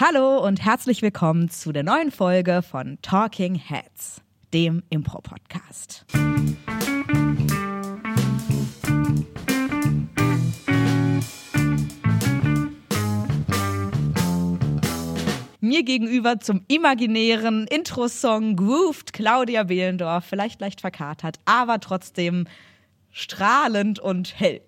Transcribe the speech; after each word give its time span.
Hallo 0.00 0.38
und 0.46 0.64
herzlich 0.64 1.02
willkommen 1.02 1.50
zu 1.50 1.72
der 1.72 1.82
neuen 1.82 2.12
Folge 2.12 2.62
von 2.62 2.98
Talking 3.02 3.56
Heads, 3.56 4.22
dem 4.54 4.84
Impro-Podcast. 4.90 6.06
Mir 15.60 15.82
gegenüber 15.82 16.38
zum 16.38 16.62
imaginären 16.68 17.66
Intro-Song 17.66 18.54
grooved 18.54 19.12
Claudia 19.12 19.64
Behlendorf, 19.64 20.24
vielleicht 20.26 20.60
leicht 20.60 20.80
verkatert, 20.80 21.40
aber 21.44 21.80
trotzdem 21.80 22.46
strahlend 23.10 23.98
und 23.98 24.38
hell. 24.38 24.60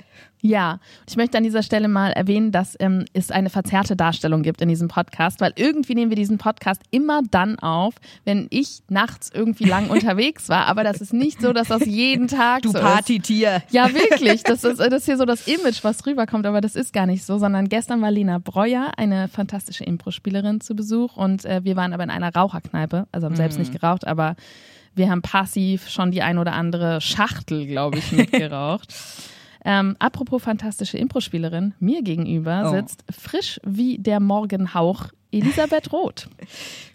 Ja, 0.43 0.81
ich 1.07 1.17
möchte 1.17 1.37
an 1.37 1.45
dieser 1.45 1.63
Stelle 1.63 1.89
mal 1.89 2.13
erwähnen, 2.13 2.51
dass 2.51 2.75
ähm, 2.81 3.05
es 3.13 3.31
eine 3.31 3.51
verzerrte 3.51 3.95
Darstellung 3.95 4.43
gibt 4.43 4.63
in 4.63 4.69
diesem 4.69 4.89
Podcast, 4.89 5.41
weil 5.41 5.53
irgendwie 5.57 5.95
nehmen 5.95 6.11
wir 6.11 6.17
diesen 6.17 6.39
Podcast 6.39 6.81
immer 6.91 7.21
dann 7.31 7.59
auf, 7.59 7.95
wenn 8.25 8.47
ich 8.51 8.81
nachts 8.89 9.31
irgendwie 9.33 9.65
lang 9.65 9.91
unterwegs 9.91 10.49
war. 10.49 10.67
Aber 10.67 10.83
das 10.83 11.01
ist 11.03 11.13
nicht 11.13 11.43
so, 11.43 11.53
dass 11.53 11.69
das 11.69 11.85
jeden 11.85 12.29
Tag 12.29 12.63
du 12.63 12.71
so 12.71 12.79
Partytier. 12.79 13.57
ist. 13.57 13.75
Ja, 13.75 13.93
wirklich. 13.93 14.43
Das 14.43 14.65
ist, 14.65 14.81
das 14.81 14.93
ist 14.93 15.05
hier 15.05 15.19
so 15.19 15.27
das 15.27 15.47
Image, 15.47 15.85
was 15.85 16.07
rüberkommt, 16.07 16.47
aber 16.47 16.63
das 16.63 16.75
ist 16.75 16.95
gar 16.95 17.07
nicht 17.07 17.25
so, 17.25 17.39
sondern 17.39 17.69
gestern 17.69 18.01
war 18.01 18.11
Lena 18.11 18.39
Breuer, 18.39 18.93
eine 18.97 19.29
fantastische 19.29 19.85
Impro-Spielerin, 19.85 20.61
zu 20.61 20.75
Besuch 20.75 21.17
und 21.17 21.45
äh, 21.45 21.65
wir 21.65 21.77
waren 21.77 21.93
aber 21.93 22.05
in 22.05 22.11
einer 22.11 22.35
Raucherkneipe, 22.35 23.07
also 23.13 23.27
haben 23.27 23.33
mhm. 23.33 23.37
selbst 23.37 23.59
nicht 23.59 23.73
geraucht, 23.73 24.07
aber 24.07 24.37
wir 24.95 25.11
haben 25.11 25.23
passiv 25.23 25.89
schon 25.89 26.11
die 26.11 26.23
ein 26.23 26.39
oder 26.39 26.53
andere 26.53 27.01
Schachtel, 27.01 27.67
glaube 27.67 27.99
ich, 27.99 28.13
mitgeraucht. 28.13 28.95
Ähm, 29.63 29.95
apropos 29.99 30.43
fantastische 30.43 30.97
Impro-Spielerin, 30.97 31.75
mir 31.81 32.03
gegenüber 32.03 32.65
oh. 32.65 32.71
sitzt 32.71 33.05
frisch 33.11 33.61
wie 33.63 33.99
der 33.99 34.19
Morgenhauch 34.19 35.09
Elisabeth 35.33 35.93
Roth. 35.93 36.29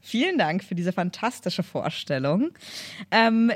Vielen 0.07 0.37
Dank 0.37 0.63
für 0.63 0.75
diese 0.75 0.93
fantastische 0.93 1.63
Vorstellung. 1.63 2.51
Ähm, 3.09 3.51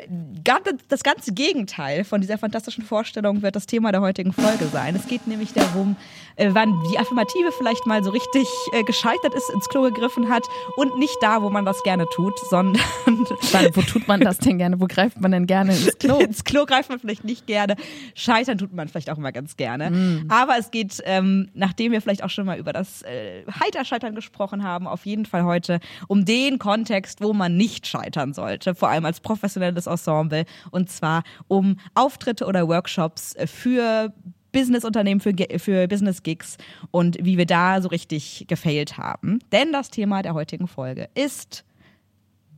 das 0.88 1.04
ganze 1.04 1.32
Gegenteil 1.32 2.04
von 2.04 2.22
dieser 2.22 2.40
fantastischen 2.40 2.84
Vorstellung 2.84 3.44
wird 3.44 3.56
das 3.56 3.68
Thema 3.68 3.92
der 3.92 4.02
heutigen 4.02 4.34
Folge 4.34 4.66
sein. 4.66 4.96
Es 4.96 5.06
geht 5.06 5.28
nämlich 5.28 5.54
darum, 5.54 5.96
äh, 6.38 6.50
wann 6.54 6.74
die 6.92 6.98
Affirmative 6.98 7.52
vielleicht 7.56 7.86
mal 7.86 8.04
so 8.04 8.10
richtig 8.10 8.48
äh, 8.74 8.84
gescheitert 8.84 9.36
ist, 9.36 9.50
ins 9.52 9.70
Klo 9.70 9.84
gegriffen 9.84 10.30
hat 10.30 10.44
und 10.76 10.98
nicht 10.98 11.16
da, 11.22 11.44
wo 11.44 11.52
man 11.52 11.66
das 11.66 11.84
gerne 11.84 12.06
tut, 12.16 12.34
sondern. 12.50 12.82
Weil, 13.52 13.76
wo 13.76 13.82
tut 13.82 14.08
man 14.08 14.22
das 14.22 14.40
denn 14.40 14.58
gerne? 14.58 14.80
Wo 14.82 14.88
greift 14.88 15.22
man 15.22 15.32
denn 15.32 15.46
gerne 15.46 15.74
ins 15.74 16.00
Klo? 16.00 16.18
ins 16.20 16.44
Klo 16.44 16.66
greift 16.66 16.90
man 16.90 17.00
vielleicht 17.00 17.26
nicht 17.26 17.46
gerne. 17.46 17.76
Scheitern 18.16 18.58
tut 18.58 18.74
man 18.74 18.88
vielleicht 18.88 19.12
auch 19.12 19.18
immer 19.18 19.32
ganz 19.32 19.56
gerne. 19.56 19.92
Mm. 19.92 20.26
Aber 20.30 20.58
es 20.58 20.72
geht, 20.72 21.00
ähm, 21.06 21.50
nachdem 21.54 21.92
wir 21.92 22.02
vielleicht 22.02 22.24
auch 22.24 22.30
schon 22.32 22.48
mal 22.48 22.58
über 22.58 22.74
das 22.74 23.04
äh, 23.04 23.44
Heiterscheitern 23.60 24.16
gesprochen 24.16 24.64
haben, 24.64 24.69
auf 24.78 25.06
jeden 25.06 25.26
Fall 25.26 25.44
heute 25.44 25.80
um 26.08 26.26
den 26.26 26.60
Kontext, 26.60 27.22
wo 27.22 27.34
man 27.34 27.58
nicht 27.58 27.88
scheitern 27.88 28.34
sollte, 28.34 28.76
vor 28.76 28.90
allem 28.90 29.06
als 29.06 29.20
professionelles 29.20 29.88
Ensemble, 29.88 30.46
und 30.72 30.90
zwar 30.90 31.24
um 31.48 31.78
Auftritte 31.96 32.46
oder 32.46 32.68
Workshops 32.68 33.36
für 33.46 34.14
Businessunternehmen 34.52 35.20
für, 35.20 35.34
für 35.60 35.88
Business 35.88 36.24
Gigs 36.24 36.58
und 36.92 37.18
wie 37.22 37.38
wir 37.38 37.46
da 37.46 37.82
so 37.82 37.90
richtig 37.90 38.46
gefailt 38.48 38.98
haben. 38.98 39.40
Denn 39.52 39.72
das 39.72 39.90
Thema 39.90 40.22
der 40.22 40.34
heutigen 40.34 40.68
Folge 40.68 41.10
ist 41.16 41.64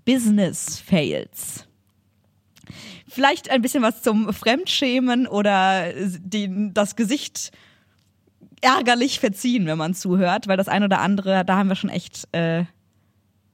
Business 0.06 0.80
Fails. 0.80 1.68
Vielleicht 3.08 3.50
ein 3.50 3.62
bisschen 3.62 3.84
was 3.84 4.02
zum 4.02 4.32
Fremdschämen 4.32 5.28
oder 5.28 5.92
den, 5.94 6.74
das 6.74 6.96
Gesicht 6.96 7.52
ärgerlich 8.62 9.20
verziehen, 9.20 9.66
wenn 9.66 9.78
man 9.78 9.94
zuhört, 9.94 10.48
weil 10.48 10.58
das 10.58 10.68
ein 10.68 10.84
oder 10.84 11.00
andere, 11.00 11.44
da 11.46 11.58
haben 11.58 11.70
wir 11.70 11.76
schon 11.76 11.90
echt 11.90 12.28
äh, 12.32 12.66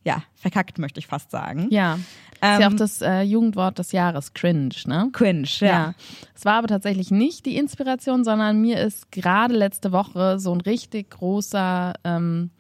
ja, 0.04 0.24
verkackt, 0.36 0.80
möchte 0.80 1.00
ich 1.00 1.08
fast 1.08 1.32
sagen. 1.32 1.68
Ja. 1.70 2.00
Ähm, 2.42 2.54
ist 2.54 2.60
ja 2.60 2.68
auch 2.68 2.72
ähm, 2.72 2.78
das 2.78 3.02
äh, 3.02 3.22
Jugendwort 3.22 3.80
des 3.80 3.92
Jahres, 3.92 4.34
cringe, 4.34 4.70
ne? 4.86 5.10
Cringe, 5.12 5.48
ja. 5.60 5.68
ja. 5.68 5.94
Es 6.36 6.46
war 6.46 6.54
aber 6.54 6.67
tatsächlich 6.67 7.12
nicht 7.12 7.46
die 7.46 7.58
Inspiration, 7.58 8.23
sondern 8.23 8.62
mir 8.62 8.80
ist 8.80 9.12
gerade 9.12 9.56
letzte 9.56 9.92
Woche 9.92 10.40
so 10.40 10.54
ein 10.54 10.62
richtig 10.62 11.10
großer 11.10 11.94
ähm, 12.04 12.52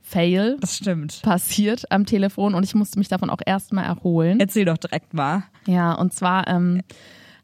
Fail 0.00 0.56
das 0.60 0.76
stimmt. 0.76 1.20
passiert 1.22 1.90
am 1.90 2.06
Telefon 2.06 2.54
und 2.54 2.62
ich 2.64 2.74
musste 2.74 2.98
mich 2.98 3.08
davon 3.08 3.30
auch 3.30 3.40
erstmal 3.44 3.84
erholen. 3.84 4.40
Erzähl 4.40 4.64
doch 4.64 4.78
direkt 4.78 5.14
mal. 5.14 5.44
Ja, 5.66 5.92
und 5.94 6.12
zwar 6.12 6.48
ähm, 6.48 6.82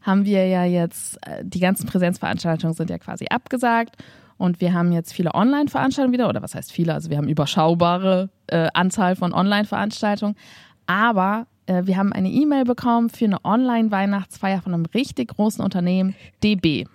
haben 0.00 0.24
wir 0.24 0.46
ja 0.46 0.64
jetzt, 0.64 1.18
äh, 1.26 1.44
die 1.44 1.60
ganzen 1.60 1.86
Präsenzveranstaltungen 1.86 2.74
sind 2.74 2.90
ja 2.90 2.98
quasi 2.98 3.26
abgesagt 3.30 3.96
und 4.42 4.60
wir 4.60 4.74
haben 4.74 4.90
jetzt 4.90 5.12
viele 5.12 5.34
Online-Veranstaltungen 5.34 6.12
wieder, 6.12 6.28
oder 6.28 6.42
was 6.42 6.56
heißt 6.56 6.72
viele? 6.72 6.94
Also 6.94 7.10
wir 7.10 7.16
haben 7.16 7.28
überschaubare 7.28 8.28
äh, 8.48 8.66
Anzahl 8.74 9.14
von 9.14 9.32
Online-Veranstaltungen. 9.32 10.34
Aber 10.86 11.46
äh, 11.66 11.82
wir 11.84 11.96
haben 11.96 12.12
eine 12.12 12.28
E-Mail 12.28 12.64
bekommen 12.64 13.08
für 13.08 13.26
eine 13.26 13.44
Online-Weihnachtsfeier 13.44 14.60
von 14.60 14.74
einem 14.74 14.86
richtig 14.86 15.28
großen 15.28 15.64
Unternehmen, 15.64 16.16
DB. 16.42 16.86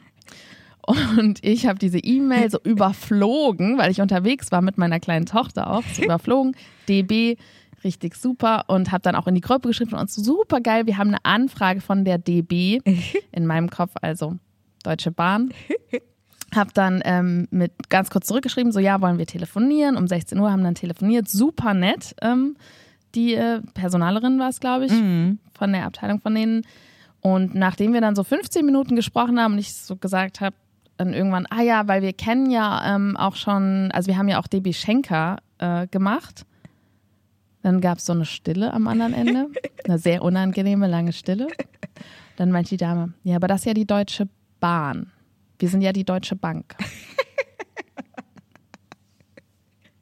Und 0.85 1.41
ich 1.41 1.67
habe 1.67 1.79
diese 1.79 1.99
E-Mail 1.99 2.51
so 2.51 2.59
überflogen, 2.65 3.77
weil 3.77 3.91
ich 3.91 4.01
unterwegs 4.01 4.51
war 4.51 4.61
mit 4.61 4.77
meiner 4.77 4.99
kleinen 4.99 5.25
Tochter 5.25 5.69
auch, 5.69 5.83
so 5.93 6.03
überflogen. 6.03 6.53
DB, 6.89 7.37
richtig 7.85 8.15
super. 8.15 8.65
Und 8.67 8.91
habe 8.91 9.03
dann 9.03 9.15
auch 9.15 9.27
in 9.27 9.35
die 9.35 9.41
Gruppe 9.41 9.69
geschrieben 9.69 9.91
von 9.91 9.99
uns, 9.99 10.13
super 10.13 10.59
geil, 10.59 10.85
wir 10.85 10.97
haben 10.97 11.09
eine 11.13 11.23
Anfrage 11.23 11.79
von 11.79 12.03
der 12.03 12.17
DB. 12.17 12.81
In 13.31 13.45
meinem 13.45 13.69
Kopf 13.69 13.93
also 14.01 14.35
Deutsche 14.83 15.11
Bahn. 15.11 15.53
Hab 16.55 16.73
dann 16.73 17.01
ähm, 17.03 17.47
mit 17.51 17.89
ganz 17.89 18.09
kurz 18.09 18.27
zurückgeschrieben, 18.27 18.71
so 18.71 18.79
ja, 18.79 19.01
wollen 19.01 19.17
wir 19.17 19.25
telefonieren. 19.25 19.97
Um 19.97 20.07
16 20.07 20.39
Uhr 20.39 20.51
haben 20.51 20.63
dann 20.63 20.75
telefoniert, 20.75 21.27
super 21.27 21.73
nett. 21.73 22.15
Ähm, 22.21 22.55
die 23.15 23.33
äh, 23.33 23.61
Personalerin 23.73 24.39
war 24.39 24.49
es, 24.49 24.59
glaube 24.59 24.85
ich, 24.85 24.91
mhm. 24.91 25.39
von 25.57 25.73
der 25.73 25.85
Abteilung 25.85 26.21
von 26.21 26.33
denen. 26.33 26.63
Und 27.21 27.55
nachdem 27.55 27.93
wir 27.93 28.01
dann 28.01 28.15
so 28.15 28.23
15 28.23 28.65
Minuten 28.65 28.95
gesprochen 28.95 29.39
haben 29.39 29.53
und 29.53 29.59
ich 29.59 29.73
so 29.73 29.95
gesagt 29.95 30.39
habe, 30.39 30.55
dann 30.97 31.13
irgendwann, 31.13 31.45
ah 31.49 31.61
ja, 31.61 31.87
weil 31.87 32.01
wir 32.01 32.13
kennen 32.13 32.49
ja 32.49 32.95
ähm, 32.95 33.17
auch 33.17 33.35
schon, 33.35 33.91
also 33.91 34.07
wir 34.07 34.17
haben 34.17 34.27
ja 34.27 34.39
auch 34.39 34.47
DB 34.47 34.73
Schenker 34.73 35.37
äh, 35.59 35.87
gemacht. 35.87 36.45
Dann 37.61 37.81
gab 37.81 37.97
es 37.97 38.05
so 38.05 38.13
eine 38.13 38.25
Stille 38.25 38.73
am 38.73 38.87
anderen 38.87 39.13
Ende, 39.13 39.47
eine 39.85 39.99
sehr 39.99 40.21
unangenehme 40.21 40.87
lange 40.87 41.13
Stille. 41.13 41.47
Dann 42.37 42.51
meinte 42.51 42.69
die 42.69 42.77
Dame, 42.77 43.13
ja, 43.23 43.35
aber 43.35 43.47
das 43.47 43.61
ist 43.61 43.65
ja 43.65 43.73
die 43.73 43.85
Deutsche 43.85 44.27
Bahn. 44.59 45.11
Wir 45.59 45.69
sind 45.69 45.81
ja 45.81 45.91
die 45.91 46.05
Deutsche 46.05 46.35
Bank. 46.35 46.75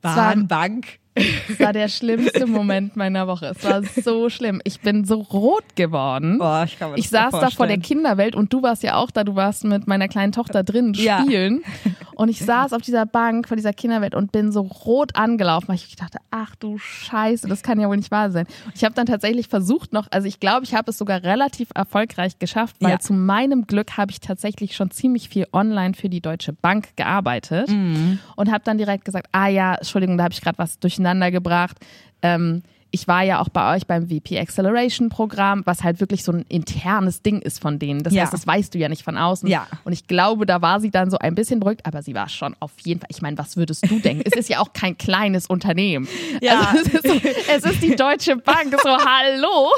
Bahnbank. 0.02 1.00
Es 1.16 1.60
war 1.62 1.72
der 1.72 1.88
schlimmste 1.88 2.46
Moment 2.48 2.98
meiner 2.98 3.26
Woche. 3.28 3.54
Es 3.58 3.64
war 3.64 3.82
so 3.84 4.30
schlimm. 4.30 4.62
Ich 4.66 4.82
bin 4.82 5.06
so 5.06 5.22
rot 5.22 5.64
geworden. 5.76 6.40
Boah, 6.40 6.64
ich 6.66 6.78
kann 6.78 6.92
mir 6.92 6.98
ich 6.98 7.10
saß 7.10 7.32
da 7.32 7.50
vor 7.50 7.68
der 7.68 7.78
Kinderwelt 7.78 8.36
und 8.36 8.52
du 8.52 8.62
warst 8.62 8.84
ja 8.84 8.98
auch 8.98 9.12
da. 9.12 9.24
Du 9.24 9.36
warst 9.36 9.64
mit 9.64 9.88
meiner 9.88 10.10
kleinen 10.10 10.34
Tochter 10.34 10.64
drin 10.64 10.94
spielen. 10.94 11.64
Ja. 11.86 11.92
Und 12.16 12.30
ich 12.30 12.40
saß 12.40 12.74
auf 12.74 12.81
dieser 12.81 13.06
Bank 13.06 13.48
vor 13.48 13.56
dieser 13.56 13.74
Kinderwelt 13.74 14.16
und 14.16 14.31
bin 14.31 14.52
so 14.52 14.62
rot 14.62 15.16
angelaufen, 15.16 15.68
weil 15.70 15.76
ich 15.76 15.96
dachte, 15.96 16.18
ach 16.31 16.56
du 16.56 16.78
Scheiße, 16.78 17.48
das 17.48 17.64
kann 17.64 17.80
ja 17.80 17.88
wohl 17.88 17.98
nicht 17.98 18.12
wahr 18.12 18.31
sein. 18.31 18.48
Ich 18.74 18.84
habe 18.84 18.96
dann 18.96 19.06
tatsächlich 19.06 19.48
versucht 19.48 19.94
noch, 19.94 20.08
also 20.12 20.28
ich 20.28 20.40
glaube, 20.40 20.64
ich 20.66 20.74
habe 20.74 20.92
es 20.92 20.98
sogar 20.98 21.24
relativ 21.24 21.70
erfolgreich 21.75 22.40
geschafft, 22.40 22.75
weil 22.80 22.92
ja. 22.92 23.00
zu 23.00 23.14
meinem 23.14 23.68
Glück 23.68 23.98
habe 23.98 24.12
ich 24.12 24.20
tatsächlich 24.20 24.75
schon 24.75 24.92
ziemlich 24.92 25.30
viel 25.30 25.48
online 25.54 25.94
für 25.94 26.09
die 26.09 26.22
Deutsche 26.22 26.54
Bank 26.54 26.96
gearbeitet 26.96 27.70
mhm. 27.70 28.20
und 28.36 28.52
habe 28.52 28.64
dann 28.64 28.78
direkt 28.78 29.06
gesagt, 29.06 29.28
ah 29.31 29.48
ja, 29.48 29.75
Entschuldigung, 29.75 30.18
da 30.18 30.25
habe 30.25 30.34
ich 30.34 30.42
gerade 30.42 30.58
was 30.58 30.80
durcheinander 30.80 31.06
durcheinander 31.06 31.31
gebracht. 31.31 31.78
Ähm, 32.22 32.64
ich 32.95 33.09
war 33.09 33.23
ja 33.23 33.41
auch 33.41 33.50
bei 33.50 33.75
euch 33.75 33.85
beim 33.88 34.07
VP 34.07 34.39
Acceleration 34.39 35.09
Programm, 35.09 35.63
was 35.66 35.83
halt 35.83 36.00
wirklich 36.00 36.23
so 36.23 36.31
ein 36.31 36.45
internes 36.47 37.22
Ding 37.22 37.41
ist 37.41 37.59
von 37.59 37.78
denen. 37.78 38.03
Das 38.03 38.13
ja. 38.13 38.23
heißt, 38.23 38.31
das 38.31 38.47
weißt 38.47 38.73
du 38.73 38.78
ja 38.78 38.88
nicht 38.88 39.03
von 39.03 39.17
außen. 39.17 39.50
Ja. 39.50 39.67
Und 39.83 39.91
ich 39.91 40.07
glaube, 40.07 40.45
da 40.45 40.61
war 40.61 40.79
sie 40.79 40.91
dann 40.91 41.11
so 41.11 41.17
ein 41.17 41.35
bisschen 41.35 41.59
beruhigt, 41.59 41.85
aber 41.85 42.01
sie 42.01 42.16
war 42.16 42.29
schon 42.29 42.56
auf 42.61 42.72
jeden 42.85 43.01
Fall. 43.01 43.09
Ich 43.11 43.22
meine, 43.22 43.38
was 43.38 43.57
würdest 43.57 43.89
du 43.89 44.00
denken? 44.00 44.23
es 44.25 44.31
ist 44.39 44.47
ja 44.47 44.59
auch 44.59 44.72
kein 44.72 44.97
kleines 44.97 45.47
Unternehmen. 45.47 46.07
Ja. 46.41 46.72
Also 46.72 46.83
es, 46.85 46.94
ist 46.94 47.07
so, 47.07 47.30
es 47.53 47.63
ist 47.65 47.83
die 47.83 47.97
Deutsche 47.97 48.38
Bank. 48.38 48.74
So, 48.81 48.89
hallo. 49.06 49.71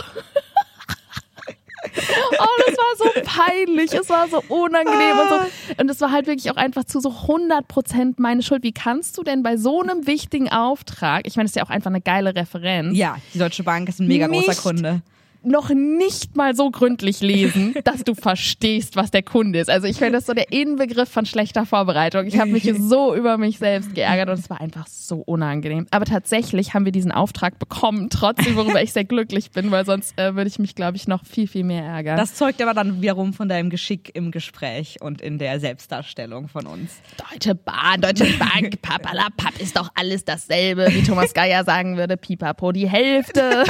Oh, 2.40 2.46
das 2.66 2.78
war 2.78 2.98
so 2.98 3.22
peinlich, 3.24 3.94
es 3.94 4.10
war 4.10 4.28
so 4.28 4.44
unangenehm 4.48 5.20
und 5.20 5.30
so. 5.30 5.82
Und 5.82 5.90
es 5.90 6.02
war 6.02 6.12
halt 6.12 6.28
wirklich 6.28 6.52
auch 6.52 6.58
einfach 6.58 6.84
zu 6.84 7.00
so 7.00 7.10
100 7.10 7.68
Prozent 7.68 8.20
meine 8.20 8.42
Schuld. 8.42 8.64
Wie 8.64 8.74
kannst 8.74 9.18
du 9.18 9.24
denn 9.24 9.44
bei 9.44 9.58
so 9.58 9.82
einem 9.82 10.08
wichtigen 10.08 10.50
Auftrag, 10.50 11.26
ich 11.26 11.36
meine, 11.36 11.46
es 11.46 11.52
ist 11.52 11.56
ja 11.56 11.64
auch 11.64 11.70
einfach 11.70 11.90
eine 11.90 12.02
geile 12.02 12.36
Referenz. 12.36 12.98
Ja, 12.98 13.18
die 13.34 13.40
Deutsche 13.40 13.64
Bank 13.64 13.90
ist 13.90 14.00
ein 14.00 14.08
mega 14.08 14.28
großer 14.28 14.56
Kunde 14.56 15.02
noch 15.48 15.70
nicht 15.70 16.36
mal 16.36 16.56
so 16.56 16.70
gründlich 16.70 17.22
lesen, 17.22 17.74
dass 17.84 18.04
du 18.04 18.14
verstehst, 18.14 18.96
was 18.96 19.12
der 19.12 19.24
Kunde 19.24 19.60
ist. 19.60 19.70
Also 19.70 19.88
ich 19.88 19.98
finde 19.98 20.14
das 20.14 20.26
so 20.26 20.34
der 20.34 20.52
Inbegriff 20.52 21.10
von 21.10 21.26
schlechter 21.26 21.66
Vorbereitung. 21.66 22.26
Ich 22.26 22.40
habe 22.40 22.52
mich 22.52 22.72
so 22.78 23.16
über 23.16 23.38
mich 23.38 23.58
selbst 23.58 23.96
geärgert 23.96 24.30
und 24.30 24.40
es 24.40 24.50
war 24.50 24.62
einfach 24.62 24.88
so 24.88 25.18
unangenehm. 25.18 25.88
Aber 25.92 26.06
tatsächlich 26.06 26.74
haben 26.74 26.86
wir 26.86 26.92
diesen 26.92 27.12
Auftrag 27.12 27.60
bekommen, 27.60 28.10
trotzdem, 28.10 28.56
worüber 28.56 28.82
ich 28.82 28.94
sehr 28.94 29.06
glücklich 29.06 29.52
bin, 29.52 29.72
weil 29.72 29.86
sonst 29.86 30.18
äh, 30.20 30.36
würde 30.36 30.48
ich 30.48 30.60
mich, 30.60 30.76
glaube 30.76 30.98
ich, 30.98 31.08
noch 31.08 31.26
viel, 31.26 31.48
viel 31.48 31.64
mehr 31.64 31.84
ärgern. 31.84 32.18
Das 32.18 32.36
zeugt 32.36 32.62
aber 32.62 32.74
dann 32.74 33.02
wiederum 33.02 33.34
von 33.34 33.48
deinem 33.50 33.70
Geschick 33.70 34.12
im 34.14 34.32
Gespräch 34.32 34.98
und 35.02 35.22
in 35.22 35.38
der 35.38 35.60
Selbstdarstellung 35.60 36.48
von 36.48 36.68
uns. 36.68 36.92
Deutsche 37.32 37.56
Bahn, 37.56 38.02
Deutsche 38.02 38.26
Bank, 38.38 38.82
papalapap 38.82 39.60
ist 39.60 39.78
doch 39.78 39.90
alles 39.96 40.26
dasselbe, 40.26 40.88
wie 40.92 41.04
Thomas 41.04 41.34
Geier 41.34 41.64
sagen 41.64 41.98
würde, 41.98 42.18
pipapo 42.18 42.72
die 42.72 42.88
Hälfte. 42.88 43.64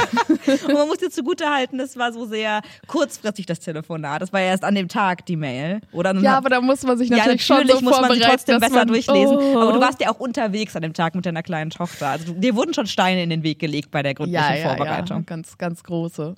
und 0.66 0.74
man 0.74 0.88
muss 0.88 0.98
dir 0.98 1.10
zugutehalten, 1.10 1.67
das 1.76 1.96
war 1.96 2.12
so 2.12 2.24
sehr 2.24 2.62
kurzfristig 2.86 3.46
das 3.46 3.60
Telefonat. 3.60 4.22
Das 4.22 4.32
war 4.32 4.40
erst 4.40 4.64
an 4.64 4.74
dem 4.74 4.88
Tag 4.88 5.26
die 5.26 5.36
Mail. 5.36 5.80
Oder 5.92 6.14
ja, 6.16 6.36
aber 6.36 6.48
da 6.48 6.60
muss 6.60 6.84
man 6.84 6.96
sich 6.96 7.10
natürlich, 7.10 7.46
ja, 7.46 7.56
natürlich 7.56 7.68
schon 7.70 7.78
so 7.78 7.84
muss 7.84 8.00
man 8.00 8.12
sich 8.12 8.22
trotzdem 8.22 8.60
besser 8.60 8.74
man, 8.76 8.88
durchlesen. 8.88 9.36
Oh. 9.36 9.60
Aber 9.60 9.72
du 9.72 9.80
warst 9.80 10.00
ja 10.00 10.10
auch 10.10 10.20
unterwegs 10.20 10.74
an 10.76 10.82
dem 10.82 10.94
Tag 10.94 11.14
mit 11.14 11.26
deiner 11.26 11.42
kleinen 11.42 11.70
Tochter. 11.70 12.08
Also 12.08 12.32
dir 12.32 12.54
wurden 12.54 12.72
schon 12.72 12.86
Steine 12.86 13.22
in 13.22 13.30
den 13.30 13.42
Weg 13.42 13.58
gelegt 13.58 13.90
bei 13.90 14.02
der 14.02 14.14
gründlichen 14.14 14.44
ja, 14.44 14.54
ja, 14.54 14.68
Vorbereitung. 14.68 15.18
Ja, 15.18 15.24
ganz, 15.24 15.58
ganz 15.58 15.82
große. 15.82 16.36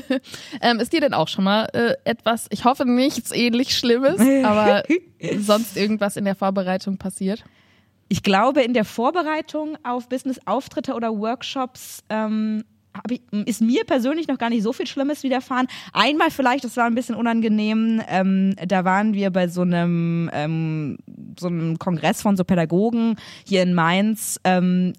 ähm, 0.60 0.78
ist 0.78 0.92
dir 0.92 1.00
denn 1.00 1.14
auch 1.14 1.28
schon 1.28 1.44
mal 1.44 1.68
äh, 1.72 1.94
etwas, 2.04 2.46
ich 2.50 2.64
hoffe 2.64 2.84
nichts 2.84 3.32
ähnlich 3.32 3.76
Schlimmes, 3.76 4.20
aber 4.44 4.84
sonst 5.38 5.76
irgendwas 5.76 6.16
in 6.16 6.24
der 6.24 6.34
Vorbereitung 6.34 6.98
passiert? 6.98 7.42
Ich 8.08 8.22
glaube, 8.22 8.62
in 8.62 8.72
der 8.72 8.84
Vorbereitung 8.84 9.76
auf 9.82 10.08
Business-Auftritte 10.08 10.94
oder 10.94 11.10
Workshops 11.18 12.02
ähm, 12.08 12.64
ich, 13.10 13.22
ist 13.46 13.60
mir 13.60 13.84
persönlich 13.84 14.28
noch 14.28 14.38
gar 14.38 14.50
nicht 14.50 14.62
so 14.62 14.72
viel 14.72 14.86
Schlimmes 14.86 15.22
widerfahren. 15.22 15.66
Einmal 15.92 16.30
vielleicht, 16.30 16.64
das 16.64 16.76
war 16.76 16.84
ein 16.84 16.94
bisschen 16.94 17.14
unangenehm, 17.14 18.02
ähm, 18.08 18.54
da 18.66 18.84
waren 18.84 19.14
wir 19.14 19.30
bei 19.30 19.48
so 19.48 19.62
einem, 19.62 20.30
ähm, 20.32 20.98
so 21.38 21.48
einem 21.48 21.78
Kongress 21.78 22.22
von 22.22 22.36
so 22.36 22.44
Pädagogen 22.44 23.16
hier 23.44 23.62
in 23.62 23.74
Mainz. 23.74 24.40
Ähm, 24.44 24.92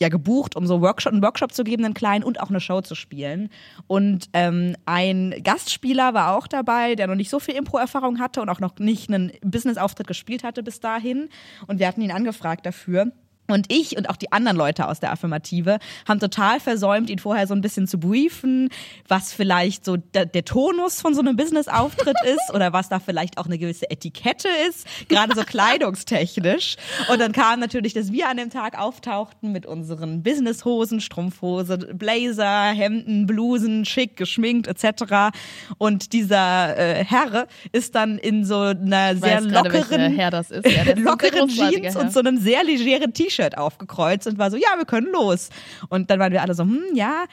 ja 0.00 0.08
gebucht, 0.08 0.56
um 0.56 0.66
so 0.66 0.80
Workshop, 0.80 1.12
einen 1.12 1.22
Workshop 1.22 1.52
zu 1.52 1.64
geben, 1.64 1.84
einen 1.84 1.94
kleinen 1.94 2.24
und 2.24 2.40
auch 2.40 2.50
eine 2.50 2.60
Show 2.60 2.80
zu 2.80 2.94
spielen. 2.94 3.48
Und 3.86 4.28
ähm, 4.32 4.76
ein 4.86 5.34
Gastspieler 5.42 6.14
war 6.14 6.36
auch 6.36 6.46
dabei, 6.46 6.94
der 6.94 7.06
noch 7.06 7.14
nicht 7.14 7.30
so 7.30 7.38
viel 7.38 7.54
Impro-Erfahrung 7.54 8.18
hatte 8.18 8.42
und 8.42 8.48
auch 8.48 8.60
noch 8.60 8.78
nicht 8.78 9.08
einen 9.08 9.32
Business-Auftritt 9.42 10.06
gespielt 10.06 10.42
hatte 10.42 10.62
bis 10.62 10.80
dahin. 10.80 11.28
Und 11.66 11.78
wir 11.78 11.86
hatten 11.86 12.00
ihn 12.00 12.10
angefragt 12.10 12.66
dafür. 12.66 13.12
Und 13.46 13.70
ich 13.70 13.96
und 13.96 14.08
auch 14.08 14.16
die 14.16 14.32
anderen 14.32 14.56
Leute 14.56 14.88
aus 14.88 15.00
der 15.00 15.12
Affirmative 15.12 15.78
haben 16.08 16.18
total 16.18 16.60
versäumt, 16.60 17.10
ihn 17.10 17.18
vorher 17.18 17.46
so 17.46 17.54
ein 17.54 17.60
bisschen 17.60 17.86
zu 17.86 17.98
briefen, 17.98 18.70
was 19.06 19.34
vielleicht 19.34 19.84
so 19.84 19.98
der, 19.98 20.24
der 20.24 20.46
Tonus 20.46 21.02
von 21.02 21.14
so 21.14 21.20
einem 21.20 21.36
Business-Auftritt 21.36 22.16
ist 22.24 22.54
oder 22.54 22.72
was 22.72 22.88
da 22.88 23.00
vielleicht 23.00 23.36
auch 23.36 23.44
eine 23.44 23.58
gewisse 23.58 23.90
Etikette 23.90 24.48
ist, 24.68 24.86
gerade 25.08 25.34
so 25.34 25.42
kleidungstechnisch. 25.42 26.76
Und 27.10 27.20
dann 27.20 27.32
kam 27.32 27.60
natürlich, 27.60 27.92
dass 27.92 28.12
wir 28.12 28.30
an 28.30 28.38
dem 28.38 28.48
Tag 28.48 28.78
auftauchten 28.78 29.52
mit 29.52 29.66
unseren 29.66 30.22
Businesshosen, 30.22 31.02
Strumpfhose, 31.02 31.76
Blazer, 31.76 32.68
Hemden, 32.68 33.26
Blusen, 33.26 33.84
schick, 33.84 34.16
geschminkt 34.16 34.68
etc. 34.68 35.36
Und 35.76 36.14
dieser 36.14 36.78
äh, 36.78 37.04
Herr 37.04 37.46
ist 37.72 37.94
dann 37.94 38.16
in 38.16 38.46
so 38.46 38.60
einer 38.60 39.16
sehr 39.16 39.42
lockeren, 39.42 40.14
Herr. 40.14 40.32
Ja, 40.32 40.94
lockeren 40.96 41.48
Jeans 41.48 41.94
und 41.94 42.10
so 42.10 42.20
einem 42.20 42.38
sehr 42.38 42.64
legeren 42.64 43.12
T-Shirt 43.12 43.33
T-Shirt 43.34 43.58
aufgekreuzt 43.58 44.26
und 44.26 44.38
war 44.38 44.50
so, 44.50 44.56
ja, 44.56 44.68
wir 44.76 44.84
können 44.84 45.12
los. 45.12 45.50
Und 45.88 46.10
dann 46.10 46.18
waren 46.20 46.32
wir 46.32 46.42
alle 46.42 46.54
so, 46.54 46.62
hm, 46.64 46.84
ja, 46.94 47.24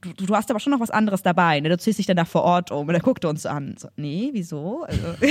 du, 0.00 0.12
du 0.12 0.34
hast 0.34 0.50
aber 0.50 0.60
schon 0.60 0.72
noch 0.72 0.80
was 0.80 0.90
anderes 0.90 1.22
dabei. 1.22 1.60
Ne? 1.60 1.68
Du 1.68 1.78
ziehst 1.78 1.98
dich 1.98 2.06
dann 2.06 2.16
da 2.16 2.24
vor 2.24 2.42
Ort 2.42 2.70
um. 2.70 2.88
Und 2.88 2.94
er 2.94 3.00
guckte 3.00 3.28
uns 3.28 3.46
an. 3.46 3.76
So, 3.78 3.88
nee, 3.96 4.30
wieso? 4.32 4.84
Also 4.84 5.14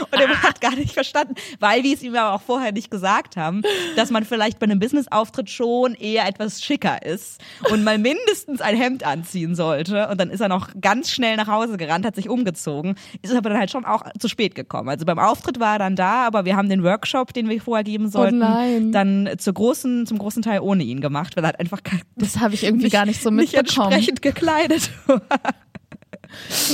und 0.00 0.20
er 0.20 0.42
hat 0.42 0.60
gar 0.60 0.74
nicht 0.74 0.92
verstanden, 0.92 1.34
weil 1.60 1.82
wir 1.82 1.94
es 1.94 2.02
ihm 2.02 2.14
aber 2.14 2.34
auch 2.34 2.42
vorher 2.42 2.72
nicht 2.72 2.90
gesagt 2.90 3.36
haben, 3.36 3.62
dass 3.96 4.10
man 4.10 4.24
vielleicht 4.24 4.58
bei 4.58 4.64
einem 4.64 4.78
Business-Auftritt 4.78 5.50
schon 5.50 5.94
eher 5.94 6.26
etwas 6.26 6.62
schicker 6.62 7.04
ist 7.04 7.40
und 7.70 7.84
mal 7.84 7.98
mindestens 7.98 8.60
ein 8.60 8.76
Hemd 8.76 9.04
anziehen 9.04 9.54
sollte. 9.54 10.08
Und 10.08 10.20
dann 10.20 10.30
ist 10.30 10.40
er 10.40 10.48
noch 10.48 10.70
ganz 10.80 11.10
schnell 11.10 11.36
nach 11.36 11.48
Hause 11.48 11.76
gerannt, 11.76 12.06
hat 12.06 12.16
sich 12.16 12.28
umgezogen, 12.28 12.96
ist 13.22 13.34
aber 13.34 13.50
dann 13.50 13.58
halt 13.58 13.70
schon 13.70 13.84
auch 13.84 14.04
zu 14.18 14.28
spät 14.28 14.54
gekommen. 14.54 14.88
Also 14.88 15.04
beim 15.04 15.18
Auftritt 15.18 15.60
war 15.60 15.74
er 15.74 15.78
dann 15.78 15.96
da, 15.96 16.26
aber 16.26 16.44
wir 16.44 16.56
haben 16.56 16.68
den 16.68 16.82
Workshop, 16.82 17.32
den 17.32 17.48
wir 17.48 17.60
vorher 17.60 17.84
geben 17.84 18.08
sollten, 18.08 18.42
oh 18.42 18.92
dann 18.92 19.30
zur 19.38 19.54
großen, 19.54 20.06
zum 20.06 20.18
großen 20.18 20.42
Teil 20.42 20.60
ohne 20.60 20.82
ihn 20.82 21.00
gemacht, 21.00 21.36
weil 21.36 21.44
er 21.44 21.48
halt 21.48 21.60
einfach 21.60 21.80
das 22.16 22.38
habe 22.38 22.54
ich 22.54 22.64
irgendwie 22.64 22.84
nicht, 22.84 22.92
gar 22.92 23.06
nicht 23.06 23.22
so 23.22 23.30
mitbekommen. 23.30 23.64
Nicht 23.64 24.08
entsprechend 24.08 24.22
gekleidet 24.22 24.90
war. 25.06 25.22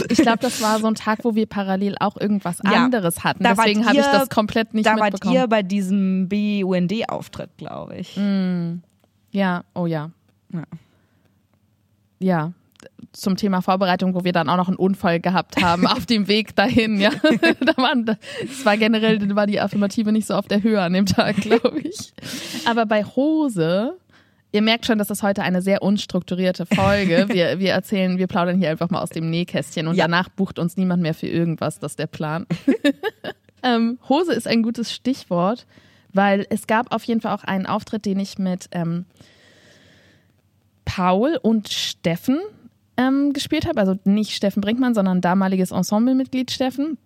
Ich 0.09 0.19
glaube, 0.19 0.39
das 0.39 0.61
war 0.63 0.79
so 0.81 0.87
ein 0.87 0.95
Tag, 0.95 1.25
wo 1.25 1.35
wir 1.35 1.47
parallel 1.47 1.97
auch 2.01 2.17
irgendwas 2.17 2.59
ja, 2.65 2.85
anderes 2.85 3.25
hatten. 3.25 3.43
Deswegen 3.43 3.87
habe 3.87 3.97
ich 3.97 4.07
das 4.07 4.29
komplett 4.29 4.75
nicht 4.75 4.87
da 4.87 4.95
mitbekommen. 4.95 5.35
Da 5.35 5.41
wart 5.41 5.45
ihr 5.45 5.47
bei 5.49 5.63
diesem 5.63 6.29
BUND-Auftritt, 6.29 7.57
glaube 7.57 7.97
ich. 7.97 8.17
Mm. 8.17 8.81
Ja, 9.31 9.65
oh 9.75 9.87
ja. 9.87 10.11
ja. 10.53 10.63
Ja, 12.21 12.53
zum 13.13 13.37
Thema 13.37 13.63
Vorbereitung, 13.63 14.15
wo 14.15 14.25
wir 14.25 14.33
dann 14.33 14.49
auch 14.49 14.57
noch 14.57 14.69
einen 14.69 14.77
Unfall 14.77 15.21
gehabt 15.21 15.63
haben 15.63 15.87
auf 15.87 16.07
dem 16.07 16.29
Weg 16.29 16.55
dahin. 16.57 17.01
Ja, 17.01 17.11
da 17.61 17.77
waren, 17.77 18.05
das 18.07 18.19
war 18.65 18.77
generell 18.77 19.35
war 19.35 19.47
die 19.47 19.61
Affirmative 19.61 20.13
nicht 20.13 20.27
so 20.27 20.35
auf 20.35 20.49
der 20.49 20.63
Höhe 20.63 20.81
an 20.81 20.93
dem 20.93 21.07
Tag, 21.07 21.37
glaube 21.37 21.81
ich. 21.81 22.13
Aber 22.67 22.87
bei 22.87 23.05
Hose 23.05 23.97
Ihr 24.59 24.63
merkt 24.63 24.87
schon, 24.87 24.99
dass 24.99 25.07
das 25.07 25.23
heute 25.23 25.43
eine 25.43 25.63
sehr 25.63 25.83
unstrukturierte 25.83 26.67
Folge. 26.67 27.27
Wir, 27.33 27.61
wir 27.61 27.71
erzählen, 27.71 28.19
wir 28.19 28.27
plaudern 28.27 28.59
hier 28.59 28.71
einfach 28.71 28.91
mal 28.91 29.01
aus 29.01 29.11
dem 29.11 29.31
Nähkästchen 29.31 29.87
und 29.87 29.95
ja. 29.95 30.07
danach 30.07 30.29
bucht 30.31 30.59
uns 30.59 30.77
niemand 30.77 31.01
mehr 31.01 31.15
für 31.15 31.29
irgendwas. 31.29 31.79
Das 31.79 31.93
ist 31.93 32.01
der 32.01 32.09
Plan. 32.09 32.45
ähm, 33.63 34.01
Hose 34.09 34.33
ist 34.33 34.49
ein 34.49 34.65
gutes 34.65 34.93
Stichwort, 34.93 35.65
weil 36.13 36.45
es 36.51 36.67
gab 36.67 36.93
auf 36.93 37.05
jeden 37.05 37.21
Fall 37.21 37.37
auch 37.37 37.45
einen 37.45 37.67
Auftritt, 37.67 38.05
den 38.05 38.19
ich 38.19 38.37
mit 38.41 38.67
ähm, 38.73 39.05
Paul 40.85 41.39
und 41.41 41.69
Steffen 41.69 42.41
ähm, 42.97 43.33
gespielt 43.33 43.65
habe. 43.65 43.79
Also 43.79 43.97
nicht 44.03 44.33
Steffen 44.33 44.61
Brinkmann, 44.61 44.95
sondern 44.95 45.21
damaliges 45.21 45.71
Ensemblemitglied 45.71 46.51
Steffen. 46.51 46.99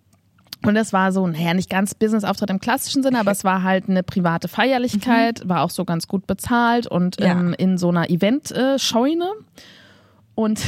Und 0.65 0.75
es 0.75 0.93
war 0.93 1.11
so, 1.11 1.27
naja, 1.27 1.53
nicht 1.53 1.69
ganz 1.69 1.93
Business-Auftritt 1.93 2.49
im 2.49 2.59
klassischen 2.59 3.03
Sinne, 3.03 3.19
aber 3.19 3.31
es 3.31 3.43
war 3.43 3.63
halt 3.63 3.89
eine 3.89 4.03
private 4.03 4.47
Feierlichkeit, 4.47 5.43
mhm. 5.43 5.49
war 5.49 5.61
auch 5.61 5.69
so 5.69 5.85
ganz 5.85 6.07
gut 6.07 6.25
bezahlt 6.25 6.87
und 6.87 7.19
ja. 7.19 7.31
ähm, 7.31 7.53
in 7.57 7.77
so 7.77 7.89
einer 7.89 8.09
Event-Scheune. 8.09 9.31
Und 10.35 10.61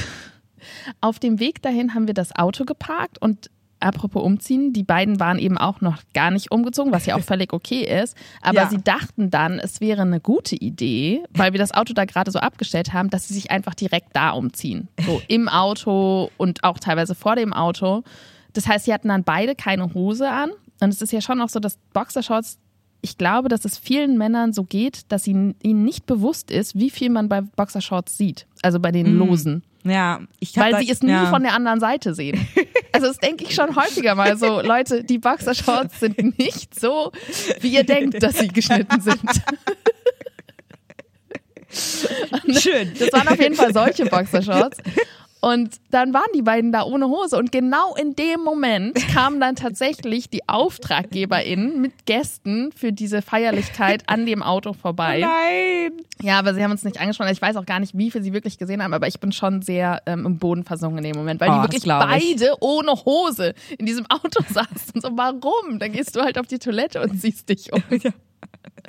auf 1.02 1.20
dem 1.20 1.40
Weg 1.40 1.62
dahin 1.62 1.94
haben 1.94 2.08
wir 2.08 2.14
das 2.14 2.36
Auto 2.36 2.66
geparkt 2.66 3.22
und 3.22 3.50
apropos 3.80 4.24
umziehen, 4.24 4.74
die 4.74 4.84
beiden 4.84 5.20
waren 5.20 5.38
eben 5.38 5.58
auch 5.58 5.82
noch 5.82 6.02
gar 6.14 6.32
nicht 6.32 6.52
umgezogen, 6.52 6.92
was 6.92 7.06
ja 7.06 7.16
auch 7.16 7.22
völlig 7.22 7.54
okay 7.54 7.82
ist. 7.82 8.16
Aber 8.42 8.62
ja. 8.62 8.70
sie 8.70 8.82
dachten 8.82 9.30
dann, 9.30 9.60
es 9.60 9.82
wäre 9.82 10.02
eine 10.02 10.20
gute 10.20 10.56
Idee, 10.56 11.24
weil 11.32 11.54
wir 11.54 11.60
das 11.60 11.74
Auto 11.74 11.94
da 11.94 12.06
gerade 12.06 12.32
so 12.32 12.40
abgestellt 12.40 12.94
haben, 12.94 13.10
dass 13.10 13.28
sie 13.28 13.34
sich 13.34 13.52
einfach 13.52 13.76
direkt 13.76 14.10
da 14.14 14.32
umziehen. 14.32 14.88
So 15.06 15.22
im 15.28 15.48
Auto 15.48 16.32
und 16.38 16.64
auch 16.64 16.80
teilweise 16.80 17.16
vor 17.16 17.36
dem 17.36 17.54
Auto. 17.54 18.04
Das 18.56 18.68
heißt, 18.68 18.86
sie 18.86 18.94
hatten 18.94 19.10
dann 19.10 19.24
beide 19.24 19.54
keine 19.54 19.94
Hose 19.94 20.30
an. 20.30 20.50
Und 20.82 20.90
es 20.90 21.02
ist 21.02 21.14
ja 21.14 21.22
schon 21.22 21.40
auch 21.42 21.50
so, 21.50 21.60
dass 21.60 21.78
Boxershorts, 21.94 22.58
ich 23.02 23.18
glaube, 23.18 23.50
dass 23.50 23.66
es 23.66 23.78
vielen 23.78 24.18
Männern 24.18 24.54
so 24.54 24.64
geht, 24.64 25.12
dass 25.12 25.28
ihnen, 25.28 25.56
ihnen 25.62 25.84
nicht 25.84 26.06
bewusst 26.06 26.50
ist, 26.50 26.76
wie 26.76 26.90
viel 26.90 27.10
man 27.10 27.30
bei 27.30 27.42
Boxershorts 27.42 28.18
sieht. 28.18 28.48
Also 28.62 28.80
bei 28.80 28.92
den 28.92 29.16
mm. 29.16 29.20
Losen. 29.20 29.64
Ja, 29.84 30.22
ich 30.40 30.58
Weil 30.58 30.80
sie 30.80 30.90
es 30.90 31.04
nie 31.04 31.12
ja. 31.12 31.28
von 31.28 31.44
der 31.44 31.54
anderen 31.54 31.80
Seite 31.80 32.16
sehen. 32.16 32.48
Also 32.92 33.08
das 33.08 33.18
denke 33.18 33.44
ich 33.44 33.54
schon 33.54 33.76
häufiger 33.76 34.16
mal 34.16 34.38
so, 34.38 34.62
Leute, 34.62 35.04
die 35.04 35.18
Boxershorts 35.18 36.00
sind 36.00 36.40
nicht 36.40 36.80
so, 36.80 37.12
wie 37.60 37.68
ihr 37.68 37.84
denkt, 37.84 38.24
dass 38.24 38.40
sie 38.40 38.48
geschnitten 38.48 39.02
sind. 39.02 39.20
Schön. 42.60 42.94
Das 43.00 43.12
waren 43.12 43.28
auf 43.28 43.40
jeden 43.40 43.56
Fall 43.56 43.74
solche 43.74 44.06
Boxershorts. 44.06 44.78
Und 45.46 45.80
dann 45.92 46.12
waren 46.12 46.26
die 46.34 46.42
beiden 46.42 46.72
da 46.72 46.82
ohne 46.86 47.06
Hose. 47.06 47.38
Und 47.38 47.52
genau 47.52 47.94
in 47.94 48.16
dem 48.16 48.42
Moment 48.42 48.96
kamen 49.14 49.40
dann 49.40 49.56
tatsächlich 49.56 50.28
die 50.28 50.50
AuftraggeberInnen 50.50 51.80
mit 51.80 52.08
Gästen 52.08 52.72
für 52.76 52.92
diese 52.92 53.22
Feierlichkeit 53.22 54.02
an 54.08 54.26
dem 54.26 54.42
Auto 54.42 54.74
vorbei. 54.74 55.20
Nein! 55.20 56.02
Ja, 56.20 56.40
aber 56.40 56.56
sie 56.56 56.64
haben 56.64 56.72
uns 56.72 56.84
nicht 56.84 57.00
angesprochen. 57.00 57.32
Ich 57.32 57.44
weiß 57.44 57.58
auch 57.58 57.66
gar 57.68 57.80
nicht, 57.80 57.96
wie 57.96 58.10
viel 58.10 58.24
sie 58.24 58.34
wirklich 58.34 58.58
gesehen 58.58 58.82
haben, 58.82 58.96
aber 58.96 59.06
ich 59.06 59.20
bin 59.20 59.32
schon 59.32 59.62
sehr 59.62 60.02
ähm, 60.08 60.26
im 60.26 60.40
Boden 60.40 60.64
versunken 60.64 60.98
in 60.98 61.14
dem 61.14 61.16
Moment, 61.16 61.40
weil 61.40 61.52
oh, 61.52 61.54
die 61.58 61.62
wirklich 61.62 61.84
beide 61.84 62.56
ohne 62.62 62.94
Hose 63.06 63.54
in 63.78 63.86
diesem 63.86 64.08
Auto 64.10 64.44
saßen. 64.52 65.00
So, 65.00 65.10
warum? 65.12 65.78
Dann 65.78 65.92
gehst 65.92 66.16
du 66.16 66.22
halt 66.22 66.40
auf 66.40 66.48
die 66.48 66.58
Toilette 66.58 67.04
und 67.04 67.22
siehst 67.22 67.50
dich 67.50 67.72
um. 67.72 67.84
Ja. 67.92 68.10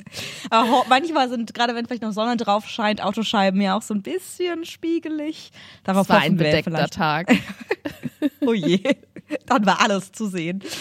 Aber 0.49 0.85
manchmal 0.89 1.29
sind, 1.29 1.53
gerade 1.53 1.75
wenn 1.75 1.85
vielleicht 1.85 2.01
noch 2.01 2.11
Sonne 2.11 2.37
drauf 2.37 2.67
scheint, 2.67 3.01
Autoscheiben 3.01 3.61
ja 3.61 3.77
auch 3.77 3.81
so 3.81 3.93
ein 3.93 4.01
bisschen 4.01 4.65
spiegelig. 4.65 5.51
Darauf 5.83 6.07
das 6.07 6.15
war 6.15 6.23
ein 6.23 6.37
bedeckter 6.37 6.71
vielleicht. 6.71 6.93
Tag. 6.93 7.35
oh 8.45 8.53
je, 8.53 8.81
dann 9.45 9.65
war 9.65 9.81
alles 9.81 10.11
zu 10.11 10.27
sehen. 10.27 10.63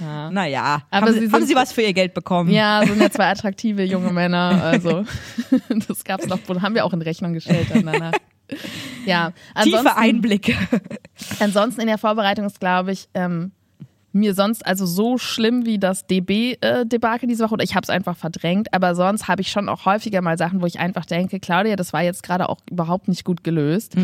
Ja. 0.00 0.30
Naja, 0.30 0.82
aber 0.90 1.06
haben, 1.06 1.12
sie, 1.12 1.18
sind, 1.22 1.32
haben 1.32 1.46
sie 1.46 1.56
was 1.56 1.72
für 1.72 1.82
ihr 1.82 1.92
Geld 1.92 2.14
bekommen? 2.14 2.50
Ja, 2.50 2.84
sind 2.86 3.02
ja 3.02 3.10
zwei 3.10 3.30
attraktive 3.30 3.82
junge 3.82 4.12
Männer. 4.12 4.62
Also, 4.62 5.04
das 5.88 6.04
gab's 6.04 6.28
noch, 6.28 6.38
haben 6.62 6.76
wir 6.76 6.84
auch 6.84 6.92
in 6.92 7.02
Rechnung 7.02 7.32
gestellt 7.32 7.66
dann 7.70 7.84
danach. 7.84 8.12
Ja, 9.04 9.30
Tiefe 9.60 9.78
ansonsten, 9.80 9.88
Einblicke. 9.88 10.54
ansonsten 11.40 11.80
in 11.80 11.88
der 11.88 11.98
Vorbereitung 11.98 12.46
ist, 12.46 12.60
glaube 12.60 12.92
ich, 12.92 13.08
ähm, 13.14 13.50
mir 14.12 14.34
sonst 14.34 14.64
also 14.64 14.86
so 14.86 15.18
schlimm 15.18 15.66
wie 15.66 15.78
das 15.78 16.06
DB-Debakel 16.06 17.28
diese 17.28 17.44
Woche 17.44 17.54
oder 17.54 17.64
ich 17.64 17.74
habe 17.74 17.84
es 17.84 17.90
einfach 17.90 18.16
verdrängt, 18.16 18.72
aber 18.72 18.94
sonst 18.94 19.28
habe 19.28 19.42
ich 19.42 19.50
schon 19.50 19.68
auch 19.68 19.84
häufiger 19.84 20.22
mal 20.22 20.38
Sachen, 20.38 20.62
wo 20.62 20.66
ich 20.66 20.80
einfach 20.80 21.04
denke, 21.04 21.40
Claudia, 21.40 21.76
das 21.76 21.92
war 21.92 22.02
jetzt 22.02 22.22
gerade 22.22 22.48
auch 22.48 22.58
überhaupt 22.70 23.08
nicht 23.08 23.24
gut 23.24 23.44
gelöst. 23.44 23.94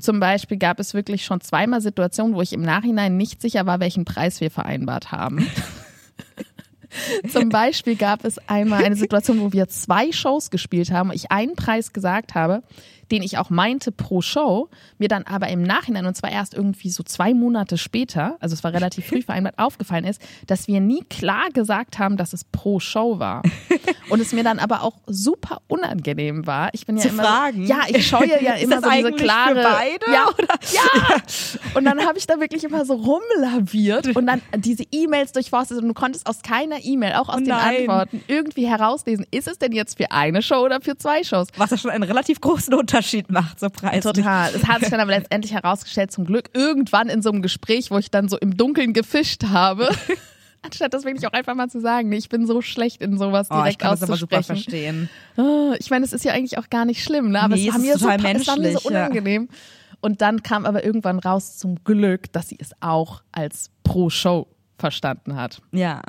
Zum 0.00 0.20
Beispiel 0.20 0.58
gab 0.58 0.80
es 0.80 0.94
wirklich 0.94 1.24
schon 1.24 1.40
zweimal 1.40 1.80
Situationen, 1.80 2.34
wo 2.34 2.42
ich 2.42 2.52
im 2.52 2.62
Nachhinein 2.62 3.16
nicht 3.16 3.40
sicher 3.40 3.66
war, 3.66 3.80
welchen 3.80 4.04
Preis 4.04 4.40
wir 4.40 4.50
vereinbart 4.50 5.12
haben. 5.12 5.46
Zum 7.28 7.48
Beispiel 7.48 7.96
gab 7.96 8.24
es 8.24 8.38
einmal 8.48 8.84
eine 8.84 8.96
Situation, 8.96 9.40
wo 9.40 9.52
wir 9.52 9.68
zwei 9.68 10.12
Shows 10.12 10.50
gespielt 10.50 10.92
haben, 10.92 11.10
ich 11.12 11.32
einen 11.32 11.56
Preis 11.56 11.92
gesagt 11.92 12.34
habe, 12.34 12.62
den 13.10 13.22
ich 13.22 13.38
auch 13.38 13.50
meinte 13.50 13.92
pro 13.92 14.20
Show, 14.20 14.68
mir 14.98 15.08
dann 15.08 15.24
aber 15.24 15.48
im 15.48 15.62
Nachhinein, 15.62 16.06
und 16.06 16.16
zwar 16.16 16.30
erst 16.30 16.54
irgendwie 16.54 16.90
so 16.90 17.02
zwei 17.02 17.34
Monate 17.34 17.78
später, 17.78 18.36
also 18.40 18.54
es 18.54 18.64
war 18.64 18.72
relativ 18.72 19.06
früh 19.06 19.22
vereinbart, 19.22 19.58
aufgefallen 19.58 20.04
ist, 20.04 20.20
dass 20.46 20.68
wir 20.68 20.80
nie 20.80 21.02
klar 21.08 21.48
gesagt 21.52 21.98
haben, 21.98 22.16
dass 22.16 22.32
es 22.32 22.44
pro 22.44 22.80
Show 22.80 23.18
war. 23.18 23.42
Und 24.10 24.20
es 24.20 24.32
mir 24.32 24.44
dann 24.44 24.58
aber 24.58 24.82
auch 24.82 24.98
super 25.06 25.62
unangenehm 25.66 26.46
war. 26.46 26.68
Ich 26.72 26.84
bin 26.84 26.96
ja 26.96 27.02
Zu 27.02 27.08
immer 27.08 27.22
fragen? 27.22 27.66
Ja, 27.66 27.80
ich 27.88 28.06
scheue 28.06 28.42
ja 28.42 28.52
immer 28.60 28.82
so 28.82 28.90
diese 28.90 29.12
klare 29.12 29.54
für 29.54 29.62
beide, 29.62 30.12
ja, 30.12 30.28
oder? 30.28 30.54
ja. 30.72 31.16
Und 31.74 31.84
dann 31.86 32.04
habe 32.06 32.18
ich 32.18 32.26
da 32.26 32.38
wirklich 32.38 32.64
immer 32.64 32.84
so 32.84 32.94
rumlaviert 32.94 34.14
und 34.14 34.26
dann 34.26 34.42
diese 34.56 34.84
E-Mails 34.92 35.32
durchforstet 35.32 35.78
und 35.78 35.88
du 35.88 35.94
konntest 35.94 36.26
aus 36.26 36.42
keiner 36.42 36.84
E-Mail, 36.84 37.14
auch 37.14 37.28
aus 37.28 37.40
Oh 37.40 37.44
den. 37.44 37.52
Antworten, 37.52 38.22
irgendwie 38.28 38.66
herauslesen, 38.68 39.26
ist 39.30 39.48
es 39.48 39.58
denn 39.58 39.72
jetzt 39.72 39.96
für 39.96 40.10
eine 40.10 40.42
Show 40.42 40.64
oder 40.64 40.80
für 40.80 40.96
zwei 40.96 41.24
Shows? 41.24 41.48
Was 41.56 41.70
ja 41.70 41.78
schon 41.78 41.90
einen 41.90 42.04
relativ 42.04 42.40
großen 42.40 42.74
Unterschied 42.74 42.93
macht, 43.30 43.60
so 43.60 43.68
preislich. 43.70 44.02
Total. 44.14 44.52
Es 44.54 44.64
hat 44.66 44.80
sich 44.80 44.90
dann 44.90 45.00
aber 45.00 45.10
letztendlich 45.16 45.52
herausgestellt, 45.52 46.12
zum 46.12 46.24
Glück, 46.24 46.50
irgendwann 46.54 47.08
in 47.08 47.22
so 47.22 47.30
einem 47.30 47.42
Gespräch, 47.42 47.90
wo 47.90 47.98
ich 47.98 48.10
dann 48.10 48.28
so 48.28 48.38
im 48.38 48.56
Dunkeln 48.56 48.92
gefischt 48.92 49.44
habe. 49.44 49.88
Anstatt 50.62 50.94
das 50.94 51.04
wirklich 51.04 51.26
auch 51.26 51.32
einfach 51.32 51.54
mal 51.54 51.68
zu 51.68 51.78
sagen. 51.80 52.10
Ich 52.12 52.30
bin 52.30 52.46
so 52.46 52.62
schlecht 52.62 53.02
in 53.02 53.18
sowas 53.18 53.48
Oh, 53.50 53.54
ich 53.56 53.60
direkt 53.76 53.78
kann 53.80 53.90
das 53.90 54.02
aber 54.02 54.16
super 54.16 54.38
auszusprechen. 54.38 54.62
verstehen. 54.64 55.10
Ah, 55.36 55.74
Ich 55.78 55.90
meine, 55.90 56.04
es 56.06 56.14
ist 56.14 56.24
ja 56.24 56.32
eigentlich 56.32 56.56
auch 56.56 56.70
gar 56.70 56.86
nicht 56.86 57.04
schlimm, 57.04 57.30
ne? 57.32 57.40
aber 57.42 57.54
Nee, 57.54 57.68
es, 57.68 57.74
war 57.74 57.80
ist 57.80 57.86
mir 57.86 57.98
so, 57.98 58.08
es 58.08 58.22
war 58.22 58.32
mir 58.32 58.38
so 58.44 58.56
menschlich, 58.56 58.84
ja. 58.84 58.88
unangenehm. 58.90 59.48
Und 60.00 60.20
dann 60.22 60.42
kam 60.42 60.64
aber 60.64 60.84
irgendwann 60.84 61.18
raus 61.18 61.58
zum 61.58 61.82
Glück, 61.84 62.32
dass 62.32 62.48
sie 62.48 62.56
es 62.58 62.70
auch 62.80 63.22
als 63.32 63.70
Pro-Show 63.84 64.46
verstanden 64.78 65.36
hat. 65.36 65.60
Ja. 65.72 66.00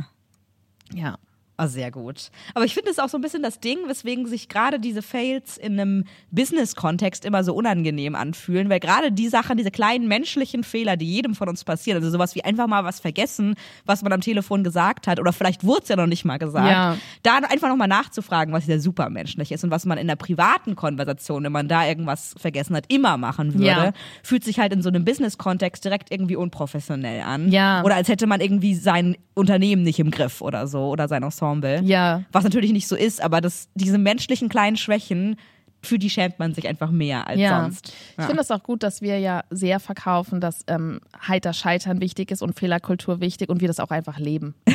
Ja. 0.94 1.18
Ah, 1.58 1.68
sehr 1.68 1.90
gut. 1.90 2.32
Aber 2.54 2.66
ich 2.66 2.74
finde 2.74 2.92
es 2.92 3.00
auch 3.00 3.08
so 3.08 3.18
ein 3.18 3.22
bisschen 3.22 3.42
das 3.42 3.62
Ding, 3.62 3.78
weswegen 3.88 4.28
sich 4.28 4.50
gerade 4.50 4.78
diese 4.78 5.02
Fails 5.02 5.58
in 5.58 5.80
einem 5.80 6.04
Business-Kontext 6.32 7.24
immer 7.26 7.44
so 7.44 7.54
unangenehm 7.56 8.14
anfühlen, 8.16 8.70
weil 8.70 8.80
gerade 8.80 9.12
die 9.12 9.30
Sachen, 9.30 9.58
diese 9.58 9.72
kleinen 9.72 10.08
menschlichen 10.08 10.64
Fehler, 10.66 10.98
die 10.98 11.06
jedem 11.06 11.34
von 11.34 11.48
uns 11.50 11.64
passieren, 11.64 11.98
also 12.00 12.10
sowas 12.12 12.36
wie 12.36 12.44
einfach 12.44 12.68
mal 12.68 12.84
was 12.84 13.00
vergessen, 13.00 13.56
was 13.86 14.02
man 14.04 14.12
am 14.12 14.22
Telefon 14.22 14.64
gesagt 14.64 15.08
hat, 15.08 15.20
oder 15.20 15.32
vielleicht 15.34 15.64
wurde 15.64 15.84
es 15.84 15.90
ja 15.90 15.96
noch 15.96 16.08
nicht 16.08 16.26
mal 16.26 16.38
gesagt, 16.38 16.68
Ja. 16.70 16.98
da 17.24 17.38
einfach 17.38 17.70
nochmal 17.70 17.88
nachzufragen, 17.88 18.54
was 18.54 18.68
ja 18.68 18.78
super 18.80 19.10
menschlich 19.10 19.52
ist 19.52 19.64
und 19.64 19.72
was 19.72 19.86
man 19.86 19.98
in 19.98 20.08
der 20.08 20.16
privaten 20.18 20.76
Konversation, 20.76 21.44
wenn 21.46 21.52
man 21.54 21.68
da 21.68 21.88
irgendwas 21.88 22.36
vergessen 22.38 22.76
hat, 22.76 22.86
immer 22.90 23.16
machen 23.18 23.54
würde, 23.54 23.66
Ja. 23.66 23.94
fühlt 24.24 24.44
sich 24.44 24.60
halt 24.60 24.74
in 24.74 24.82
so 24.82 24.90
einem 24.90 25.06
Business-Kontext 25.06 25.86
direkt 25.86 26.12
irgendwie 26.12 26.36
unprofessionell 26.36 27.22
an. 27.22 27.50
Ja. 27.50 27.82
Oder 27.84 27.96
als 27.96 28.10
hätte 28.10 28.28
man 28.28 28.42
irgendwie 28.42 28.76
sein 28.76 29.16
Unternehmen 29.36 29.84
nicht 29.84 30.00
im 30.00 30.12
Griff 30.12 30.42
oder 30.42 30.68
so 30.68 30.88
oder 30.90 31.08
sein 31.08 31.24
Ensemble. 31.24 31.45
Ja. 31.84 32.24
Was 32.32 32.44
natürlich 32.44 32.72
nicht 32.72 32.88
so 32.88 32.96
ist, 32.96 33.22
aber 33.22 33.42
das, 33.42 33.70
diese 33.76 33.98
menschlichen 33.98 34.50
kleinen 34.50 34.78
Schwächen, 34.78 35.38
für 35.82 36.00
die 36.00 36.10
schämt 36.10 36.40
man 36.40 36.54
sich 36.54 36.68
einfach 36.68 36.90
mehr 36.90 37.28
als 37.28 37.40
Ja. 37.40 37.62
sonst. 37.62 37.94
Ich 38.18 38.26
finde 38.26 38.42
es 38.42 38.50
auch 38.52 38.64
gut, 38.64 38.82
dass 38.82 39.02
wir 39.02 39.20
ja 39.20 39.44
sehr 39.52 39.80
verkaufen, 39.80 40.42
dass 40.42 40.62
ähm, 40.68 41.00
heiter 41.28 41.54
Scheitern 41.54 42.02
wichtig 42.02 42.32
ist 42.32 42.42
und 42.42 42.58
Fehlerkultur 42.58 43.22
wichtig 43.22 43.50
und 43.50 43.62
wir 43.62 43.68
das 43.68 43.80
auch 43.80 43.92
einfach 43.92 44.18
leben. 44.20 44.56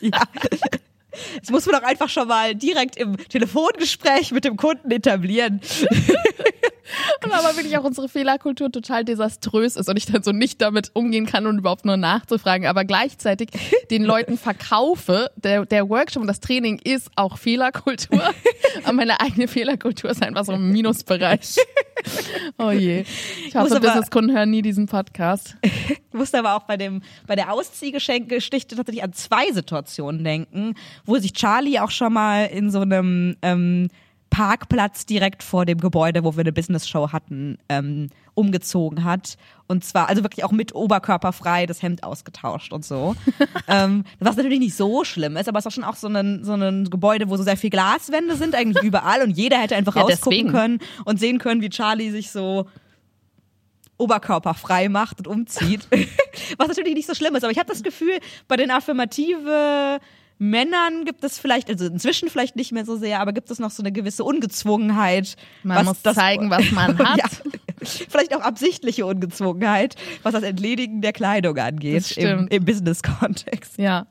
Ja. 0.00 0.22
Das 1.40 1.50
muss 1.50 1.66
man 1.66 1.80
doch 1.80 1.88
einfach 1.88 2.08
schon 2.08 2.28
mal 2.28 2.54
direkt 2.54 2.96
im 2.96 3.16
Telefongespräch 3.16 4.32
mit 4.32 4.44
dem 4.44 4.56
Kunden 4.56 4.90
etablieren. 4.90 5.60
Und 7.24 7.32
aber 7.32 7.56
wirklich 7.56 7.76
auch 7.76 7.84
unsere 7.84 8.08
Fehlerkultur 8.08 8.72
total 8.72 9.04
desaströs 9.04 9.76
ist 9.76 9.88
und 9.88 9.96
ich 9.96 10.06
dann 10.06 10.22
so 10.22 10.32
nicht 10.32 10.62
damit 10.62 10.90
umgehen 10.94 11.26
kann 11.26 11.46
und 11.46 11.58
überhaupt 11.58 11.84
nur 11.84 11.96
nachzufragen, 11.96 12.66
aber 12.66 12.84
gleichzeitig 12.84 13.50
den 13.90 14.04
Leuten 14.04 14.38
verkaufe, 14.38 15.30
der, 15.36 15.66
der 15.66 15.88
Workshop 15.88 16.22
und 16.22 16.28
das 16.28 16.40
Training 16.40 16.80
ist 16.82 17.10
auch 17.16 17.36
Fehlerkultur, 17.36 18.22
aber 18.84 18.92
meine 18.92 19.20
eigene 19.20 19.48
Fehlerkultur 19.48 20.10
ist 20.10 20.22
einfach 20.22 20.44
so 20.44 20.52
im 20.52 20.70
Minusbereich. 20.70 21.56
Oh 22.58 22.70
je. 22.70 23.04
Ich 23.46 23.54
hoffe, 23.54 23.80
Businesskunden 23.80 24.34
hören 24.36 24.50
nie 24.50 24.62
diesen 24.62 24.86
Podcast. 24.86 25.56
Ich 25.62 26.00
musste 26.12 26.38
aber 26.38 26.54
auch 26.54 26.62
bei 26.62 26.76
dem, 26.76 27.02
bei 27.26 27.36
der 27.36 27.52
Ausziehgeschenke-Geschichte 27.52 28.76
tatsächlich 28.76 29.02
an 29.02 29.12
zwei 29.12 29.50
Situationen 29.52 30.24
denken, 30.24 30.74
wo 31.08 31.16
sich 31.16 31.32
Charlie 31.32 31.80
auch 31.80 31.90
schon 31.90 32.12
mal 32.12 32.44
in 32.44 32.70
so 32.70 32.80
einem 32.80 33.34
ähm, 33.40 33.88
Parkplatz 34.28 35.06
direkt 35.06 35.42
vor 35.42 35.64
dem 35.64 35.78
Gebäude, 35.78 36.22
wo 36.22 36.36
wir 36.36 36.40
eine 36.40 36.52
Business-Show 36.52 37.12
hatten, 37.12 37.56
ähm, 37.70 38.10
umgezogen 38.34 39.04
hat. 39.04 39.38
Und 39.68 39.84
zwar, 39.84 40.10
also 40.10 40.22
wirklich 40.22 40.44
auch 40.44 40.52
mit 40.52 40.74
Oberkörper 40.74 41.32
frei 41.32 41.64
das 41.64 41.82
Hemd 41.82 42.04
ausgetauscht 42.04 42.74
und 42.74 42.84
so. 42.84 43.16
ähm, 43.68 44.04
was 44.20 44.36
natürlich 44.36 44.58
nicht 44.58 44.76
so 44.76 45.02
schlimm 45.02 45.38
ist, 45.38 45.48
aber 45.48 45.58
es 45.58 45.64
ist 45.64 45.68
auch 45.68 45.74
schon 45.74 45.84
auch 45.84 45.96
so 45.96 46.08
ein, 46.08 46.44
so 46.44 46.52
ein 46.52 46.90
Gebäude, 46.90 47.30
wo 47.30 47.38
so 47.38 47.42
sehr 47.42 47.56
viel 47.56 47.70
Glaswände 47.70 48.36
sind, 48.36 48.54
eigentlich 48.54 48.84
überall 48.84 49.22
und 49.22 49.30
jeder 49.30 49.56
hätte 49.58 49.76
einfach 49.76 49.96
Ja, 49.96 50.02
rausgucken 50.02 50.30
deswegen. 50.30 50.50
können 50.50 50.78
und 51.06 51.18
sehen 51.18 51.38
können, 51.38 51.62
wie 51.62 51.70
Charlie 51.70 52.10
sich 52.10 52.30
so 52.30 52.66
oberkörperfrei 53.96 54.90
macht 54.90 55.18
und 55.18 55.26
umzieht. 55.26 55.88
Was 56.58 56.68
natürlich 56.68 56.94
nicht 56.94 57.08
so 57.08 57.14
schlimm 57.14 57.34
ist, 57.34 57.44
aber 57.44 57.50
ich 57.50 57.58
habe 57.58 57.68
das 57.68 57.82
Gefühl, 57.82 58.20
bei 58.46 58.56
den 58.56 58.70
affirmative 58.70 60.00
Männern 60.38 61.04
gibt 61.04 61.24
es 61.24 61.38
vielleicht, 61.38 61.68
also 61.68 61.86
inzwischen 61.86 62.28
vielleicht 62.28 62.54
nicht 62.56 62.72
mehr 62.72 62.84
so 62.84 62.96
sehr, 62.96 63.20
aber 63.20 63.32
gibt 63.32 63.50
es 63.50 63.58
noch 63.58 63.70
so 63.70 63.82
eine 63.82 63.90
gewisse 63.92 64.22
Ungezwungenheit. 64.24 65.36
Man 65.62 65.78
was 65.78 65.84
muss 65.86 66.02
das- 66.02 66.14
zeigen, 66.16 66.48
was 66.50 66.70
man 66.70 66.96
hat. 66.98 67.18
Ja, 67.18 67.24
vielleicht 68.08 68.34
auch 68.34 68.40
absichtliche 68.40 69.04
Ungezwungenheit, 69.06 69.96
was 70.22 70.32
das 70.32 70.42
Entledigen 70.44 71.00
der 71.00 71.12
Kleidung 71.12 71.58
angeht 71.58 71.96
Das 71.96 72.10
im, 72.12 72.46
im 72.48 72.64
Business-Kontext. 72.64 73.78
Ja. 73.78 74.06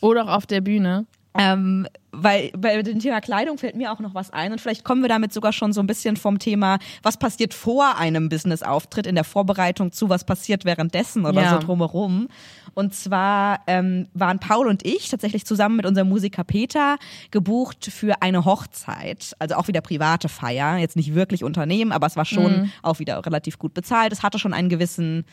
Oder 0.00 0.24
auch 0.24 0.36
auf 0.36 0.46
der 0.46 0.60
Bühne. 0.60 1.06
Ähm, 1.36 1.86
weil 2.10 2.50
bei 2.56 2.82
dem 2.82 2.98
Thema 2.98 3.20
Kleidung 3.20 3.58
fällt 3.58 3.76
mir 3.76 3.92
auch 3.92 4.00
noch 4.00 4.14
was 4.14 4.32
ein 4.32 4.50
und 4.50 4.60
vielleicht 4.60 4.82
kommen 4.82 5.02
wir 5.02 5.08
damit 5.08 5.32
sogar 5.32 5.52
schon 5.52 5.72
so 5.72 5.80
ein 5.80 5.86
bisschen 5.86 6.16
vom 6.16 6.38
Thema, 6.38 6.78
was 7.02 7.16
passiert 7.18 7.52
vor 7.54 7.96
einem 7.98 8.28
Business-Auftritt 8.28 9.06
in 9.06 9.14
der 9.14 9.24
Vorbereitung 9.24 9.92
zu, 9.92 10.08
was 10.08 10.24
passiert 10.24 10.64
währenddessen 10.64 11.26
oder 11.26 11.42
Ja. 11.42 11.50
so 11.50 11.58
drumherum. 11.66 12.28
Und 12.74 12.94
zwar 12.94 13.60
ähm, 13.66 14.08
waren 14.14 14.38
Paul 14.40 14.66
und 14.68 14.84
ich 14.86 15.08
tatsächlich 15.10 15.44
zusammen 15.44 15.76
mit 15.76 15.86
unserem 15.86 16.08
Musiker 16.08 16.44
Peter 16.44 16.96
gebucht 17.30 17.84
für 17.92 18.22
eine 18.22 18.44
Hochzeit, 18.44 19.36
also 19.38 19.56
auch 19.56 19.68
wieder 19.68 19.80
private 19.82 20.28
Feier, 20.28 20.78
jetzt 20.78 20.96
nicht 20.96 21.14
wirklich 21.14 21.44
Unternehmen, 21.44 21.92
aber 21.92 22.06
es 22.06 22.16
war 22.16 22.24
schon 22.24 22.72
auch 22.82 22.98
wieder 23.00 23.24
relativ 23.24 23.58
gut 23.58 23.74
bezahlt. 23.74 24.12
Es 24.12 24.22
hatte 24.22 24.38
schon 24.38 24.54
einen 24.54 24.70
gewissen 24.70 25.24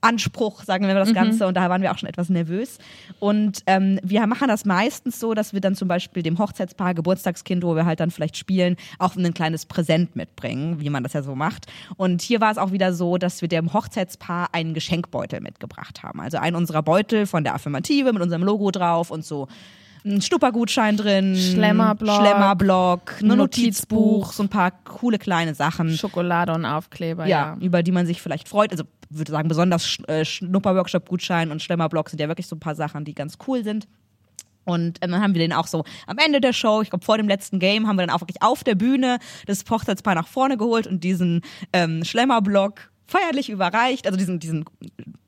Anspruch, 0.00 0.64
sagen 0.64 0.86
wir 0.86 0.94
mal 0.94 1.00
das 1.00 1.14
Ganze, 1.14 1.46
und 1.46 1.54
da 1.54 1.68
waren 1.68 1.82
wir 1.82 1.92
auch 1.92 1.98
schon 1.98 2.08
etwas 2.08 2.28
nervös. 2.28 2.78
Und 3.18 3.62
ähm, 3.66 3.98
wir 4.02 4.26
machen 4.26 4.48
das 4.48 4.64
meistens 4.64 5.20
so, 5.20 5.34
dass 5.34 5.52
wir 5.52 5.60
dann 5.60 5.74
zum 5.74 5.88
Beispiel 5.88 6.22
dem 6.22 6.38
Hochzeitspaar, 6.38 6.94
Geburtstagskind, 6.94 7.62
wo 7.62 7.76
wir 7.76 7.84
halt 7.84 8.00
dann 8.00 8.10
vielleicht 8.10 8.36
spielen, 8.36 8.76
auch 8.98 9.16
ein 9.16 9.34
kleines 9.34 9.66
Präsent 9.66 10.16
mitbringen, 10.16 10.80
wie 10.80 10.90
man 10.90 11.02
das 11.02 11.12
ja 11.12 11.22
so 11.22 11.34
macht. 11.34 11.66
Und 11.96 12.22
hier 12.22 12.40
war 12.40 12.50
es 12.50 12.58
auch 12.58 12.72
wieder 12.72 12.92
so, 12.92 13.18
dass 13.18 13.42
wir 13.42 13.48
dem 13.48 13.72
Hochzeitspaar 13.72 14.48
einen 14.52 14.74
Geschenkbeutel 14.74 15.40
mitgebracht 15.40 16.02
haben. 16.02 16.20
Also 16.20 16.38
einen 16.38 16.56
unserer 16.56 16.82
Beutel 16.82 17.26
von 17.26 17.44
der 17.44 17.54
Affirmative 17.54 18.12
mit 18.12 18.22
unserem 18.22 18.42
Logo 18.42 18.70
drauf 18.70 19.10
und 19.10 19.24
so 19.24 19.48
ein 20.04 20.22
Schnuppergutschein 20.22 20.96
drin, 20.96 21.36
Schlemmerblock, 21.36 22.16
Schlemmerblock, 22.16 23.20
ein 23.20 23.26
Notizbuch. 23.26 23.36
Notizbuch, 23.36 24.32
so 24.32 24.42
ein 24.42 24.48
paar 24.48 24.70
coole 24.84 25.18
kleine 25.18 25.54
Sachen 25.54 25.90
Schokolade 25.96 26.52
und 26.52 26.64
Aufkleber, 26.64 27.26
ja, 27.26 27.54
ja. 27.54 27.56
über 27.60 27.82
die 27.82 27.92
man 27.92 28.06
sich 28.06 28.22
vielleicht 28.22 28.48
freut. 28.48 28.70
Also 28.72 28.84
würde 29.10 29.32
sagen, 29.32 29.48
besonders 29.48 29.84
Sch- 29.86 30.08
äh, 30.08 30.24
Schnupper-Workshop-Gutschein 30.24 31.50
und 31.50 31.60
Schlemmerblock 31.62 32.10
sind 32.10 32.20
ja 32.20 32.28
wirklich 32.28 32.46
so 32.46 32.56
ein 32.56 32.60
paar 32.60 32.74
Sachen, 32.74 33.04
die 33.04 33.14
ganz 33.14 33.38
cool 33.46 33.64
sind. 33.64 33.88
Und 34.64 35.02
äh, 35.02 35.08
dann 35.08 35.20
haben 35.20 35.34
wir 35.34 35.40
den 35.40 35.52
auch 35.52 35.66
so 35.66 35.84
am 36.06 36.18
Ende 36.18 36.40
der 36.40 36.52
Show, 36.52 36.82
ich 36.82 36.90
glaube 36.90 37.04
vor 37.04 37.16
dem 37.16 37.26
letzten 37.26 37.58
Game, 37.58 37.88
haben 37.88 37.96
wir 37.96 38.06
dann 38.06 38.14
auch 38.14 38.20
wirklich 38.20 38.42
auf 38.42 38.62
der 38.62 38.74
Bühne 38.74 39.18
das 39.46 39.64
Hochzeitspaar 39.68 40.14
nach 40.14 40.28
vorne 40.28 40.56
geholt 40.56 40.86
und 40.86 41.02
diesen 41.02 41.40
ähm, 41.72 42.04
Schlemmerblock 42.04 42.89
feierlich 43.10 43.50
überreicht, 43.50 44.06
also 44.06 44.16
diesen, 44.16 44.38
diesen, 44.38 44.64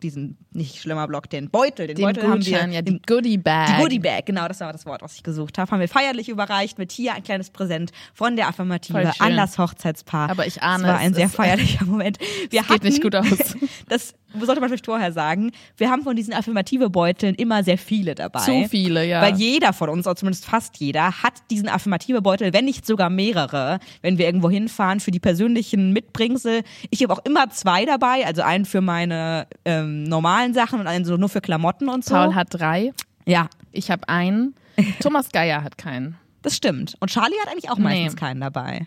diesen, 0.02 0.38
nicht 0.52 0.80
Schlemmerblock, 0.80 1.28
den 1.28 1.50
Beutel, 1.50 1.88
den, 1.88 1.96
Den 1.96 2.04
Beutel 2.04 2.22
haben 2.22 2.40
Gutschein, 2.40 2.70
wir, 2.70 2.76
ja, 2.76 2.82
den 2.82 2.96
die 2.96 3.02
Goodie 3.02 3.38
Bag. 3.38 3.66
die 3.66 3.82
Goodie 3.82 3.98
Bag, 3.98 4.26
genau, 4.26 4.46
das 4.46 4.60
war 4.60 4.72
das 4.72 4.86
Wort, 4.86 5.02
was 5.02 5.14
ich 5.16 5.22
gesucht 5.22 5.58
habe. 5.58 5.70
Haben 5.70 5.80
wir 5.80 5.88
feierlich 5.88 6.28
überreicht 6.28 6.78
mit 6.78 6.92
hier 6.92 7.14
ein 7.14 7.22
kleines 7.22 7.50
Präsent 7.50 7.90
von 8.14 8.36
der 8.36 8.48
Affirmative 8.48 9.12
an 9.18 9.36
das 9.36 9.58
Hochzeitspaar. 9.58 10.30
Aber 10.30 10.46
ich 10.46 10.62
ahne, 10.62 10.84
es 10.84 10.88
war 10.88 10.96
es 10.96 11.06
ein 11.06 11.14
sehr 11.14 11.28
feierlicher 11.28 11.84
Moment. 11.84 12.18
Wir 12.50 12.60
Es 12.60 12.68
geht 12.68 12.84
nicht 12.84 13.02
gut 13.02 13.14
aus. 13.14 13.26
Das 13.88 14.14
sollte 14.40 14.60
man 14.60 14.68
vielleicht 14.70 14.86
vorher 14.86 15.12
sagen, 15.12 15.50
wir 15.76 15.90
haben 15.90 16.02
von 16.02 16.16
diesen 16.16 16.32
affirmative 16.34 16.90
Beuteln 16.90 17.34
immer 17.34 17.62
sehr 17.64 17.78
viele 17.78 18.14
dabei. 18.14 18.40
Zu 18.40 18.68
viele, 18.68 19.04
ja. 19.06 19.20
Weil 19.22 19.34
jeder 19.36 19.72
von 19.72 19.88
uns, 19.88 20.06
oder 20.06 20.16
zumindest 20.16 20.44
fast 20.46 20.76
jeder, 20.78 21.22
hat 21.22 21.34
diesen 21.50 21.68
affirmative 21.68 22.22
Beutel, 22.22 22.52
wenn 22.52 22.64
nicht 22.64 22.86
sogar 22.86 23.10
mehrere, 23.10 23.78
wenn 24.00 24.18
wir 24.18 24.26
irgendwo 24.26 24.50
hinfahren 24.50 25.00
für 25.00 25.10
die 25.10 25.20
persönlichen 25.20 25.92
Mitbringsel. 25.92 26.62
Ich 26.90 27.02
habe 27.02 27.12
auch 27.12 27.24
immer 27.24 27.50
zwei 27.50 27.84
dabei, 27.84 28.26
also 28.26 28.42
einen 28.42 28.64
für 28.64 28.80
meine 28.80 29.46
ähm, 29.64 30.04
normalen 30.04 30.54
Sachen 30.54 30.80
und 30.80 30.86
einen 30.86 31.04
so 31.04 31.16
nur 31.16 31.28
für 31.28 31.40
Klamotten 31.40 31.88
und 31.88 32.04
so. 32.04 32.14
Paul 32.14 32.34
hat 32.34 32.48
drei. 32.50 32.92
Ja, 33.26 33.48
Ich 33.72 33.90
habe 33.90 34.08
einen. 34.08 34.54
Thomas 35.00 35.28
Geier 35.30 35.62
hat 35.62 35.76
keinen. 35.78 36.16
das 36.42 36.56
stimmt. 36.56 36.96
Und 37.00 37.10
Charlie 37.10 37.36
hat 37.42 37.48
eigentlich 37.52 37.70
auch 37.70 37.76
Nee. 37.78 37.84
meistens 37.84 38.16
keinen 38.16 38.40
dabei. 38.40 38.86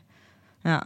Ja. 0.63 0.81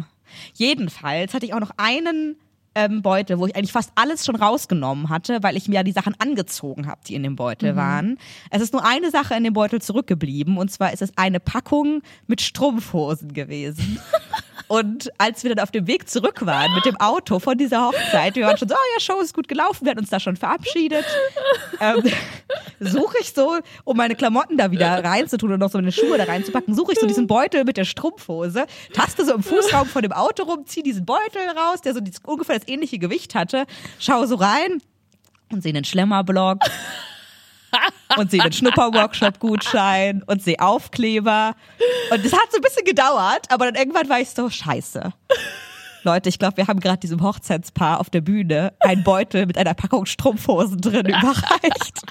Jedenfalls 0.54 1.34
hatte 1.34 1.46
ich 1.46 1.54
auch 1.54 1.60
noch 1.60 1.72
einen 1.78 2.36
ähm, 2.75 3.01
Beutel, 3.01 3.39
wo 3.39 3.47
ich 3.47 3.55
eigentlich 3.55 3.71
fast 3.71 3.91
alles 3.95 4.25
schon 4.25 4.35
rausgenommen 4.35 5.09
hatte, 5.09 5.41
weil 5.41 5.57
ich 5.57 5.67
mir 5.67 5.75
ja 5.75 5.83
die 5.83 5.91
Sachen 5.91 6.15
angezogen 6.19 6.88
habe, 6.88 7.01
die 7.07 7.15
in 7.15 7.23
dem 7.23 7.35
Beutel 7.35 7.75
waren. 7.75 8.17
Es 8.49 8.61
ist 8.61 8.73
nur 8.73 8.85
eine 8.85 9.11
Sache 9.11 9.35
in 9.35 9.43
dem 9.43 9.53
Beutel 9.53 9.81
zurückgeblieben 9.81 10.57
und 10.57 10.71
zwar 10.71 10.93
ist 10.93 11.01
es 11.01 11.17
eine 11.17 11.39
Packung 11.39 12.01
mit 12.27 12.41
Strumpfhosen 12.41 13.33
gewesen. 13.33 13.99
Und 14.69 15.11
als 15.17 15.43
wir 15.43 15.55
dann 15.55 15.63
auf 15.63 15.71
dem 15.71 15.88
Weg 15.88 16.07
zurück 16.07 16.45
waren 16.45 16.71
mit 16.75 16.85
dem 16.85 16.95
Auto 16.97 17.39
von 17.39 17.57
dieser 17.57 17.88
Hochzeit, 17.88 18.35
wir 18.35 18.45
waren 18.45 18.55
schon 18.55 18.69
so, 18.69 18.75
oh 18.75 18.88
ja, 18.93 18.99
Show 19.01 19.19
ist 19.19 19.33
gut 19.33 19.47
gelaufen, 19.47 19.83
wir 19.83 19.89
hatten 19.89 20.01
uns 20.01 20.11
da 20.11 20.19
schon 20.19 20.38
verabschiedet. 20.38 21.03
ähm, 21.81 22.03
suche 22.79 23.17
ich 23.19 23.33
so, 23.33 23.57
um 23.83 23.97
meine 23.97 24.13
Klamotten 24.13 24.57
da 24.57 24.69
wieder 24.69 25.03
reinzutun 25.03 25.53
und 25.53 25.59
noch 25.59 25.71
so 25.71 25.79
meine 25.79 25.91
Schuhe 25.91 26.19
da 26.19 26.25
reinzupacken, 26.25 26.75
suche 26.75 26.91
ich 26.91 26.99
so 26.99 27.07
diesen 27.07 27.25
Beutel 27.25 27.63
mit 27.63 27.77
der 27.77 27.83
Strumpfhose, 27.83 28.67
taste 28.93 29.25
so 29.25 29.33
im 29.33 29.41
Fußraum 29.41 29.88
von 29.88 30.03
dem 30.03 30.11
Auto 30.11 30.43
rum, 30.43 30.67
ziehe 30.67 30.83
diesen 30.83 31.03
Beutel 31.03 31.41
raus, 31.57 31.81
der 31.81 31.95
so 31.95 32.01
ungefähr 32.27 32.59
das 32.59 32.67
ähnliche 32.67 32.99
Gewicht 32.99 33.33
hatte, 33.33 33.65
schaue 33.97 34.27
so 34.27 34.35
rein 34.35 34.83
und 35.51 35.63
sehe 35.63 35.73
einen 35.73 35.83
Schlemmerblock 35.83 36.59
und 38.18 38.32
sehe 38.32 38.42
den 38.42 38.51
Schnupper-Workshop-Gutschein 38.51 40.24
und 40.25 40.42
sehe 40.42 40.60
Aufkleber. 40.60 41.56
Und 42.12 42.25
das 42.25 42.34
hat 42.34 42.51
so 42.51 42.58
ein 42.58 42.62
bisschen 42.62 42.86
gedauert, 42.86 43.46
aber 43.50 43.66
dann 43.66 43.75
irgendwann 43.75 44.10
war 44.10 44.20
ich 44.20 44.30
so, 44.30 44.50
scheiße. 44.50 45.13
Leute, 46.04 46.30
ich 46.30 46.39
glaube, 46.39 46.58
wir 46.58 46.68
haben 46.68 46.80
gerade 46.80 47.00
diesem 47.00 47.22
Hochzeitspaar 47.22 48.00
auf 48.00 48.10
der 48.10 48.22
Bühne 48.22 48.74
einen 48.80 49.04
Beutel 49.04 49.46
mit 49.46 49.58
einer 49.58 49.74
Packung 49.74 50.06
Strumpfhosen 50.06 50.80
drin 50.80 51.06
überreicht. 51.08 52.01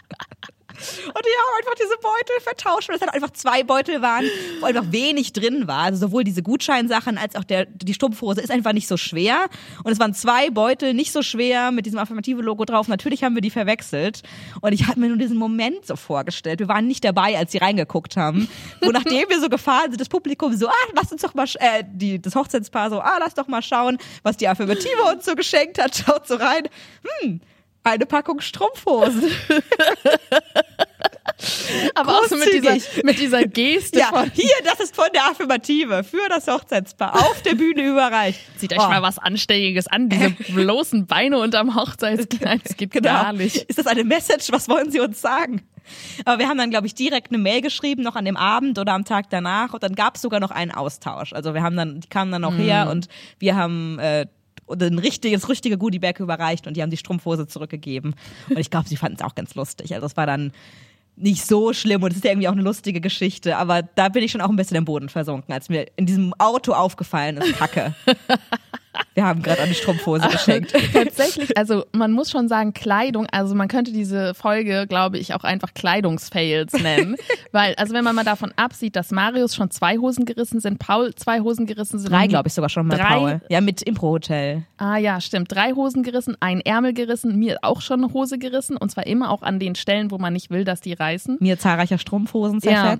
Und 1.06 1.24
die 1.24 1.34
haben 1.38 1.58
einfach 1.58 1.74
diese 1.74 1.96
Beutel 2.00 2.40
vertauscht, 2.42 2.88
weil 2.88 2.96
es 2.96 3.02
halt 3.02 3.14
einfach 3.14 3.30
zwei 3.30 3.62
Beutel 3.62 4.02
waren, 4.02 4.24
wo 4.60 4.66
einfach 4.66 4.90
wenig 4.90 5.32
drin 5.32 5.66
war. 5.66 5.84
Also 5.84 6.06
sowohl 6.06 6.24
diese 6.24 6.42
Gutscheinsachen 6.42 7.18
als 7.18 7.34
auch 7.34 7.44
der, 7.44 7.66
die 7.66 7.94
Strumpfhose 7.94 8.40
ist 8.40 8.50
einfach 8.50 8.72
nicht 8.72 8.88
so 8.88 8.96
schwer. 8.96 9.46
Und 9.84 9.92
es 9.92 9.98
waren 9.98 10.14
zwei 10.14 10.50
Beutel, 10.50 10.94
nicht 10.94 11.12
so 11.12 11.22
schwer, 11.22 11.70
mit 11.72 11.86
diesem 11.86 11.98
affirmative 11.98 12.42
Logo 12.42 12.64
drauf. 12.64 12.88
Natürlich 12.88 13.24
haben 13.24 13.34
wir 13.34 13.42
die 13.42 13.50
verwechselt. 13.50 14.22
Und 14.60 14.72
ich 14.72 14.86
habe 14.86 15.00
mir 15.00 15.08
nur 15.08 15.18
diesen 15.18 15.36
Moment 15.36 15.86
so 15.86 15.96
vorgestellt. 15.96 16.60
Wir 16.60 16.68
waren 16.68 16.86
nicht 16.86 17.04
dabei, 17.04 17.36
als 17.36 17.52
sie 17.52 17.58
reingeguckt 17.58 18.16
haben. 18.16 18.48
Wo 18.80 18.90
nachdem 18.90 19.28
wir 19.28 19.40
so 19.40 19.48
gefahren 19.48 19.90
sind, 19.90 20.00
das 20.00 20.08
Publikum 20.08 20.54
so, 20.56 20.68
ah, 20.68 20.72
lass 20.94 21.10
uns 21.12 21.22
doch 21.22 21.34
mal, 21.34 21.46
äh, 21.58 21.84
die, 21.86 22.20
das 22.20 22.34
Hochzeitspaar 22.34 22.90
so, 22.90 23.00
ah, 23.00 23.18
lass 23.18 23.34
doch 23.34 23.48
mal 23.48 23.62
schauen, 23.62 23.98
was 24.22 24.36
die 24.36 24.48
Affirmative 24.48 25.02
uns 25.12 25.24
so 25.24 25.34
geschenkt 25.34 25.82
hat. 25.82 25.96
Schaut 25.96 26.26
so 26.26 26.36
rein. 26.36 26.68
Hm, 27.20 27.40
eine 27.84 28.06
Packung 28.06 28.40
Strumpfhosen. 28.40 29.30
Aber 31.94 32.18
auch 32.18 32.24
so 32.24 32.36
mit 32.36 32.52
dieser, 32.52 32.76
mit 33.04 33.18
dieser 33.18 33.42
Geste 33.44 33.98
Ja, 34.00 34.06
von, 34.06 34.30
hier, 34.32 34.50
das 34.64 34.80
ist 34.80 34.94
von 34.96 35.06
der 35.14 35.26
Affirmative 35.26 36.02
für 36.04 36.28
das 36.28 36.46
Hochzeitspaar 36.48 37.14
auf 37.14 37.42
der 37.42 37.54
Bühne 37.54 37.82
überreicht. 37.88 38.40
zieht 38.58 38.72
euch 38.72 38.78
Oh, 38.80 38.88
mal 38.88 39.02
was 39.02 39.18
Anständiges 39.18 39.86
an, 39.86 40.08
diese 40.08 40.30
bloßen 40.52 41.06
Beine 41.06 41.38
unterm 41.38 41.74
Hochzeitskleid, 41.76 42.62
das 42.64 42.76
geht 42.76 42.90
Genau. 42.90 43.10
gar 43.10 43.32
nicht. 43.32 43.56
Ist 43.56 43.78
das 43.78 43.86
eine 43.86 44.04
Message? 44.04 44.50
Was 44.50 44.68
wollen 44.68 44.90
Sie 44.90 45.00
uns 45.00 45.20
sagen? 45.20 45.62
Aber 46.24 46.38
wir 46.38 46.48
haben 46.48 46.58
dann, 46.58 46.70
glaube 46.70 46.86
ich, 46.86 46.94
direkt 46.94 47.30
eine 47.32 47.38
Mail 47.38 47.60
geschrieben, 47.62 48.02
noch 48.02 48.16
an 48.16 48.24
dem 48.24 48.36
Abend 48.36 48.78
oder 48.78 48.92
am 48.92 49.04
Tag 49.04 49.30
danach. 49.30 49.72
Und 49.72 49.82
dann 49.82 49.94
gab 49.94 50.16
es 50.16 50.22
sogar 50.22 50.38
noch 50.40 50.50
einen 50.50 50.70
Austausch. 50.70 51.32
Also 51.32 51.54
wir 51.54 51.62
haben 51.62 51.76
dann, 51.76 52.00
die 52.00 52.08
kamen 52.08 52.30
dann 52.32 52.42
noch 52.42 52.56
her 52.56 52.88
und 52.90 53.08
wir 53.38 53.56
haben 53.56 53.98
äh, 53.98 54.26
ein 54.70 54.98
richtiges, 54.98 55.48
richtige 55.48 55.78
Goodiebag 55.78 56.20
überreicht 56.20 56.66
und 56.66 56.76
die 56.76 56.82
haben 56.82 56.90
die 56.90 56.98
Strumpfhose 56.98 57.46
zurückgegeben. 57.46 58.14
Und 58.50 58.58
ich 58.58 58.70
glaube, 58.70 58.86
sie 58.88 58.96
fanden 58.98 59.16
es 59.18 59.24
auch 59.24 59.34
ganz 59.34 59.54
lustig. 59.54 59.94
Also 59.94 60.04
es 60.06 60.16
war 60.16 60.26
dann 60.26 60.52
nicht 61.20 61.46
so 61.46 61.72
schlimm 61.72 62.02
und 62.02 62.10
es 62.10 62.16
ist 62.18 62.24
ja 62.24 62.30
irgendwie 62.30 62.48
auch 62.48 62.52
eine 62.52 62.62
lustige 62.62 63.00
Geschichte, 63.00 63.56
aber 63.56 63.82
da 63.82 64.08
bin 64.08 64.22
ich 64.22 64.30
schon 64.30 64.40
auch 64.40 64.48
ein 64.48 64.56
bisschen 64.56 64.76
im 64.76 64.84
Boden 64.84 65.08
versunken, 65.08 65.52
als 65.52 65.68
mir 65.68 65.86
in 65.96 66.06
diesem 66.06 66.32
Auto 66.38 66.72
aufgefallen 66.72 67.38
ist, 67.38 67.56
Kacke. 67.58 67.94
Wir 69.14 69.24
haben 69.24 69.42
gerade 69.42 69.62
eine 69.62 69.74
Strumpfhose 69.74 70.28
geschenkt. 70.28 70.74
Tatsächlich, 70.92 71.56
also 71.56 71.84
man 71.92 72.12
muss 72.12 72.30
schon 72.30 72.48
sagen, 72.48 72.72
Kleidung, 72.72 73.26
also 73.26 73.54
man 73.54 73.68
könnte 73.68 73.92
diese 73.92 74.34
Folge, 74.34 74.86
glaube 74.88 75.18
ich, 75.18 75.34
auch 75.34 75.44
einfach 75.44 75.74
Kleidungsfails 75.74 76.72
nennen. 76.74 77.16
Weil, 77.52 77.74
also 77.76 77.94
wenn 77.94 78.04
man 78.04 78.14
mal 78.14 78.24
davon 78.24 78.52
absieht, 78.56 78.96
dass 78.96 79.10
Marius 79.10 79.54
schon 79.54 79.70
zwei 79.70 79.98
Hosen 79.98 80.24
gerissen 80.24 80.60
sind, 80.60 80.78
Paul 80.78 81.14
zwei 81.14 81.40
Hosen 81.40 81.66
gerissen 81.66 81.98
sind. 81.98 82.10
Drei, 82.10 82.26
glaube 82.26 82.48
ich, 82.48 82.54
sogar 82.54 82.68
schon 82.68 82.86
mal, 82.86 82.96
Drei? 82.96 83.08
Paul. 83.08 83.40
Ja, 83.48 83.60
mit 83.60 83.82
Impro-Hotel. 83.82 84.64
Ah 84.78 84.96
ja, 84.96 85.20
stimmt. 85.20 85.52
Drei 85.52 85.72
Hosen 85.72 86.02
gerissen, 86.02 86.36
ein 86.40 86.60
Ärmel 86.60 86.92
gerissen, 86.92 87.38
mir 87.38 87.58
auch 87.62 87.80
schon 87.80 88.04
eine 88.04 88.12
Hose 88.12 88.38
gerissen. 88.38 88.76
Und 88.76 88.90
zwar 88.90 89.06
immer 89.06 89.30
auch 89.30 89.42
an 89.42 89.58
den 89.58 89.74
Stellen, 89.74 90.10
wo 90.10 90.18
man 90.18 90.32
nicht 90.32 90.50
will, 90.50 90.64
dass 90.64 90.80
die 90.80 90.92
reißen. 90.92 91.38
Mir 91.40 91.58
zahlreicher 91.58 91.98
Strumpfhosen 91.98 92.60
Ja. 92.62 92.98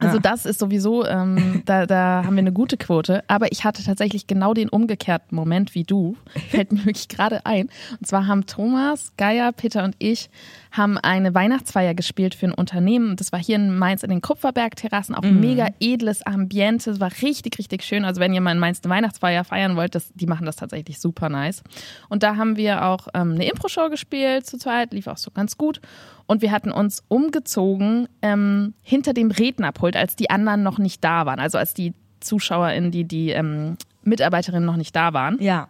Also 0.00 0.16
Ja. 0.16 0.20
das 0.22 0.46
ist 0.46 0.58
sowieso, 0.58 1.06
ähm, 1.06 1.62
da, 1.66 1.86
da 1.86 2.22
haben 2.24 2.34
wir 2.34 2.40
eine 2.40 2.52
gute 2.52 2.76
Quote. 2.76 3.22
Aber 3.28 3.52
ich 3.52 3.64
hatte 3.64 3.84
tatsächlich 3.84 4.26
genau 4.26 4.54
den 4.54 4.68
umgekehrten 4.68 5.36
Moment 5.36 5.74
wie 5.74 5.84
du. 5.84 6.16
Fällt 6.48 6.72
mir 6.72 6.78
wirklich 6.86 7.08
gerade 7.08 7.44
ein. 7.46 7.68
Und 7.98 8.06
zwar 8.06 8.26
haben 8.26 8.46
Thomas, 8.46 9.12
Geier, 9.16 9.52
Peter 9.52 9.84
und 9.84 9.94
ich 9.98 10.30
haben 10.72 10.98
eine 10.98 11.34
Weihnachtsfeier 11.34 11.94
gespielt 11.94 12.34
für 12.34 12.46
ein 12.46 12.54
Unternehmen. 12.54 13.16
Das 13.16 13.32
war 13.32 13.40
hier 13.40 13.56
in 13.56 13.76
Mainz 13.76 14.02
in 14.02 14.10
den 14.10 14.20
Kupferberg-Terrassen. 14.20 15.14
Auch 15.14 15.22
ein 15.22 15.40
mega 15.40 15.68
edles 15.80 16.24
Ambiente. 16.24 16.90
Es 16.90 17.00
war 17.00 17.10
richtig, 17.22 17.58
richtig 17.58 17.82
schön. 17.82 18.04
Also 18.04 18.20
wenn 18.20 18.32
ihr 18.32 18.40
mal 18.40 18.52
in 18.52 18.58
Mainz 18.58 18.80
eine 18.82 18.94
Weihnachtsfeier 18.94 19.44
feiern 19.44 19.76
wollt, 19.76 19.94
das, 19.94 20.12
die 20.14 20.26
machen 20.26 20.46
das 20.46 20.56
tatsächlich 20.56 21.00
super 21.00 21.28
nice. 21.28 21.62
Und 22.08 22.22
da 22.22 22.36
haben 22.36 22.56
wir 22.56 22.84
auch 22.84 23.08
ähm, 23.14 23.32
eine 23.32 23.48
Impro-Show 23.48 23.90
gespielt 23.90 24.46
zu 24.46 24.58
zweit. 24.58 24.92
Lief 24.92 25.08
auch 25.08 25.16
so 25.16 25.30
ganz 25.30 25.58
gut. 25.58 25.80
Und 26.26 26.42
wir 26.42 26.52
hatten 26.52 26.70
uns 26.70 27.02
umgezogen 27.08 28.08
ähm, 28.22 28.74
hinter 28.82 29.12
dem 29.12 29.32
Rednerpult, 29.32 29.96
als 29.96 30.14
die 30.14 30.30
anderen 30.30 30.62
noch 30.62 30.78
nicht 30.78 31.02
da 31.02 31.26
waren. 31.26 31.40
Also 31.40 31.58
als 31.58 31.74
die 31.74 31.94
ZuschauerInnen, 32.20 32.92
die, 32.92 33.04
die 33.04 33.30
ähm, 33.30 33.76
Mitarbeiterinnen 34.04 34.64
noch 34.64 34.76
nicht 34.76 34.94
da 34.94 35.12
waren. 35.12 35.36
Ja. 35.40 35.68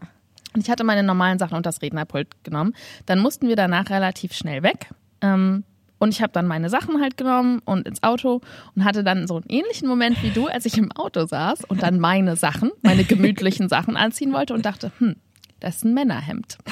Und 0.55 0.63
ich 0.63 0.71
hatte 0.71 0.85
meine 0.85 1.03
normalen 1.03 1.39
Sachen 1.39 1.57
und 1.57 1.67
das 1.67 1.83
Rednerpult 1.83 2.45
genommen. 2.45 2.75
Dann 3.07 3.21
mussten 3.21 3.49
wir 3.49 3.57
danach 3.57 3.91
relativ 3.91 4.33
schnell 4.33 4.63
weg. 4.63 4.91
Ähm, 5.21 5.65
und 5.99 6.09
ich 6.15 6.23
habe 6.23 6.33
dann 6.33 6.47
meine 6.47 6.71
Sachen 6.71 7.01
halt 7.01 7.19
genommen 7.19 7.61
und 7.67 7.87
ins 7.87 8.03
Auto 8.03 8.41
und 8.75 8.85
hatte 8.85 9.05
dann 9.05 9.29
so 9.29 9.37
einen 9.37 9.45
ähnlichen 9.49 9.87
Moment 9.87 10.23
wie 10.23 10.31
du, 10.31 10.47
als 10.47 10.65
ich 10.65 10.79
im 10.79 10.91
Auto 10.93 11.27
saß 11.27 11.65
und 11.67 11.83
dann 11.83 12.01
meine 12.01 12.37
Sachen, 12.37 12.71
meine 12.81 13.05
gemütlichen 13.05 13.69
Sachen 13.69 13.97
anziehen 13.99 14.33
wollte 14.33 14.55
und 14.55 14.65
dachte, 14.65 14.93
hm, 14.99 15.17
das 15.61 15.77
ist 15.77 15.85
ein 15.85 15.95
Männerhemd. 15.95 16.59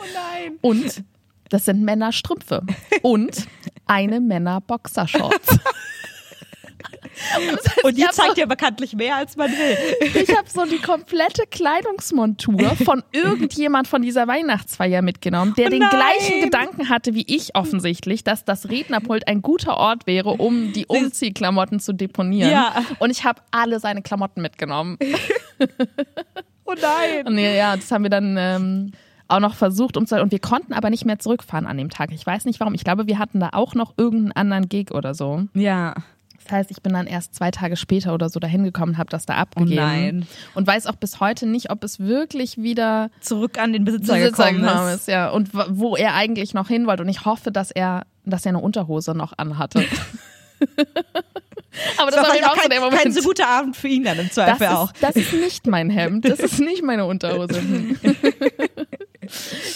Oh 0.00 0.04
nein. 0.14 0.58
Und 0.60 1.02
das 1.48 1.64
sind 1.64 1.82
Männerstrümpfe. 1.82 2.62
Und 3.02 3.48
eine 3.86 4.20
Männerboxershorts. 4.20 5.58
Und 7.84 7.96
die 7.96 8.02
zeigt 8.10 8.34
so- 8.36 8.40
ja 8.40 8.46
bekanntlich 8.46 8.94
mehr, 8.94 9.16
als 9.16 9.36
man 9.36 9.50
will. 9.50 9.76
Ich 10.22 10.36
habe 10.36 10.48
so 10.48 10.64
die 10.64 10.78
komplette 10.78 11.42
Kleidungsmontur 11.50 12.76
von 12.84 13.02
irgendjemand 13.12 13.88
von 13.88 14.02
dieser 14.02 14.26
Weihnachtsfeier 14.26 15.02
mitgenommen, 15.02 15.54
der 15.56 15.66
Oh 15.66 15.70
den 15.70 15.80
gleichen 15.80 16.42
Gedanken 16.42 16.88
hatte 16.88 17.14
wie 17.14 17.24
ich 17.26 17.54
offensichtlich, 17.54 18.24
dass 18.24 18.44
das 18.44 18.68
Rednerpult 18.68 19.26
ein 19.28 19.42
guter 19.42 19.76
Ort 19.76 20.06
wäre, 20.06 20.30
um 20.30 20.72
die 20.72 20.86
Umziehklamotten 20.86 21.80
zu 21.80 21.92
deponieren. 21.92 22.50
Ja. 22.50 22.84
Und 22.98 23.10
ich 23.10 23.24
habe 23.24 23.40
alle 23.50 23.80
seine 23.80 24.02
Klamotten 24.02 24.42
mitgenommen. 24.42 24.98
Oh 26.70 26.74
nein. 26.80 27.26
Und 27.26 27.38
ja, 27.38 27.76
das 27.76 27.90
haben 27.90 28.02
wir 28.02 28.10
dann 28.10 28.36
ähm, 28.38 28.92
auch 29.26 29.40
noch 29.40 29.54
versucht 29.54 29.96
umzuhalten. 29.96 30.26
Und 30.26 30.32
wir 30.32 30.38
konnten 30.38 30.74
aber 30.74 30.90
nicht 30.90 31.06
mehr 31.06 31.18
zurückfahren 31.18 31.66
an 31.66 31.78
dem 31.78 31.88
Tag. 31.88 32.10
Ich 32.12 32.26
weiß 32.26 32.44
nicht 32.44 32.60
warum. 32.60 32.74
Ich 32.74 32.84
glaube, 32.84 33.06
wir 33.06 33.18
hatten 33.18 33.40
da 33.40 33.50
auch 33.54 33.74
noch 33.74 33.94
irgendeinen 33.96 34.32
anderen 34.32 34.68
Gig 34.68 34.90
oder 34.90 35.14
so. 35.14 35.44
Ja. 35.54 35.94
Das 36.48 36.56
heißt, 36.56 36.70
ich 36.70 36.80
bin 36.82 36.94
dann 36.94 37.06
erst 37.06 37.34
zwei 37.34 37.50
Tage 37.50 37.76
später 37.76 38.14
oder 38.14 38.30
so 38.30 38.40
dahin 38.40 38.64
gekommen, 38.64 38.96
habe 38.96 39.10
das 39.10 39.26
da 39.26 39.34
abgegeben. 39.34 39.76
nein. 39.76 40.26
Und 40.54 40.66
weiß 40.66 40.86
auch 40.86 40.96
bis 40.96 41.20
heute 41.20 41.44
nicht, 41.46 41.70
ob 41.70 41.84
es 41.84 42.00
wirklich 42.00 42.56
wieder 42.56 43.10
Zurück 43.20 43.58
an 43.60 43.74
den 43.74 43.84
Besitzer, 43.84 44.14
Besitzer 44.14 44.46
gekommen 44.52 44.66
gekommen 44.66 44.88
ist. 44.88 45.00
ist. 45.00 45.08
Ja, 45.08 45.28
und 45.28 45.50
wo 45.52 45.94
er 45.94 46.14
eigentlich 46.14 46.54
noch 46.54 46.68
hin 46.68 46.86
wollte. 46.86 47.02
Und 47.02 47.10
ich 47.10 47.26
hoffe, 47.26 47.52
dass 47.52 47.70
er, 47.70 48.06
dass 48.24 48.46
er 48.46 48.50
eine 48.50 48.60
Unterhose 48.60 49.14
noch 49.14 49.34
anhatte. 49.36 49.84
Aber 51.98 52.10
das, 52.10 52.16
Das 52.24 52.28
war 52.28 52.34
auch 52.46 52.52
auch 52.56 52.60
kein, 52.60 52.70
der 52.70 52.80
Moment. 52.80 53.02
kein 53.02 53.12
so 53.12 53.20
guter 53.22 53.46
Abend 53.46 53.76
für 53.76 53.88
ihn 53.88 54.04
dann 54.04 54.18
im 54.18 54.24
das, 54.24 54.34
Zweifel 54.34 54.66
auch. 54.68 54.92
ist, 54.92 55.02
das 55.02 55.16
ist 55.16 55.32
nicht 55.34 55.66
mein 55.66 55.90
Hemd, 55.90 56.24
das 56.24 56.40
ist 56.40 56.58
nicht 56.60 56.82
meine 56.82 57.04
Unterhose. 57.04 57.62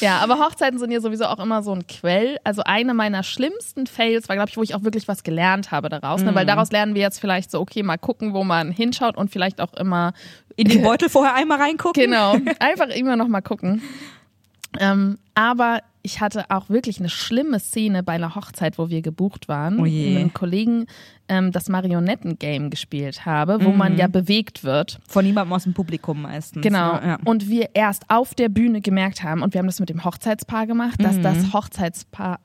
ja, 0.00 0.18
aber 0.18 0.38
Hochzeiten 0.38 0.78
sind 0.78 0.90
ja 0.90 1.00
sowieso 1.00 1.26
auch 1.26 1.38
immer 1.38 1.62
so 1.62 1.72
ein 1.72 1.86
Quell. 1.86 2.38
Also 2.44 2.62
eine 2.64 2.94
meiner 2.94 3.22
schlimmsten 3.22 3.86
Fails 3.86 4.28
war, 4.28 4.36
glaube 4.36 4.50
ich, 4.50 4.56
wo 4.56 4.62
ich 4.62 4.74
auch 4.74 4.82
wirklich 4.84 5.08
was 5.08 5.22
gelernt 5.22 5.70
habe 5.70 5.88
daraus. 5.88 6.22
Ne? 6.22 6.34
Weil 6.34 6.46
daraus 6.46 6.70
lernen 6.72 6.94
wir 6.94 7.02
jetzt 7.02 7.20
vielleicht 7.20 7.50
so, 7.50 7.60
okay, 7.60 7.82
mal 7.82 7.98
gucken, 7.98 8.34
wo 8.34 8.44
man 8.44 8.70
hinschaut 8.70 9.16
und 9.16 9.30
vielleicht 9.30 9.60
auch 9.60 9.74
immer 9.74 10.12
In 10.56 10.68
den 10.68 10.82
Beutel 10.84 11.08
vorher 11.08 11.34
einmal 11.34 11.58
reingucken. 11.58 12.02
Genau, 12.02 12.36
einfach 12.58 12.88
immer 12.88 13.16
noch 13.16 13.28
mal 13.28 13.40
gucken. 13.40 13.82
Ähm, 14.80 15.18
aber 15.34 15.80
ich 16.02 16.20
hatte 16.20 16.46
auch 16.50 16.68
wirklich 16.68 16.98
eine 16.98 17.08
schlimme 17.08 17.60
Szene 17.60 18.02
bei 18.02 18.14
einer 18.14 18.34
Hochzeit, 18.34 18.76
wo 18.76 18.90
wir 18.90 19.02
gebucht 19.02 19.46
waren, 19.48 19.78
Oh 19.78 19.82
mit 19.82 19.92
einem 20.16 20.32
Kollegen 20.32 20.86
ähm, 21.28 21.52
das 21.52 21.68
Marionetten-Game 21.68 22.70
gespielt 22.70 23.24
habe, 23.24 23.64
wo 23.64 23.70
man 23.70 23.96
ja 23.96 24.08
bewegt 24.08 24.64
wird. 24.64 24.98
Von 25.08 25.24
niemandem 25.24 25.52
aus 25.52 25.62
dem 25.62 25.74
Publikum 25.74 26.22
meistens. 26.22 26.62
Genau. 26.62 26.94
Ja, 26.94 27.06
ja. 27.06 27.18
Und 27.24 27.48
wir 27.48 27.70
erst 27.74 28.04
auf 28.08 28.34
der 28.34 28.48
Bühne 28.48 28.80
gemerkt 28.80 29.22
haben, 29.22 29.42
und 29.42 29.54
wir 29.54 29.60
haben 29.60 29.66
das 29.66 29.78
mit 29.78 29.90
dem 29.90 30.04
Hochzeitspaar 30.04 30.66
gemacht, 30.66 31.00
dass 31.02 31.16
Mhm. 31.16 31.22
das 31.22 31.52
Hochzeitspaar 31.52 32.40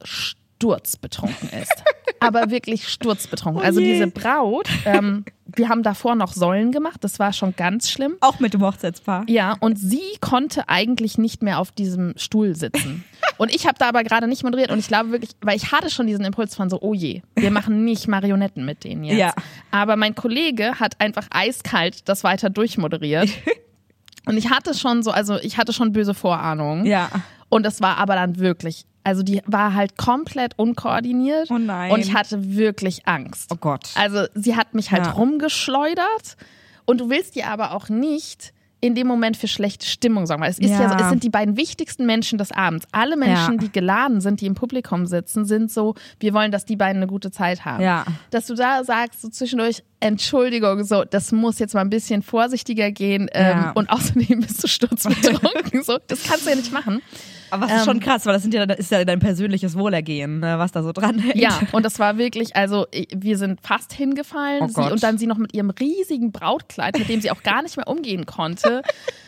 sturzbetrunken 0.58 1.50
ist. 1.50 1.84
Aber 2.20 2.50
wirklich 2.50 2.88
sturzbetrunken. 2.88 3.62
Oh 3.62 3.66
also 3.66 3.80
diese 3.80 4.08
Braut, 4.08 4.68
ähm, 4.86 5.24
wir 5.46 5.70
haben 5.70 5.84
davor 5.84 6.16
noch 6.16 6.34
Säulen 6.34 6.72
gemacht, 6.72 7.04
das 7.04 7.20
war 7.20 7.32
schon 7.32 7.56
ganz 7.56 7.92
schlimm. 7.92 8.16
Auch 8.22 8.40
mit 8.40 8.56
dem 8.56 8.64
Hochzeitspaar. 8.64 9.26
Ja, 9.28 9.56
und 9.60 9.78
sie 9.78 10.18
konnte 10.20 10.68
eigentlich 10.68 11.20
nicht 11.20 11.44
mehr 11.44 11.60
auf 11.60 11.72
diesem 11.72 12.14
Stuhl 12.18 12.56
sitzen. 12.56 13.04
Und 13.38 13.54
ich 13.54 13.68
habe 13.68 13.76
da 13.78 13.88
aber 13.88 14.04
gerade 14.04 14.28
nicht 14.28 14.44
moderiert 14.44 14.72
und 14.72 14.80
ich 14.80 14.88
glaube 14.88 15.12
wirklich, 15.12 15.32
weil 15.42 15.56
ich 15.56 15.72
hatte 15.72 15.92
schon 15.92 16.08
diesen 16.08 16.26
Impuls 16.26 16.56
von 16.56 16.72
so, 16.72 16.82
oh 16.82 16.96
je, 16.96 17.22
wir 17.36 17.52
machen 17.52 17.86
nicht 17.86 18.08
Marionetten 18.08 18.66
mit 18.66 18.84
denen 18.84 19.04
jetzt. 19.04 19.20
Ja. 19.20 19.34
Aber 19.70 19.96
mein 19.96 20.16
Kollege 20.16 20.80
hat 20.80 21.00
einfach 21.00 21.28
eiskalt 21.30 22.10
das 22.10 22.24
weiter 22.24 22.50
durchmoderiert. 22.50 23.30
Und 24.26 24.38
ich 24.38 24.50
hatte 24.50 24.74
schon 24.74 25.04
so, 25.04 25.12
also 25.12 25.38
ich 25.38 25.58
hatte 25.58 25.72
schon 25.72 25.94
böse 25.94 26.16
Vorahnungen. 26.16 26.86
Ja. 26.86 27.10
Und 27.50 27.64
das 27.64 27.80
war 27.80 27.98
aber 27.98 28.16
dann 28.16 28.40
wirklich, 28.40 28.86
also 29.08 29.24
die 29.24 29.42
war 29.46 29.74
halt 29.74 29.98
komplett 29.98 30.54
unkoordiniert. 30.58 31.50
Oh 31.50 31.58
nein. 31.58 31.92
Und 31.92 32.00
ich 32.02 32.14
hatte 32.14 32.56
wirklich 32.56 33.08
Angst. 33.08 33.50
Oh 33.54 33.58
Gott. 33.60 33.90
Also 33.96 34.26
sie 34.36 34.56
hat 34.56 34.74
mich 34.74 34.92
halt 34.92 35.06
Ja. 35.06 35.12
rumgeschleudert 35.14 36.38
und 36.86 37.00
du 37.02 37.10
willst 37.10 37.36
dir 37.36 37.48
aber 37.48 37.72
auch 37.74 37.90
nicht 37.90 38.54
in 38.80 38.94
dem 38.94 39.08
Moment 39.08 39.36
für 39.38 39.48
schlechte 39.48 39.88
Stimmung 39.88 40.28
sorgen, 40.28 40.44
weil 40.44 40.52
es 40.52 40.60
ist 40.60 40.70
ja, 40.70 40.82
Ja. 40.84 40.90
so, 40.90 41.04
es 41.04 41.10
sind 41.10 41.24
die 41.24 41.32
beiden 41.32 41.58
wichtigsten 41.58 42.06
Menschen 42.06 42.38
des 42.38 42.52
Abends. 42.52 42.86
Alle 42.92 43.18
Menschen, 43.18 43.54
Ja. 43.54 43.58
die 43.60 43.72
geladen 43.72 44.22
sind, 44.22 44.40
die 44.40 44.46
im 44.46 44.54
Publikum 44.54 45.08
sitzen, 45.08 45.46
sind 45.46 45.72
so, 45.72 45.96
wir 46.20 46.32
wollen, 46.36 46.52
dass 46.52 46.64
die 46.64 46.76
beiden 46.76 46.98
eine 47.02 47.08
gute 47.08 47.32
Zeit 47.32 47.66
haben. 47.66 47.82
Ja. 47.82 48.06
Dass 48.30 48.46
du 48.46 48.54
da 48.54 48.84
sagst, 48.84 49.22
so 49.24 49.30
zwischendurch, 49.30 49.82
Entschuldigung, 50.00 50.84
so, 50.84 51.04
das 51.06 51.32
muss 51.32 51.58
jetzt 51.58 51.74
mal 51.74 51.82
ein 51.82 51.90
bisschen 51.90 52.22
vorsichtiger 52.22 52.92
gehen 52.92 53.28
ähm, 53.34 53.72
und 53.74 53.90
außerdem 53.90 54.42
bist 54.42 54.64
du 54.64 54.68
sturzbetrunken. 54.68 55.82
so, 55.82 55.98
das 56.06 56.22
kannst 56.24 56.46
du 56.46 56.52
ja 56.52 56.56
nicht 56.56 56.72
machen. 56.72 57.02
Aber 57.50 57.66
es 57.68 57.72
ist 57.74 57.86
schon 57.86 57.98
Ähm, 57.98 58.04
krass, 58.04 58.26
weil 58.26 58.34
das 58.34 58.42
sind 58.42 58.54
ja, 58.54 58.66
das 58.66 58.78
ist 58.80 58.92
ja 58.92 59.06
dein 59.06 59.20
persönliches 59.20 59.78
Wohlergehen, 59.78 60.40
ne, 60.40 60.60
was 60.60 60.72
da 60.72 60.84
so 60.84 60.92
dran 60.92 61.20
hängt. 61.20 61.36
Ja, 61.38 61.60
und 61.72 61.84
das 61.84 61.98
war 62.00 62.18
wirklich, 62.18 62.56
also 62.56 62.88
wir 63.16 63.38
sind 63.38 63.62
fast 63.62 63.94
hingefallen. 63.94 64.64
Oh 64.64 64.68
sie, 64.68 64.74
Gott. 64.74 64.92
und 64.92 65.04
dann 65.04 65.18
sie 65.18 65.28
noch 65.28 65.38
mit 65.38 65.54
ihrem 65.54 65.70
riesigen 65.70 66.32
Brautkleid, 66.32 66.98
mit 67.00 67.08
dem 67.10 67.22
sie 67.22 67.32
auch 67.32 67.44
gar 67.44 67.62
nicht 67.62 67.78
mehr 67.78 67.88
umgehen 67.88 68.26
konnte. 68.26 68.82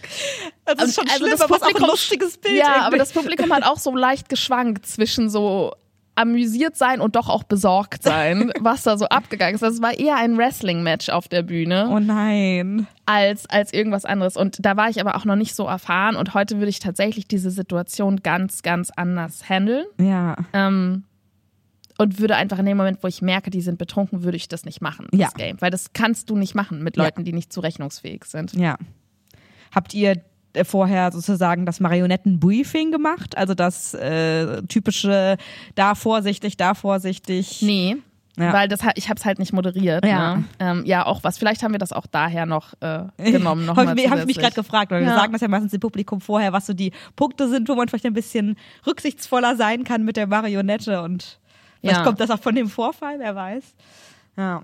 das 0.66 0.84
ist 0.90 0.96
schon 0.96 1.06
Also 1.08 1.20
schlimm, 1.26 1.32
das 1.32 1.42
aber 1.42 1.56
es 1.56 1.62
ist 1.62 1.64
auch 1.64 1.68
ein 1.68 1.74
Publikum- 1.74 1.90
lustiges 1.90 2.38
Bild. 2.38 2.56
ja, 2.58 2.66
irgendwie. 2.68 2.86
aber 2.88 2.98
das 2.98 3.12
Publikum 3.14 3.54
hat 3.54 3.64
auch 3.64 3.78
so 3.78 3.96
leicht 3.96 4.30
geschwankt 4.30 4.86
zwischen 4.86 5.30
so 5.30 5.74
amüsiert 6.20 6.76
sein 6.76 7.00
und 7.02 7.16
doch 7.16 7.30
auch 7.30 7.44
besorgt 7.44 8.04
sein, 8.04 8.52
was 8.60 8.84
da 8.84 8.98
so 8.98 9.06
abgegangen 9.06 9.56
ist. 9.56 9.62
Es 9.62 9.82
war 9.82 9.98
eher 9.98 10.16
ein 10.18 10.38
Wrestling-Match 10.38 11.10
auf 11.10 11.28
der 11.28 11.44
Bühne 11.44 11.88
Oh 11.90 12.00
nein. 12.00 12.88
als, 13.06 13.50
als 13.50 13.72
irgendwas 13.74 14.06
anderes. 14.06 14.36
Und 14.36 14.58
da 14.66 14.76
war 14.78 14.90
ich 14.90 15.00
aber 15.00 15.16
auch 15.16 15.26
noch 15.26 15.36
nicht 15.36 15.56
so 15.56 15.66
erfahren 15.66 16.16
und 16.16 16.34
heute 16.34 16.58
würde 16.58 16.70
ich 16.70 16.80
tatsächlich 16.80 17.28
diese 17.28 17.52
Situation 17.52 18.18
ganz, 18.24 18.62
ganz 18.62 18.92
anders 18.96 19.48
handeln. 19.50 19.86
Ja. 20.00 20.36
Ähm, 20.54 21.04
und 21.98 22.20
würde 22.20 22.36
einfach 22.38 22.60
in 22.60 22.66
dem 22.66 22.78
Moment, 22.78 23.00
wo 23.04 23.08
ich 23.08 23.22
merke, 23.22 23.50
die 23.50 23.62
sind 23.62 23.78
betrunken, 23.78 24.24
würde 24.24 24.38
ich 24.38 24.48
das 24.48 24.64
nicht 24.66 24.82
machen, 24.82 25.08
das 25.12 25.20
Ja. 25.20 25.30
Game. 25.36 25.58
Weil 25.60 25.70
das 25.72 25.92
kannst 25.94 26.30
du 26.30 26.38
nicht 26.38 26.56
machen 26.56 26.82
mit 26.84 26.96
Ja. 26.98 27.04
Leuten, 27.04 27.24
die 27.26 27.34
nicht 27.34 27.52
zurechnungsfähig 27.52 28.24
sind. 28.26 28.54
Ja. 28.54 28.78
Habt 29.76 29.94
ihr 29.94 30.16
vorher 30.66 31.12
sozusagen 31.12 31.66
das 31.66 31.80
Marionettenbriefing 31.80 32.92
gemacht? 32.92 33.38
Also 33.38 33.54
das 33.54 33.94
äh, 33.94 34.62
typische 34.64 35.38
da 35.76 35.96
vorsichtig, 35.96 36.58
da 36.58 36.74
vorsichtig. 36.74 37.62
Nee. 37.62 37.98
Ja. 38.38 38.54
Weil 38.54 38.70
das, 38.70 38.80
ich 38.96 39.10
habe 39.10 39.20
es 39.20 39.26
halt 39.26 39.38
nicht 39.38 39.52
moderiert. 39.52 40.06
Ja. 40.06 40.38
Ne? 40.38 40.44
Ähm, 40.60 40.84
ja, 40.86 41.06
auch 41.06 41.24
was. 41.26 41.38
Vielleicht 41.38 41.62
haben 41.62 41.74
wir 41.74 41.80
das 41.80 41.92
auch 41.92 42.06
daher 42.08 42.46
noch 42.46 42.74
äh, 42.80 43.04
genommen. 43.32 43.66
Noch 43.66 43.76
Habe 43.76 44.00
ich, 44.00 44.10
hab 44.10 44.20
ich 44.20 44.26
mich 44.28 44.38
gerade 44.38 44.56
gefragt, 44.56 44.92
weil 44.92 45.02
wir 45.02 45.10
Ja. 45.10 45.16
sagen 45.16 45.34
das 45.34 45.42
ja 45.42 45.50
meistens 45.50 45.74
im 45.74 45.82
Publikum 45.82 46.22
vorher, 46.22 46.54
was 46.54 46.66
so 46.66 46.74
die 46.74 46.94
Punkte 47.18 47.50
sind, 47.50 47.68
wo 47.68 47.76
man 47.76 47.90
vielleicht 47.90 48.06
ein 48.06 48.14
bisschen 48.14 48.56
rücksichtsvoller 48.88 49.58
sein 49.58 49.84
kann 49.84 50.06
mit 50.06 50.16
der 50.16 50.28
Marionette 50.28 51.02
und 51.02 51.38
vielleicht 51.82 51.98
Ja. 51.98 52.04
kommt 52.06 52.22
das 52.22 52.30
auch 52.32 52.40
von 52.40 52.56
dem 52.56 52.70
Vorfall, 52.70 53.16
wer 53.20 53.36
weiß. 53.36 53.64
Ja. 54.38 54.64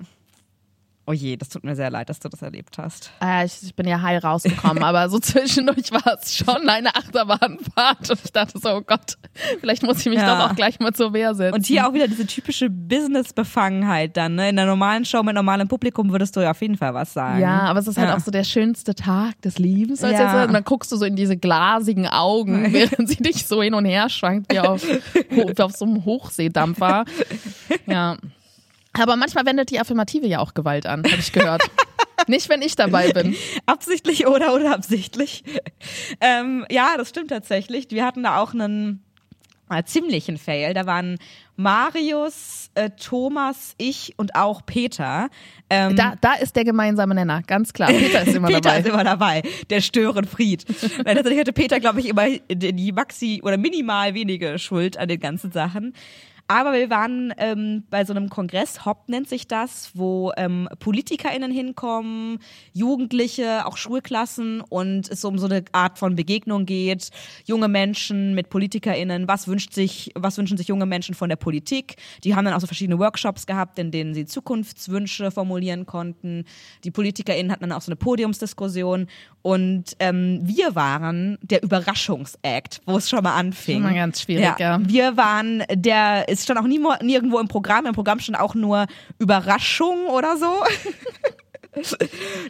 Oh 1.07 1.13
je, 1.13 1.37
das 1.37 1.49
tut 1.49 1.63
mir 1.63 1.75
sehr 1.75 1.91
leid, 1.91 2.09
dass 2.09 2.19
du 2.19 2.29
das 2.29 2.41
erlebt 2.41 2.79
hast. 2.79 3.11
Äh, 3.21 3.45
ich, 3.45 3.61
ich 3.61 3.75
bin 3.75 3.87
ja 3.87 4.01
heil 4.01 4.17
rausgekommen, 4.17 4.83
aber 4.83 5.07
so 5.09 5.19
zwischendurch 5.19 5.91
war 5.91 6.17
es 6.19 6.35
schon 6.35 6.67
eine 6.67 6.95
Achterbahnfahrt 6.95 8.09
und 8.09 8.19
ich 8.25 8.31
dachte 8.31 8.57
so, 8.59 8.69
oh 8.77 8.81
Gott, 8.81 9.13
vielleicht 9.59 9.83
muss 9.83 9.99
ich 9.99 10.07
mich 10.07 10.17
Ja. 10.17 10.35
doch 10.45 10.49
auch 10.51 10.55
gleich 10.55 10.79
mal 10.79 10.93
zur 10.93 11.13
Wehr 11.13 11.35
setzen. 11.35 11.53
Und 11.53 11.65
hier 11.67 11.87
auch 11.87 11.93
wieder 11.93 12.07
diese 12.07 12.25
typische 12.25 12.71
Business-Befangenheit 12.71 14.17
dann. 14.17 14.33
Ne? 14.35 14.49
In 14.49 14.57
einer 14.57 14.65
normalen 14.71 15.05
Show 15.05 15.21
mit 15.21 15.35
normalem 15.35 15.67
Publikum 15.67 16.11
würdest 16.11 16.35
du 16.35 16.39
ja 16.41 16.51
auf 16.51 16.61
jeden 16.61 16.77
Fall 16.77 16.93
was 16.95 17.13
sagen. 17.13 17.39
Ja, 17.39 17.59
aber 17.61 17.79
es 17.79 17.87
ist 17.87 17.97
halt 17.97 18.09
Ja. 18.09 18.15
auch 18.15 18.19
so 18.21 18.31
der 18.31 18.43
schönste 18.43 18.95
Tag 18.95 19.39
des 19.41 19.59
Lebens. 19.59 20.01
Ja. 20.01 20.09
jetzt, 20.09 20.47
und 20.47 20.53
dann 20.53 20.63
guckst 20.63 20.91
du 20.91 20.95
so 20.97 21.05
in 21.05 21.15
diese 21.15 21.37
glasigen 21.37 22.07
Augen, 22.07 22.67
während 22.73 23.09
sie 23.09 23.17
dich 23.17 23.45
so 23.45 23.61
hin 23.61 23.73
und 23.75 23.85
her 23.85 24.09
schwankt, 24.09 24.51
wie 24.51 24.59
auf, 24.59 24.81
wie 25.29 25.61
auf 25.61 25.73
so 25.73 25.85
einem 25.85 26.03
Hochseedampfer. 26.05 27.05
Ja. 27.85 28.17
Aber 28.99 29.15
manchmal 29.15 29.45
wendet 29.45 29.71
die 29.71 29.79
Affirmative 29.79 30.27
ja 30.27 30.39
auch 30.39 30.53
Gewalt 30.53 30.85
an, 30.85 31.03
habe 31.03 31.19
ich 31.19 31.31
gehört. 31.31 31.63
Nicht, 32.27 32.49
wenn 32.49 32.61
ich 32.61 32.75
dabei 32.75 33.11
bin. 33.11 33.35
Absichtlich 33.65 34.25
oder 34.25 34.53
unabsichtlich. 34.53 35.43
ähm, 36.21 36.65
ja, 36.71 36.95
das 36.97 37.09
stimmt 37.09 37.29
tatsächlich. 37.29 37.91
Wir 37.91 38.05
hatten 38.05 38.23
da 38.23 38.39
auch 38.39 38.53
einen 38.53 39.03
äh, 39.69 39.83
ziemlichen 39.83 40.37
Fail. 40.37 40.73
Da 40.73 40.85
waren 40.85 41.17
Marius, 41.55 42.71
äh, 42.75 42.89
Thomas, 42.91 43.75
ich 43.77 44.13
und 44.17 44.35
auch 44.35 44.65
Peter. 44.65 45.29
Ähm, 45.69 45.95
Da, 45.95 46.15
da 46.19 46.33
ist 46.33 46.55
der 46.55 46.63
gemeinsame 46.63 47.15
Nenner, 47.15 47.41
ganz 47.43 47.73
klar. 47.73 47.89
Peter 47.89 48.23
ist 48.23 48.35
immer 48.35 48.47
Peter 48.49 48.61
dabei. 48.61 48.79
ist 48.79 48.87
immer 48.87 49.03
dabei, 49.03 49.43
der 49.69 49.81
Störenfried. 49.81 50.65
Weil 51.05 51.15
tatsächlich 51.15 51.39
hatte 51.39 51.53
Peter, 51.53 51.79
glaube 51.79 51.99
ich, 51.99 52.07
immer 52.07 52.25
die 52.49 52.91
maxi 52.91 53.41
oder 53.43 53.57
minimal 53.57 54.13
wenige 54.13 54.57
Schuld 54.57 54.97
an 54.97 55.07
den 55.09 55.19
ganzen 55.19 55.51
Sachen. 55.51 55.93
Aber 56.47 56.73
wir 56.73 56.91
waren 56.91 57.33
ähm, 57.37 57.83
bei 57.89 58.05
so 58.05 58.13
einem 58.13 58.29
Kongress, 58.29 58.85
HOP 58.85 59.09
nennt 59.09 59.27
sich 59.27 59.47
das, 59.47 59.91
wo 59.95 60.31
ähm, 60.37 60.69
PolitikerInnen 60.79 61.51
hinkommen, 61.51 62.39
Jugendliche, 62.71 63.65
auch 63.65 63.77
Schulklassen 63.77 64.61
und 64.61 65.09
es 65.09 65.25
um 65.25 65.39
so 65.39 65.47
eine 65.47 65.65
Art 65.71 65.97
von 65.97 66.15
Begegnung 66.15 66.67
geht. 66.67 67.09
Junge 67.45 67.67
Menschen 67.67 68.35
mit 68.35 68.49
PolitikerInnen, 68.49 69.27
was 69.27 69.47
wünscht 69.47 69.73
sich, 69.73 70.11
was 70.13 70.37
wünschen 70.37 70.57
sich 70.57 70.67
junge 70.67 70.85
Menschen 70.85 71.15
von 71.15 71.29
der 71.29 71.35
Politik? 71.35 71.95
Die 72.23 72.35
haben 72.35 72.45
dann 72.45 72.53
auch 72.53 72.61
so 72.61 72.67
verschiedene 72.67 72.99
Workshops 72.99 73.47
gehabt, 73.47 73.79
in 73.79 73.89
denen 73.89 74.13
sie 74.13 74.25
Zukunftswünsche 74.25 75.31
formulieren 75.31 75.87
konnten. 75.87 76.45
Die 76.83 76.91
PolitikerInnen 76.91 77.51
hatten 77.51 77.63
dann 77.63 77.71
auch 77.71 77.81
so 77.81 77.89
eine 77.89 77.95
Podiumsdiskussion 77.95 79.07
und 79.45 79.95
ähm, 79.99 80.39
wir 80.41 80.73
waren 80.73 81.37
der 81.43 81.61
Überraschungsakt, 81.61 82.81
wo 82.87 82.97
es 82.97 83.07
schon 83.07 83.23
mal 83.23 83.35
anfing. 83.35 83.75
Schon 83.75 83.83
mal 83.83 83.93
ganz 83.93 84.21
schwierig, 84.21 84.57
ja. 84.57 84.79
Wir 84.83 85.17
waren 85.17 85.61
der, 85.71 86.25
es 86.39 86.43
stand 86.43 86.59
auch 86.59 86.67
nie, 86.67 86.81
nirgendwo 87.01 87.39
im 87.39 87.47
Programm, 87.47 87.85
im 87.85 87.93
Programm 87.93 88.19
stand 88.19 88.39
auch 88.39 88.55
nur 88.55 88.85
Überraschung 89.19 90.07
oder 90.07 90.37
so. 90.37 90.63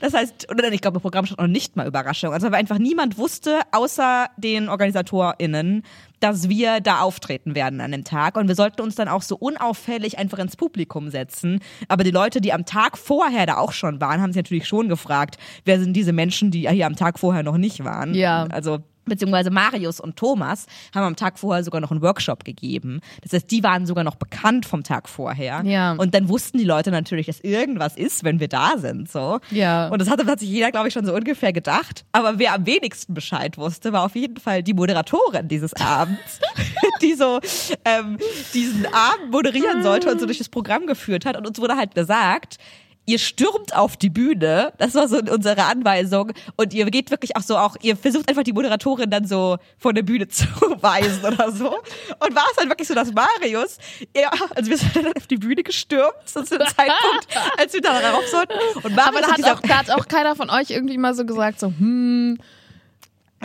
Das 0.02 0.14
heißt, 0.14 0.52
oder 0.52 0.72
ich 0.72 0.82
glaube, 0.82 0.98
im 0.98 1.02
Programm 1.02 1.26
stand 1.26 1.40
noch 1.40 1.48
nicht 1.48 1.76
mal 1.76 1.88
Überraschung. 1.88 2.32
Also 2.32 2.52
weil 2.52 2.60
einfach 2.60 2.78
niemand 2.78 3.18
wusste, 3.18 3.62
außer 3.72 4.28
den 4.38 4.70
OrganisatorInnen, 4.70 5.84
dass 6.20 6.48
wir 6.50 6.80
da 6.80 7.00
auftreten 7.00 7.56
werden 7.56 7.82
an 7.82 7.92
dem 7.92 8.04
Tag. 8.04 8.38
Und 8.38 8.48
wir 8.48 8.56
sollten 8.56 8.82
uns 8.82 8.96
dann 8.96 9.08
auch 9.08 9.22
so 9.22 9.36
unauffällig 9.36 10.18
einfach 10.18 10.40
ins 10.40 10.56
Publikum 10.56 11.10
setzen. 11.10 11.60
Aber 11.88 12.04
die 12.04 12.12
Leute, 12.12 12.42
die 12.42 12.54
am 12.54 12.66
Tag 12.66 12.98
vorher 12.98 13.46
da 13.46 13.58
auch 13.58 13.72
schon 13.72 14.00
waren, 14.00 14.22
haben 14.22 14.32
sich 14.32 14.42
natürlich 14.42 14.68
schon 14.68 14.90
gefragt, 14.90 15.38
wer 15.66 15.80
sind 15.80 15.94
diese 15.94 16.14
Menschen, 16.14 16.52
die 16.52 16.70
hier 16.70 16.86
am 16.86 16.96
Tag 16.96 17.20
vorher 17.20 17.44
noch 17.44 17.58
nicht 17.58 17.84
waren. 17.84 18.14
Ja. 18.14 18.46
Also 18.52 18.80
beziehungsweise 19.06 19.52
Marius 19.52 20.00
und 20.00 20.16
Thomas 20.16 20.66
haben 20.94 21.04
am 21.04 21.16
Tag 21.16 21.40
vorher 21.40 21.64
sogar 21.64 21.82
noch 21.82 21.92
einen 21.92 22.02
Workshop 22.02 22.44
gegeben. 22.44 23.02
Das 23.22 23.34
heißt, 23.34 23.50
die 23.50 23.64
waren 23.64 23.86
sogar 23.86 24.04
noch 24.04 24.16
bekannt 24.16 24.66
vom 24.66 24.84
Tag 24.84 25.08
vorher. 25.10 25.64
Ja. 25.66 25.94
Und 25.94 26.14
dann 26.14 26.30
wussten 26.30 26.58
die 26.58 26.64
Leute 26.64 26.92
natürlich, 26.92 27.28
dass 27.28 27.40
irgendwas 27.40 27.96
ist, 27.96 28.24
wenn 28.24 28.40
wir 28.40 28.48
da 28.48 28.78
sind. 28.78 29.10
So. 29.10 29.40
Ja. 29.52 29.88
Und 29.88 30.00
das 30.00 30.10
hatte 30.10 30.26
hat 30.26 30.40
sich 30.40 30.50
jeder, 30.50 30.72
glaube 30.72 30.88
ich, 30.88 30.94
schon 30.94 31.06
so 31.06 31.14
ungefähr 31.14 31.54
gedacht. 31.54 32.06
Aber 32.12 32.40
wer 32.40 32.54
am 32.54 32.66
wenigsten 32.66 33.14
Bescheid 33.14 33.58
wusste, 33.58 33.94
war 33.94 34.04
auf 34.04 34.16
jeden 34.16 34.38
Fall 34.38 34.64
die 34.64 34.74
Moderatorin 34.74 35.48
dieses 35.48 35.74
Abends, 35.80 36.40
die 37.02 37.14
so 37.14 37.40
ähm, 37.86 38.18
diesen 38.54 38.86
Abend 38.88 39.32
moderieren 39.32 39.84
sollte 39.84 40.12
und 40.12 40.20
so 40.20 40.26
durch 40.26 40.40
das 40.40 40.50
Programm 40.50 40.88
geführt 40.88 41.26
hat. 41.26 41.38
Und 41.38 41.48
uns 41.48 41.60
wurde 41.60 41.76
halt 41.76 41.96
gesagt, 41.96 42.58
ihr 43.06 43.20
stürmt 43.20 43.76
auf 43.76 43.98
die 43.98 44.10
Bühne, 44.10 44.74
das 44.78 44.96
war 44.96 45.08
so 45.08 45.18
unsere 45.18 45.64
Anweisung, 45.66 46.32
und 46.56 46.74
ihr 46.74 46.86
geht 46.86 47.12
wirklich 47.12 47.36
auch 47.36 47.42
so 47.42 47.58
auch, 47.58 47.76
ihr 47.82 47.96
versucht 47.96 48.30
einfach 48.30 48.44
die 48.44 48.54
Moderatorin 48.54 49.10
dann 49.10 49.26
so 49.26 49.58
von 49.78 49.96
der 49.96 50.04
Bühne 50.04 50.28
zu 50.30 50.46
weisen 50.82 51.24
oder 51.24 51.52
so. 51.52 51.70
Und 51.70 52.36
war 52.36 52.46
es 52.50 52.58
dann 52.58 52.70
wirklich 52.70 52.88
so, 52.88 52.94
dass 52.94 53.12
Marius, 53.14 53.78
ja, 54.16 54.32
also 54.56 54.70
wir 54.70 54.78
sind 54.78 54.96
dann 54.96 55.14
auf 55.16 55.28
die 55.28 55.38
Bühne 55.38 55.64
gestürmt, 55.64 56.14
zu 56.26 56.44
dem 56.44 56.60
Zeitpunkt, 56.60 57.28
als 57.58 57.74
wir 57.74 57.82
da 57.82 57.92
rauf 58.12 58.28
sollten. 58.28 58.54
Und 58.76 58.96
Marius 58.96 59.08
Aber 59.08 59.22
da 59.22 59.28
hat 59.28 59.58
auch, 59.58 59.62
da 59.62 59.78
hat 59.78 59.92
auch 59.92 60.08
keiner 60.08 60.36
von 60.36 60.50
euch 60.50 60.72
irgendwie 60.72 60.98
mal 60.98 61.14
so 61.14 61.26
gesagt, 61.26 61.60
so, 61.60 61.68
hm, 61.68 62.38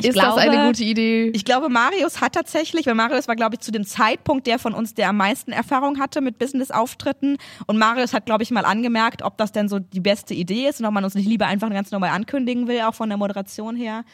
Ich 0.01 0.09
ist 0.09 0.15
glaube, 0.15 0.41
das 0.41 0.49
eine 0.49 0.67
gute 0.67 0.85
Idee? 0.85 1.31
Ich 1.35 1.45
glaube, 1.45 1.69
Marius 1.69 2.21
hat 2.21 2.33
tatsächlich, 2.35 2.87
weil 2.87 2.95
Marius 2.95 3.29
war, 3.29 3.37
glaube 3.37 3.55
ich, 3.57 3.61
zu 3.61 3.71
dem 3.71 3.85
Zeitpunkt 3.85 4.47
der 4.47 4.59
von 4.59 4.75
uns, 4.75 4.95
der 4.95 5.09
am 5.09 5.17
meisten 5.17 5.53
Erfahrung 5.53 5.99
hatte 5.99 6.21
mit 6.21 6.39
Business-Auftritten. 6.39 7.37
Und 7.67 7.79
Marius 7.79 8.13
hat, 8.13 8.27
glaube 8.27 8.43
ich, 8.43 8.51
mal 8.51 8.65
angemerkt, 8.65 9.23
ob 9.23 9.37
das 9.39 9.53
denn 9.53 9.69
so 9.69 9.79
die 9.79 10.01
beste 10.01 10.35
Idee 10.35 10.69
ist 10.69 10.81
und 10.81 10.87
ob 10.87 10.93
man 10.93 11.05
uns 11.05 11.15
nicht 11.15 11.27
lieber 11.29 11.47
einfach 11.47 11.71
ganz 11.71 11.91
normal 11.91 12.11
ankündigen 12.11 12.67
will, 12.69 12.81
auch 12.83 12.95
von 12.95 13.09
der 13.09 13.19
Moderation 13.19 13.77
her. 13.77 14.05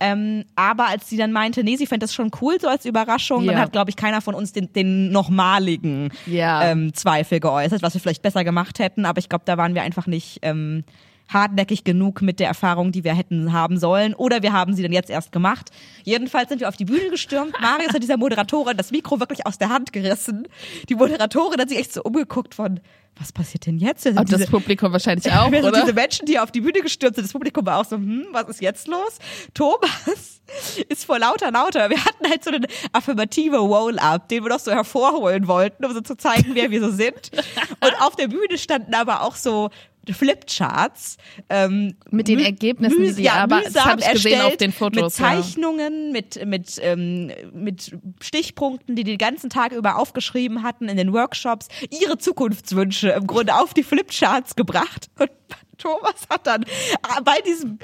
Ähm, 0.00 0.44
aber 0.56 0.86
als 0.88 1.08
sie 1.08 1.16
dann 1.16 1.30
meinte, 1.32 1.62
nee, 1.62 1.76
sie 1.76 1.86
fände 1.86 2.04
das 2.04 2.14
schon 2.14 2.30
cool, 2.40 2.56
so 2.60 2.66
als 2.66 2.84
Überraschung, 2.86 3.44
Ja. 3.44 3.52
dann 3.52 3.60
hat, 3.60 3.72
glaube 3.72 3.90
ich, 3.90 3.96
keiner 3.96 4.20
von 4.20 4.34
uns 4.34 4.52
den, 4.52 4.72
den 4.72 5.12
nochmaligen 5.12 6.10
Ja. 6.26 6.64
ähm, 6.64 6.92
Zweifel 6.94 7.38
geäußert, 7.40 7.82
was 7.82 7.94
wir 7.94 8.00
vielleicht 8.00 8.22
besser 8.22 8.42
gemacht 8.42 8.78
hätten. 8.78 9.04
Aber 9.06 9.18
ich 9.18 9.28
glaube, 9.28 9.44
da 9.44 9.56
waren 9.58 9.74
wir 9.74 9.82
einfach 9.82 10.06
nicht 10.06 10.40
ähm, 10.42 10.84
hartnäckig 11.32 11.84
genug 11.84 12.22
mit 12.22 12.40
der 12.40 12.48
Erfahrung, 12.48 12.92
die 12.92 13.04
wir 13.04 13.14
hätten 13.14 13.52
haben 13.52 13.78
sollen. 13.78 14.14
Oder 14.14 14.42
wir 14.42 14.52
haben 14.52 14.74
sie 14.74 14.82
dann 14.82 14.92
jetzt 14.92 15.10
erst 15.10 15.32
gemacht. 15.32 15.70
Jedenfalls 16.04 16.48
sind 16.48 16.60
wir 16.60 16.68
auf 16.68 16.76
die 16.76 16.84
Bühne 16.84 17.10
gestürmt. 17.10 17.54
Marius 17.60 17.94
hat 17.94 18.02
dieser 18.02 18.16
Moderatorin 18.16 18.76
das 18.76 18.90
Mikro 18.90 19.20
wirklich 19.20 19.46
aus 19.46 19.58
der 19.58 19.68
Hand 19.68 19.92
gerissen. 19.92 20.48
Die 20.88 20.94
Moderatorin 20.94 21.60
hat 21.60 21.68
sich 21.68 21.78
echt 21.78 21.92
so 21.92 22.02
umgeguckt 22.02 22.54
von, 22.54 22.80
was 23.16 23.30
passiert 23.30 23.66
denn 23.66 23.78
jetzt? 23.78 24.02
Sind 24.02 24.18
Und 24.18 24.32
das 24.32 24.46
Publikum 24.46 24.92
wahrscheinlich 24.92 25.30
auch, 25.32 25.50
Während 25.50 25.68
oder? 25.68 25.82
diese 25.82 25.92
Menschen, 25.92 26.26
die 26.26 26.38
auf 26.38 26.50
die 26.50 26.62
Bühne 26.62 26.80
gestürmt 26.80 27.16
sind, 27.16 27.24
das 27.24 27.32
Publikum 27.32 27.66
war 27.66 27.78
auch 27.78 27.84
so, 27.84 27.96
hm, 27.96 28.26
was 28.32 28.48
ist 28.48 28.62
jetzt 28.62 28.88
los? 28.88 29.18
Thomas 29.52 30.40
ist 30.88 31.04
vor 31.04 31.18
lauter 31.18 31.50
lauter. 31.50 31.90
Wir 31.90 32.02
hatten 32.02 32.28
halt 32.28 32.42
so 32.42 32.50
eine 32.50 32.66
affirmative 32.92 33.58
Roll-Up, 33.58 34.28
den 34.28 34.44
wir 34.44 34.50
doch 34.50 34.60
so 34.60 34.72
hervorholen 34.72 35.46
wollten, 35.46 35.84
um 35.84 35.92
so 35.92 36.00
zu 36.00 36.16
zeigen, 36.16 36.54
wer 36.54 36.70
wir 36.70 36.80
so 36.80 36.90
sind. 36.90 37.30
Und 37.80 38.00
auf 38.00 38.16
der 38.16 38.28
Bühne 38.28 38.56
standen 38.56 38.94
aber 38.94 39.22
auch 39.22 39.36
so 39.36 39.70
Flipcharts. 40.10 41.16
Ähm, 41.48 41.94
Mit 42.10 42.28
den 42.28 42.40
Ergebnissen, 42.40 43.02
die 43.02 43.14
die 43.14 43.22
ja, 43.22 43.34
Arbeit- 43.34 43.66
das 43.66 43.74
mühsam 43.74 43.90
hab 43.90 44.00
ich 44.00 44.10
gesehen 44.12 44.40
auf 44.40 44.56
den 44.56 44.72
Fotos, 44.72 45.18
Mit 45.18 45.28
ja. 45.28 45.42
Zeichnungen, 45.42 46.12
mit, 46.12 46.44
mit, 46.46 46.78
ähm, 46.82 47.30
mit 47.52 47.96
Stichpunkten, 48.20 48.96
die 48.96 49.04
die 49.04 49.12
den 49.12 49.18
ganzen 49.18 49.50
Tag 49.50 49.72
über 49.72 49.96
aufgeschrieben 49.96 50.62
hatten 50.62 50.88
in 50.88 50.96
den 50.96 51.12
Workshops, 51.12 51.68
ihre 51.90 52.18
Zukunftswünsche 52.18 53.10
im 53.10 53.26
Grunde 53.26 53.54
auf 53.54 53.74
die 53.74 53.82
Flipcharts 53.82 54.56
gebracht. 54.56 55.08
Und 55.18 55.30
Thomas 55.82 56.14
hat 56.30 56.46
dann 56.46 56.62
äh, 56.62 57.20
bei 57.24 57.40
diesem, 57.40 57.78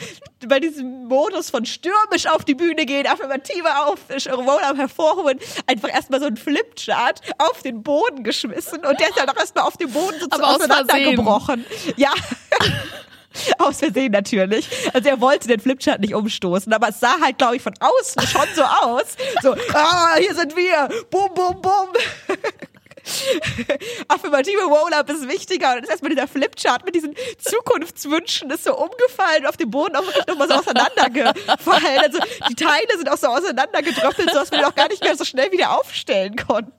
bei 0.46 0.61
diesem 0.61 1.06
Modus 1.06 1.50
von 1.50 1.66
stürmisch 1.66 2.26
auf 2.26 2.44
die 2.44 2.54
Bühne 2.54 2.87
gehen, 2.87 3.06
affirmative 3.06 3.68
auf, 3.87 3.98
Roll-Up 4.08 4.76
hervorholen, 4.76 5.40
einfach 5.66 5.92
erstmal 5.92 6.20
so 6.20 6.26
ein 6.26 6.37
Flipchart 6.37 7.20
auf 7.38 7.62
den 7.62 7.82
Boden 7.82 8.22
geschmissen 8.22 8.84
und 8.84 9.00
der 9.00 9.08
ist 9.08 9.18
dann 9.18 9.28
auch 9.28 9.37
erstmal 9.37 9.64
auf 9.64 9.76
dem 9.76 9.90
Boden 9.90 10.20
so 10.20 10.42
auseinandergebrochen. 10.42 11.64
Ja. 11.96 12.12
Aus 13.58 13.78
Versehen 13.78 14.12
natürlich. 14.12 14.68
Also 14.92 15.11
er 15.11 15.20
wollte 15.20 15.48
den 15.48 15.61
Flipchart 15.61 16.00
nicht 16.00 16.14
umstoßen, 16.14 16.72
aber 16.72 16.88
es 16.88 16.98
sah 16.98 17.20
halt, 17.20 17.38
glaube 17.38 17.56
ich, 17.56 17.62
von 17.62 17.74
außen 17.78 18.26
schon 18.26 18.48
so 18.54 18.62
aus. 18.62 19.16
So, 19.42 19.54
ah, 19.74 20.16
hier 20.18 20.34
sind 20.34 20.56
wir. 20.56 20.88
Bum, 21.11 21.32
bum, 21.34 21.61
bum. 21.61 21.88
Affirmative 24.09 24.62
Roll-Up 24.62 25.09
ist 25.11 25.29
wichtiger. 25.29 25.69
Und 25.69 25.77
dann 25.77 25.85
ist 25.85 25.91
erstmal 25.91 26.11
dieser 26.11 26.29
Flipchart 26.29 26.85
mit 26.85 26.95
diesen 26.95 27.14
Zukunftswünschen 27.38 28.51
ist 28.51 28.64
so 28.64 28.77
umgefallen 28.77 29.43
und 29.43 29.47
auf 29.47 29.57
dem 29.57 29.71
Boden 29.71 29.97
auch 29.97 30.05
wirklich 30.05 30.27
nochmal 30.27 30.49
so 30.49 30.55
auseinandergefallen. 30.55 31.99
Also 32.03 32.19
die 32.49 32.55
Teile 32.55 32.97
sind 32.97 33.11
auch 33.11 33.17
so 33.17 33.29
auseinandergedröppelt, 33.29 34.31
sodass 34.31 34.51
wir 34.51 34.59
die 34.59 34.64
auch 34.64 34.75
gar 34.75 34.88
nicht 34.88 35.03
mehr 35.03 35.17
so 35.17 35.25
schnell 35.25 35.51
wieder 35.53 35.79
aufstellen 35.79 36.37
konnten. 36.37 36.73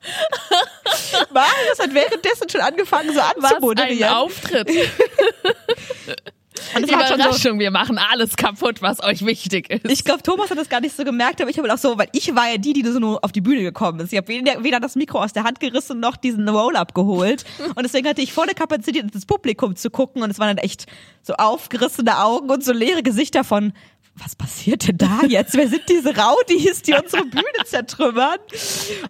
Marius 1.32 1.80
hat 1.80 1.94
währenddessen 1.94 2.50
schon 2.50 2.62
angefangen, 2.62 3.14
so 3.14 3.20
Was 3.20 3.36
ein 3.36 3.44
anzumoderieren. 3.44 4.14
Auftritt. 4.14 4.70
Und 6.76 6.84
es 6.84 6.90
schon 6.92 7.08
so, 7.08 7.14
Überraschung, 7.14 7.60
wir 7.60 7.72
machen 7.72 7.98
alles 7.98 8.36
kaputt, 8.36 8.82
was 8.82 9.04
euch 9.04 9.26
wichtig 9.26 9.70
ist. 9.70 9.90
Ich 9.90 10.04
glaube, 10.04 10.24
Thomas 10.24 10.50
hat 10.50 10.58
das 10.58 10.70
gar 10.70 10.82
nicht 10.82 10.96
so 10.96 11.04
gemerkt, 11.04 11.42
aber 11.42 11.50
ich 11.50 11.58
habe 11.58 11.72
auch 11.74 11.78
so, 11.78 11.98
weil 11.98 12.10
ich 12.14 12.36
war 12.36 12.50
ja 12.50 12.58
die, 12.58 12.74
die 12.74 12.84
so 12.84 13.00
nur 13.00 13.24
auf 13.24 13.32
die 13.32 13.42
Bühne 13.42 13.62
gekommen 13.62 14.00
ist. 14.00 14.12
Ich 14.12 14.18
habe 14.18 14.28
weder, 14.28 14.64
weder 14.64 14.80
das 14.80 14.96
Mikro 14.96 15.22
aus 15.24 15.34
der 15.34 15.44
Hand 15.44 15.60
gerissen 15.60 16.00
noch 16.00 16.18
diesen 16.18 16.48
Roll-Up 16.48 16.94
geholt. 16.94 17.46
Und 17.76 17.84
deswegen 17.84 18.08
hatte 18.08 18.22
ich 18.22 18.34
volle 18.34 18.54
Kapazität, 18.54 19.04
ins 19.04 19.26
Publikum 19.26 19.76
zu 19.76 19.90
gucken. 19.90 20.22
Und 20.24 20.30
es 20.30 20.40
waren 20.40 20.56
dann 20.56 20.64
echt 20.64 20.86
so 21.22 21.34
aufgerissene 21.34 22.18
Augen 22.24 22.50
und 22.50 22.64
so 22.64 22.72
leere 22.72 23.04
Gesichter 23.04 23.44
von, 23.44 23.74
was 24.24 24.36
passiert 24.36 24.88
denn 24.88 24.98
da 24.98 25.22
jetzt? 25.28 25.56
Wer 25.56 25.68
sind 25.68 25.84
diese 25.90 26.16
Raudis, 26.16 26.82
die 26.82 26.94
unsere 26.94 27.26
Bühne 27.26 27.64
zertrümmern? 27.66 28.38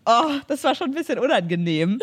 Oh, 0.05 0.31
das 0.47 0.63
war 0.63 0.75
schon 0.75 0.89
ein 0.89 0.93
bisschen 0.93 1.19
unangenehm. 1.19 1.99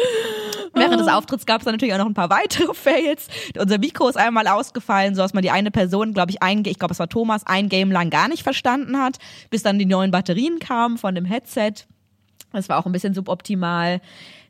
Während 0.74 1.00
des 1.00 1.08
Auftritts 1.08 1.46
gab 1.46 1.60
es 1.60 1.64
dann 1.64 1.74
natürlich 1.74 1.94
auch 1.94 1.98
noch 1.98 2.06
ein 2.06 2.14
paar 2.14 2.30
weitere 2.30 2.74
Fails. 2.74 3.28
Unser 3.58 3.78
Mikro 3.78 4.08
ist 4.08 4.16
einmal 4.16 4.46
ausgefallen, 4.46 5.14
so 5.14 5.22
dass 5.22 5.34
man 5.34 5.42
die 5.42 5.50
eine 5.50 5.70
Person, 5.70 6.12
glaube 6.12 6.30
ich, 6.30 6.42
ein, 6.42 6.64
ich 6.64 6.78
glaube, 6.78 6.92
es 6.92 6.98
war 6.98 7.08
Thomas, 7.08 7.46
ein 7.46 7.68
Game 7.68 7.90
lang 7.90 8.10
gar 8.10 8.28
nicht 8.28 8.42
verstanden 8.42 8.98
hat, 8.98 9.18
bis 9.50 9.62
dann 9.62 9.78
die 9.78 9.86
neuen 9.86 10.10
Batterien 10.10 10.58
kamen 10.58 10.98
von 10.98 11.14
dem 11.14 11.24
Headset. 11.24 11.72
Das 12.52 12.68
war 12.68 12.78
auch 12.78 12.86
ein 12.86 12.92
bisschen 12.92 13.14
suboptimal. 13.14 14.00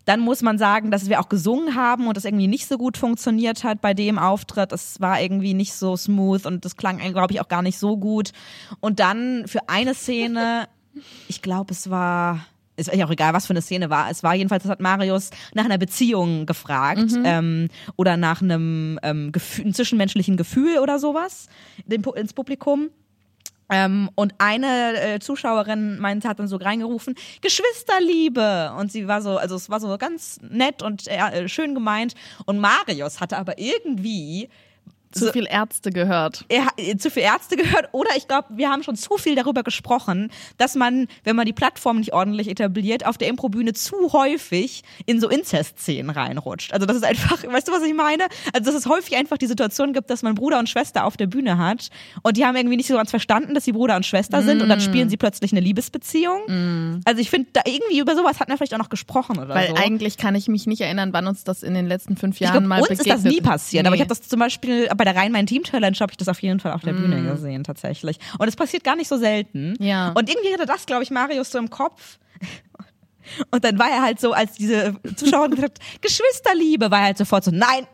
Dann 0.06 0.20
muss 0.20 0.40
man 0.40 0.56
sagen, 0.56 0.90
dass 0.90 1.08
wir 1.08 1.20
auch 1.20 1.28
gesungen 1.28 1.74
haben 1.74 2.06
und 2.06 2.16
das 2.16 2.24
irgendwie 2.24 2.46
nicht 2.46 2.66
so 2.66 2.78
gut 2.78 2.96
funktioniert 2.96 3.64
hat 3.64 3.80
bei 3.80 3.92
dem 3.92 4.18
Auftritt. 4.18 4.72
Es 4.72 5.00
war 5.00 5.20
irgendwie 5.20 5.52
nicht 5.52 5.74
so 5.74 5.96
smooth 5.96 6.46
und 6.46 6.64
das 6.64 6.76
klang, 6.76 6.98
glaube 6.98 7.34
ich, 7.34 7.40
auch 7.40 7.48
gar 7.48 7.62
nicht 7.62 7.78
so 7.78 7.96
gut. 7.96 8.32
Und 8.80 9.00
dann 9.00 9.46
für 9.46 9.68
eine 9.68 9.94
Szene, 9.94 10.68
ich 11.28 11.42
glaube, 11.42 11.72
es 11.72 11.90
war, 11.90 12.46
ist 12.76 12.94
ja 12.94 13.04
auch 13.04 13.10
egal, 13.10 13.34
was 13.34 13.46
für 13.46 13.52
eine 13.52 13.62
Szene 13.62 13.90
war. 13.90 14.08
Es 14.08 14.22
war 14.22 14.34
jedenfalls, 14.36 14.62
das 14.62 14.70
hat 14.70 14.80
Marius 14.80 15.30
nach 15.54 15.64
einer 15.64 15.78
Beziehung 15.78 16.46
gefragt 16.46 17.12
ähm, 17.24 17.68
oder 17.96 18.16
nach 18.16 18.40
einem, 18.40 19.00
ähm, 19.02 19.32
Gefühl, 19.32 19.64
einem 19.64 19.74
zwischenmenschlichen 19.74 20.36
Gefühl 20.36 20.78
oder 20.78 21.00
sowas 21.00 21.48
ins 21.88 22.32
Publikum. 22.32 22.90
Ähm, 23.70 24.10
und 24.14 24.34
eine 24.38 25.00
äh, 25.00 25.18
Zuschauerin 25.18 25.98
meinte, 25.98 26.28
hat 26.28 26.38
dann 26.38 26.48
so 26.48 26.56
reingerufen, 26.56 27.14
Geschwisterliebe. 27.40 28.72
Und 28.78 28.92
sie 28.92 29.08
war 29.08 29.22
so, 29.22 29.38
also 29.38 29.56
es 29.56 29.68
war 29.70 29.80
so 29.80 29.96
ganz 29.98 30.38
nett 30.48 30.82
und 30.82 31.06
äh, 31.08 31.48
schön 31.48 31.74
gemeint. 31.74 32.14
Und 32.44 32.58
Marius 32.58 33.20
hatte 33.20 33.36
aber 33.36 33.58
irgendwie 33.58 34.48
zu 35.12 35.32
viel 35.32 35.46
Ärzte 35.50 35.90
gehört. 35.90 36.44
er 36.48 36.66
hat 36.66 36.74
zu 37.00 37.10
viel 37.10 37.22
Ärzte 37.22 37.56
gehört 37.56 37.88
oder 37.92 38.10
ich 38.16 38.28
glaube, 38.28 38.48
wir 38.50 38.68
haben 38.70 38.82
schon 38.82 38.96
zu 38.96 39.16
viel 39.16 39.34
darüber 39.34 39.62
gesprochen, 39.62 40.30
dass 40.58 40.74
man, 40.74 41.06
wenn 41.24 41.36
man 41.36 41.46
die 41.46 41.52
Plattform 41.52 41.98
nicht 41.98 42.12
ordentlich 42.12 42.48
etabliert, 42.48 43.06
auf 43.06 43.16
der 43.18 43.28
Improbühne 43.28 43.72
zu 43.72 44.12
häufig 44.12 44.82
in 45.06 45.20
so 45.20 45.28
Inzest-Szenen 45.28 46.10
reinrutscht. 46.10 46.72
Also 46.72 46.86
das 46.86 46.96
ist 46.98 47.04
einfach, 47.04 47.42
weißt 47.50 47.68
du, 47.68 47.72
was 47.72 47.82
ich 47.82 47.94
meine? 47.94 48.24
Also 48.52 48.70
dass 48.70 48.74
es 48.80 48.86
häufig 48.88 49.16
einfach 49.16 49.38
die 49.38 49.46
Situation 49.46 49.92
gibt, 49.92 50.10
dass 50.10 50.22
man 50.22 50.34
Bruder 50.34 50.58
und 50.58 50.68
Schwester 50.68 51.04
auf 51.04 51.16
der 51.16 51.26
Bühne 51.26 51.58
hat 51.58 51.88
und 52.22 52.36
die 52.36 52.44
haben 52.44 52.56
irgendwie 52.56 52.76
nicht 52.76 52.88
so 52.88 52.94
ganz 52.96 53.10
verstanden, 53.10 53.54
dass 53.54 53.64
sie 53.64 53.72
Bruder 53.72 53.96
und 53.96 54.04
Schwester 54.04 54.42
sind 54.42 54.60
und 54.62 54.68
dann 54.68 54.80
spielen 54.80 55.08
sie 55.08 55.16
plötzlich 55.16 55.52
eine 55.52 55.60
Liebesbeziehung. 55.60 57.00
Also 57.04 57.20
ich 57.20 57.30
finde, 57.30 57.48
da 57.52 57.62
irgendwie 57.64 57.98
über 58.00 58.14
sowas 58.16 58.40
hat 58.40 58.48
man 58.48 58.56
vielleicht 58.58 58.74
auch 58.74 58.78
noch 58.78 58.88
gesprochen 58.88 59.38
oder 59.38 59.48
Weil 59.54 59.68
so. 59.68 59.74
eigentlich 59.76 60.16
kann 60.16 60.34
ich 60.34 60.48
mich 60.48 60.66
nicht 60.66 60.80
erinnern, 60.80 61.12
wann 61.12 61.26
uns 61.26 61.44
das 61.44 61.62
in 61.62 61.74
den 61.74 61.86
letzten 61.86 62.16
fünf 62.16 62.38
Jahren 62.40 62.52
glaub, 62.58 62.64
mal 62.64 62.80
uns 62.80 62.88
begegnet 62.88 63.16
ist 63.18 63.24
das 63.24 63.32
nie 63.32 63.40
passiert, 63.40 63.86
aber 63.86 63.94
ich 63.94 64.00
Nee. 64.00 64.04
habe 64.04 64.08
das 64.14 64.28
zum 64.28 64.38
Beispiel 64.40 64.88
bei 64.96 65.04
der 65.04 65.16
Rhein-Main-Team-Challenge 65.16 65.96
habe 66.00 66.12
ich 66.12 66.16
das 66.16 66.28
auf 66.28 66.40
jeden 66.42 66.60
Fall 66.60 66.72
auf 66.72 66.82
der 66.82 66.92
Bühne 66.92 67.16
Mm. 67.16 67.28
gesehen, 67.28 67.64
tatsächlich. 67.64 68.18
Und 68.38 68.48
es 68.48 68.56
passiert 68.56 68.84
gar 68.84 68.96
nicht 68.96 69.08
so 69.08 69.16
selten. 69.18 69.74
Ja. 69.78 70.10
Und 70.16 70.28
irgendwie 70.28 70.52
hatte 70.52 70.66
das, 70.66 70.86
glaube 70.86 71.02
ich, 71.02 71.10
Marius 71.10 71.50
so 71.50 71.58
im 71.58 71.70
Kopf. 71.70 72.18
Und 73.50 73.64
dann 73.64 73.76
war 73.76 73.90
er 73.90 74.02
halt 74.02 74.20
so, 74.20 74.32
als 74.32 74.52
diese 74.52 74.94
Zuschauerin 75.16 75.50
gesagt 75.50 75.80
hat, 75.80 75.86
Geschwisterliebe, 76.00 76.90
war 76.92 77.00
er 77.00 77.04
halt 77.06 77.18
sofort 77.18 77.42
so, 77.42 77.50
nein, 77.50 77.84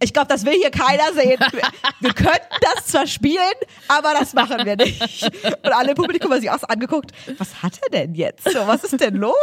ich 0.00 0.12
glaube, 0.12 0.28
das 0.28 0.44
will 0.44 0.52
hier 0.52 0.70
keiner 0.70 1.12
sehen. 1.14 1.40
Wir, 1.52 1.62
wir 2.00 2.12
könnten 2.12 2.56
das 2.60 2.86
zwar 2.88 3.06
spielen, 3.06 3.54
aber 3.88 4.12
das 4.12 4.34
machen 4.34 4.66
wir 4.66 4.76
nicht. 4.76 5.24
Und 5.64 5.72
alle 5.72 5.90
im 5.90 5.94
Publikum 5.94 6.30
haben 6.30 6.40
sich 6.42 6.50
auch 6.50 6.58
so 6.58 6.66
angeguckt, 6.66 7.12
was 7.38 7.62
hat 7.62 7.80
er 7.84 7.90
denn 7.90 8.14
jetzt? 8.14 8.44
So, 8.50 8.66
was 8.66 8.84
ist 8.84 9.00
denn 9.00 9.14
los? 9.16 9.34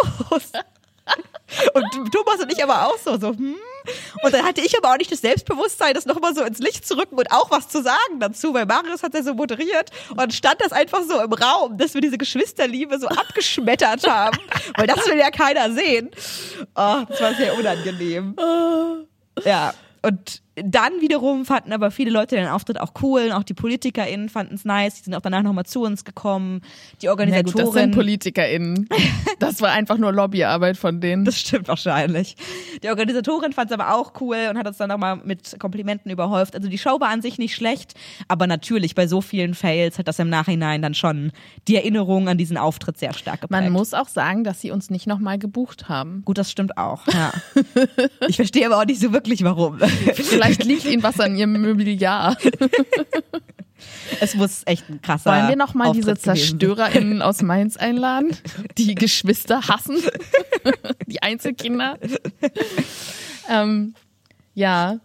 Und 1.74 2.14
Thomas 2.14 2.40
und 2.44 2.52
ich 2.54 2.64
aber 2.64 2.86
auch 2.88 2.98
so, 3.00 3.18
so, 3.18 3.30
hm. 3.30 3.56
Und 4.24 4.34
dann 4.34 4.46
hatte 4.46 4.62
ich 4.62 4.78
aber 4.78 4.92
auch 4.94 4.98
nicht 4.98 5.12
das 5.12 5.22
Selbstbewusstsein, 5.22 5.94
das 5.94 6.06
nochmal 6.06 6.36
so 6.36 6.44
ins 6.44 6.60
Licht 6.60 6.88
zu 6.88 6.98
rücken 6.98 7.16
und 7.16 7.32
auch 7.32 7.52
was 7.52 7.70
zu 7.70 7.82
sagen 7.82 8.20
dazu, 8.20 8.54
weil 8.54 8.66
Marius 8.66 9.04
hat 9.04 9.14
ja 9.14 9.24
so 9.24 9.34
moderiert 9.34 9.90
und 10.16 10.34
stand 10.34 10.62
das 10.62 10.72
einfach 10.72 11.04
so 11.04 11.22
im 11.22 11.34
Raum, 11.34 11.78
dass 11.78 11.94
wir 11.94 12.02
diese 12.02 12.18
Geschwisterliebe 12.18 13.00
so 13.00 13.08
abgeschmettert 13.08 14.08
haben, 14.08 14.38
weil 14.78 14.88
das 14.88 15.06
will 15.08 15.18
ja 15.18 15.32
keiner 15.32 15.72
sehen. 15.72 16.10
Oh, 16.76 17.04
das 17.08 17.22
war 17.22 17.34
sehr 17.36 17.58
unangenehm. 17.58 18.36
Ja. 19.44 19.74
Und 20.02 20.42
dann 20.64 21.02
wiederum 21.02 21.46
fanden 21.46 21.74
aber 21.74 21.92
viele 21.92 22.12
Leute 22.12 22.36
den 22.36 22.48
Auftritt 22.48 22.80
auch 22.80 22.94
cool 23.02 23.26
und 23.28 23.32
auch 23.32 23.44
die 23.44 23.54
PolitikerInnen 23.54 24.30
fanden 24.30 24.56
es 24.56 24.66
nice. 24.66 24.96
Die 24.96 25.04
sind 25.04 25.16
auch 25.16 25.22
danach 25.22 25.44
nochmal 25.44 25.66
zu 25.66 25.84
uns 25.84 26.06
gekommen. 26.06 26.62
Die 27.02 27.08
Na 27.08 27.42
gut, 27.42 27.58
das 27.58 27.72
sind. 27.72 27.96
PolitikerInnen. 27.96 28.88
Das 29.40 29.62
war 29.62 29.72
einfach 29.72 29.98
nur 29.98 30.12
Lobbyarbeit 30.12 30.76
von 30.76 31.00
denen. 31.00 31.24
Das 31.24 31.40
stimmt 31.40 31.70
wahrscheinlich. 31.70 32.36
Die 32.84 32.90
Organisatorin 32.90 33.54
fand 33.54 33.72
es 33.72 33.80
aber 33.80 33.96
auch 33.96 34.12
cool 34.20 34.36
und 34.50 34.58
hat 34.58 34.68
uns 34.68 34.78
dann 34.78 34.90
nochmal 34.90 35.22
mit 35.24 35.58
Komplimenten 35.60 36.12
überhäuft. 36.12 36.56
Also 36.56 36.68
die 36.68 36.78
Show 36.78 37.00
war 37.00 37.08
an 37.08 37.22
sich 37.22 37.38
nicht 37.38 37.56
schlecht, 37.56 37.94
aber 38.28 38.48
natürlich 38.48 38.96
bei 38.96 39.08
so 39.08 39.22
vielen 39.22 39.54
Fails 39.54 39.98
hat 39.98 40.10
das 40.10 40.20
im 40.20 40.30
Nachhinein 40.30 40.82
dann 40.82 40.94
schon 40.94 41.32
die 41.70 41.78
Erinnerung 41.78 42.28
an 42.28 42.38
diesen 42.38 42.58
Auftritt 42.58 42.98
sehr 42.98 43.14
stark 43.14 43.42
geprägt. 43.42 43.64
Man 43.64 43.72
muss 43.72 43.94
auch 43.94 44.10
sagen, 44.10 44.44
dass 44.44 44.60
sie 44.60 44.72
uns 44.72 44.90
nicht 44.90 45.08
nochmal 45.08 45.40
gebucht 45.40 45.88
haben. 45.88 46.22
Gut, 46.26 46.38
das 46.38 46.52
stimmt 46.52 46.78
auch. 46.78 47.08
Ja. 47.08 47.32
ich 48.28 48.36
verstehe 48.36 48.66
aber 48.66 48.78
auch 48.78 48.86
nicht 48.86 49.00
so 49.00 49.14
wirklich, 49.14 49.44
warum. 49.44 49.80
Vielleicht 50.14 50.49
liegt 50.58 50.86
ihnen 50.86 51.04
was 51.04 51.20
an 51.20 51.36
ihrem 51.36 51.62
Mobiliar. 51.62 52.38
Es 54.20 54.36
muss 54.36 54.64
echt 54.66 54.90
ein 54.90 55.02
krasser 55.02 55.32
Wollen 55.32 55.48
wir 55.48 55.56
noch 55.56 55.74
mal 55.74 55.94
diese. 55.94 56.14
ZerstörerInnen 56.16 57.22
aus 57.22 57.42
Mainz 57.42 57.78
einladen, 57.78 58.36
die 58.78 58.94
Geschwister 58.94 59.70
hassen, 59.70 59.98
die 61.08 61.22
Einzelkinder? 61.22 61.98
ähm, 63.50 63.94
ja, 64.54 65.00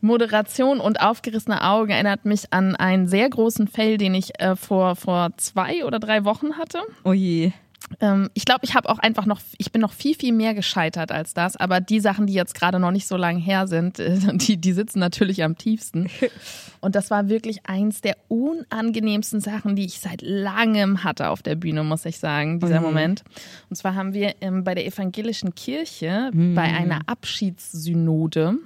Moderation 0.00 0.80
und 0.80 1.00
aufgerissene 1.00 1.62
Augen 1.62 1.90
erinnert 1.90 2.24
mich 2.24 2.52
an 2.52 2.76
einen 2.76 3.08
sehr 3.08 3.28
großen 3.28 3.66
Fail, 3.66 3.96
den 3.96 4.14
ich 4.14 4.38
äh, 4.40 4.56
vor, 4.56 4.94
vor 4.96 5.30
zwei 5.38 5.84
oder 5.84 5.98
drei 5.98 6.24
Wochen 6.24 6.56
hatte. 6.56 6.80
Oh 7.04 7.12
je. 7.12 7.52
Ähm, 8.00 8.30
ich 8.34 8.44
glaube, 8.44 8.60
ich 8.64 8.74
habe 8.74 8.88
auch 8.88 8.98
einfach 8.98 9.26
noch, 9.26 9.40
ich 9.56 9.72
bin 9.72 9.80
noch 9.80 9.92
viel, 9.92 10.14
viel 10.14 10.32
mehr 10.32 10.54
gescheitert 10.54 11.10
als 11.10 11.34
das, 11.34 11.56
aber 11.56 11.80
die 11.80 12.00
Sachen, 12.00 12.26
die 12.26 12.32
jetzt 12.34 12.54
gerade 12.54 12.78
noch 12.78 12.90
nicht 12.90 13.06
so 13.06 13.16
lange 13.16 13.40
her 13.40 13.66
sind, 13.66 13.98
äh, 13.98 14.18
die, 14.34 14.56
die 14.58 14.72
sitzen 14.72 14.98
natürlich 14.98 15.42
am 15.42 15.56
tiefsten. 15.56 16.08
Und 16.80 16.94
das 16.94 17.10
war 17.10 17.28
wirklich 17.28 17.66
eins 17.66 18.00
der 18.02 18.16
unangenehmsten 18.28 19.40
Sachen, 19.40 19.74
die 19.74 19.84
ich 19.84 19.98
seit 19.98 20.22
langem 20.22 21.02
hatte 21.02 21.30
auf 21.30 21.42
der 21.42 21.56
Bühne, 21.56 21.82
muss 21.82 22.04
ich 22.04 22.18
sagen, 22.18 22.60
dieser 22.60 22.78
Mhm. 22.78 22.86
Moment. 22.86 23.24
Und 23.68 23.76
zwar 23.76 23.96
haben 23.96 24.14
wir 24.14 24.34
ähm, 24.40 24.62
bei 24.62 24.74
der 24.76 24.86
evangelischen 24.86 25.54
Kirche 25.56 26.30
bei 26.32 26.62
einer 26.62 27.00
Abschiedssynode 27.06 28.58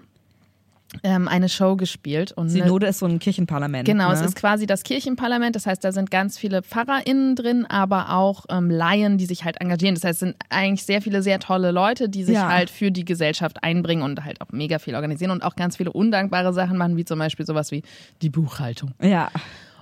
ähm, 1.03 1.27
eine 1.29 1.49
Show 1.49 1.77
gespielt. 1.77 2.33
Und 2.33 2.51
Synode 2.51 2.87
ist 2.87 2.99
so 2.99 3.07
ein 3.07 3.19
Kirchenparlament. 3.19 3.87
Genau, 3.87 4.09
ne? 4.09 4.15
es 4.15 4.21
ist 4.21 4.37
quasi 4.37 4.67
das 4.67 4.83
Kirchenparlament. 4.83 5.57
Das 5.57 5.67
heißt, 5.67 5.83
da 5.83 5.93
sind 5.93 6.11
ganz 6.11 6.39
viele 6.39 6.63
PfarrerInnen 6.63 7.35
drin, 7.35 7.67
aber 7.67 8.11
auch 8.15 8.45
ähm, 8.51 8.71
Laien, 8.71 9.19
die 9.19 9.27
sich 9.27 9.45
halt 9.45 9.61
engagieren. 9.61 9.95
Das 9.95 10.05
heißt, 10.05 10.15
es 10.15 10.21
sind 10.21 10.37
eigentlich 10.51 10.85
sehr 10.85 11.01
viele 11.03 11.23
sehr 11.23 11.39
tolle 11.41 11.71
Leute, 11.71 12.09
die 12.09 12.25
sich 12.25 12.35
Ja. 12.35 12.49
halt 12.49 12.71
für 12.71 12.91
die 12.91 13.05
Gesellschaft 13.05 13.63
einbringen 13.65 14.03
und 14.03 14.25
halt 14.25 14.41
auch 14.41 14.51
mega 14.53 14.79
viel 14.79 14.95
organisieren 14.95 15.31
und 15.31 15.43
auch 15.43 15.57
ganz 15.57 15.77
viele 15.77 15.93
undankbare 15.93 16.53
Sachen 16.53 16.77
machen, 16.77 16.97
wie 16.97 17.05
zum 17.05 17.19
Beispiel 17.19 17.47
sowas 17.47 17.71
wie 17.71 17.83
die 18.21 18.31
Buchhaltung. 18.31 18.93
Ja. 19.01 19.31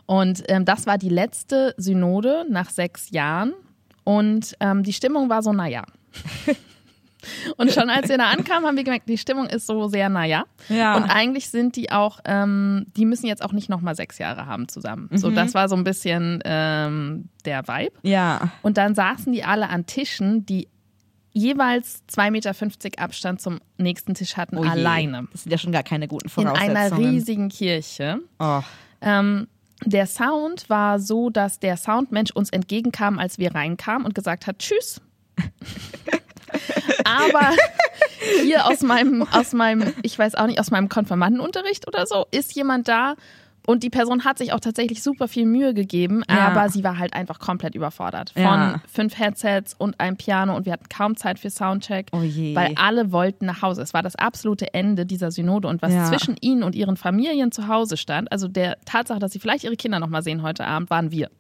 Und 0.07 0.43
ähm, 0.49 0.65
das 0.65 0.87
war 0.87 0.99
die 0.99 1.09
letzte 1.09 1.75
Synode 1.77 2.45
nach 2.49 2.71
sechs 2.71 3.11
Jahren. 3.11 3.53
Und 4.05 4.57
ähm, 4.61 4.83
die 4.83 4.93
Stimmung 4.93 5.29
war 5.29 5.43
so, 5.43 5.53
naja. 5.53 5.85
Und 7.57 7.73
schon 7.73 7.91
als 7.91 8.09
wir 8.09 8.19
da 8.19 8.31
ankamen, 8.31 8.67
haben 8.67 8.77
wir 8.77 8.85
gemerkt, 8.85 9.09
die 9.09 9.19
Stimmung 9.19 9.47
ist 9.47 9.67
so 9.67 9.89
sehr 9.89 10.09
naja. 10.09 10.45
Ja. 10.69 10.97
Und 10.97 11.05
eigentlich 11.05 11.51
sind 11.51 11.77
die 11.77 11.91
auch, 11.93 12.21
ähm, 12.25 12.87
die 12.97 13.05
müssen 13.05 13.27
jetzt 13.27 13.45
auch 13.45 13.53
nicht 13.53 13.69
nochmal 13.69 13.95
sechs 13.95 14.19
Jahre 14.19 14.47
haben 14.47 14.69
zusammen. 14.69 15.09
So, 15.13 15.31
das 15.31 15.55
war 15.55 15.69
so 15.69 15.77
ein 15.77 15.85
bisschen 15.85 16.41
ähm, 16.45 17.29
der 17.45 17.67
Vibe. 17.67 17.93
Ja. 18.03 18.51
Und 18.63 18.77
dann 18.77 18.95
saßen 18.95 19.33
die 19.33 19.45
alle 19.45 19.69
an 19.69 19.87
Tischen, 19.87 20.47
die 20.47 20.69
jeweils 21.33 22.03
2,50 22.13 22.31
Meter 22.31 23.03
Abstand 23.03 23.41
zum 23.41 23.61
nächsten 23.79 24.15
Tisch 24.15 24.37
hatten, 24.37 24.59
Oh 24.59 24.63
alleine. 24.63 25.29
Das 25.33 25.45
sind 25.45 25.53
ja 25.53 25.59
schon 25.59 25.73
gar 25.73 25.83
keine 25.83 26.09
guten 26.09 26.27
In 26.27 26.31
Voraussetzungen. 26.31 26.77
einer 26.77 26.99
riesigen 26.99 27.49
Kirche. 27.49 28.21
Oh. 28.39 28.61
Ähm, 29.01 29.47
der 29.85 30.07
Sound 30.07 30.69
war 30.69 30.99
so, 30.99 31.31
dass 31.31 31.59
der 31.59 31.77
Soundmensch 31.77 32.33
uns 32.33 32.51
entgegenkam, 32.51 33.19
als 33.19 33.39
wir 33.39 33.55
reinkamen 33.55 34.05
und 34.05 34.15
gesagt 34.15 34.47
hat, 34.47 34.59
tschüss. 34.59 35.01
Aber 37.05 37.51
hier 38.43 38.67
aus 38.67 38.83
meinem, 38.83 39.27
aus 39.33 39.53
meinem, 39.53 39.93
ich 40.03 40.19
weiß 40.19 40.35
auch 40.35 40.47
nicht, 40.47 40.61
aus 40.61 40.71
meinem 40.71 40.89
Konfirmandenunterricht 40.89 41.87
oder 41.89 42.07
so, 42.07 42.27
ist 42.31 42.55
jemand 42.55 42.89
da 42.89 43.15
und 43.67 43.83
die 43.83 43.91
Person 43.91 44.25
hat 44.25 44.39
sich 44.39 44.53
auch 44.55 44.61
tatsächlich 44.61 45.03
super 45.03 45.29
viel 45.29 45.45
Mühe 45.45 45.75
gegeben, 45.75 46.23
Ja. 46.31 46.49
aber 46.49 46.71
sie 46.71 46.83
war 46.83 46.99
halt 46.99 47.13
einfach 47.15 47.39
komplett 47.39 47.75
überfordert. 47.75 48.31
Von 48.31 48.43
Ja. 48.43 48.81
fünf 48.91 49.19
Headsets 49.19 49.75
und 49.77 50.01
einem 50.01 50.17
Piano 50.17 50.57
und 50.57 50.65
wir 50.67 50.73
hatten 50.73 50.89
kaum 50.89 51.15
Zeit 51.17 51.39
für 51.39 51.51
Soundcheck, 51.51 52.09
Oh 52.13 52.21
weil 52.23 52.73
alle 52.77 53.13
wollten 53.13 53.45
nach 53.47 53.61
Hause. 53.63 53.83
Es 53.83 53.93
war 53.93 54.03
das 54.03 54.17
absolute 54.17 54.73
Ende 54.73 55.05
dieser 55.05 55.31
Synode 55.31 55.69
und 55.69 55.83
was 55.83 55.93
Ja. 55.93 56.05
zwischen 56.07 56.37
ihnen 56.41 56.63
und 56.63 56.75
ihren 56.75 56.97
Familien 56.97 57.53
zu 57.53 57.69
Hause 57.69 57.97
stand, 57.99 58.33
also 58.33 58.49
der 58.49 58.79
Tatsache, 58.87 59.19
dass 59.21 59.33
sie 59.33 59.39
vielleicht 59.41 59.65
ihre 59.65 59.77
Kinder 59.77 60.01
noch 60.01 60.09
mal 60.09 60.23
sehen 60.23 60.43
heute 60.43 60.65
Abend, 60.67 60.89
waren 60.91 61.11
wir. 61.13 61.31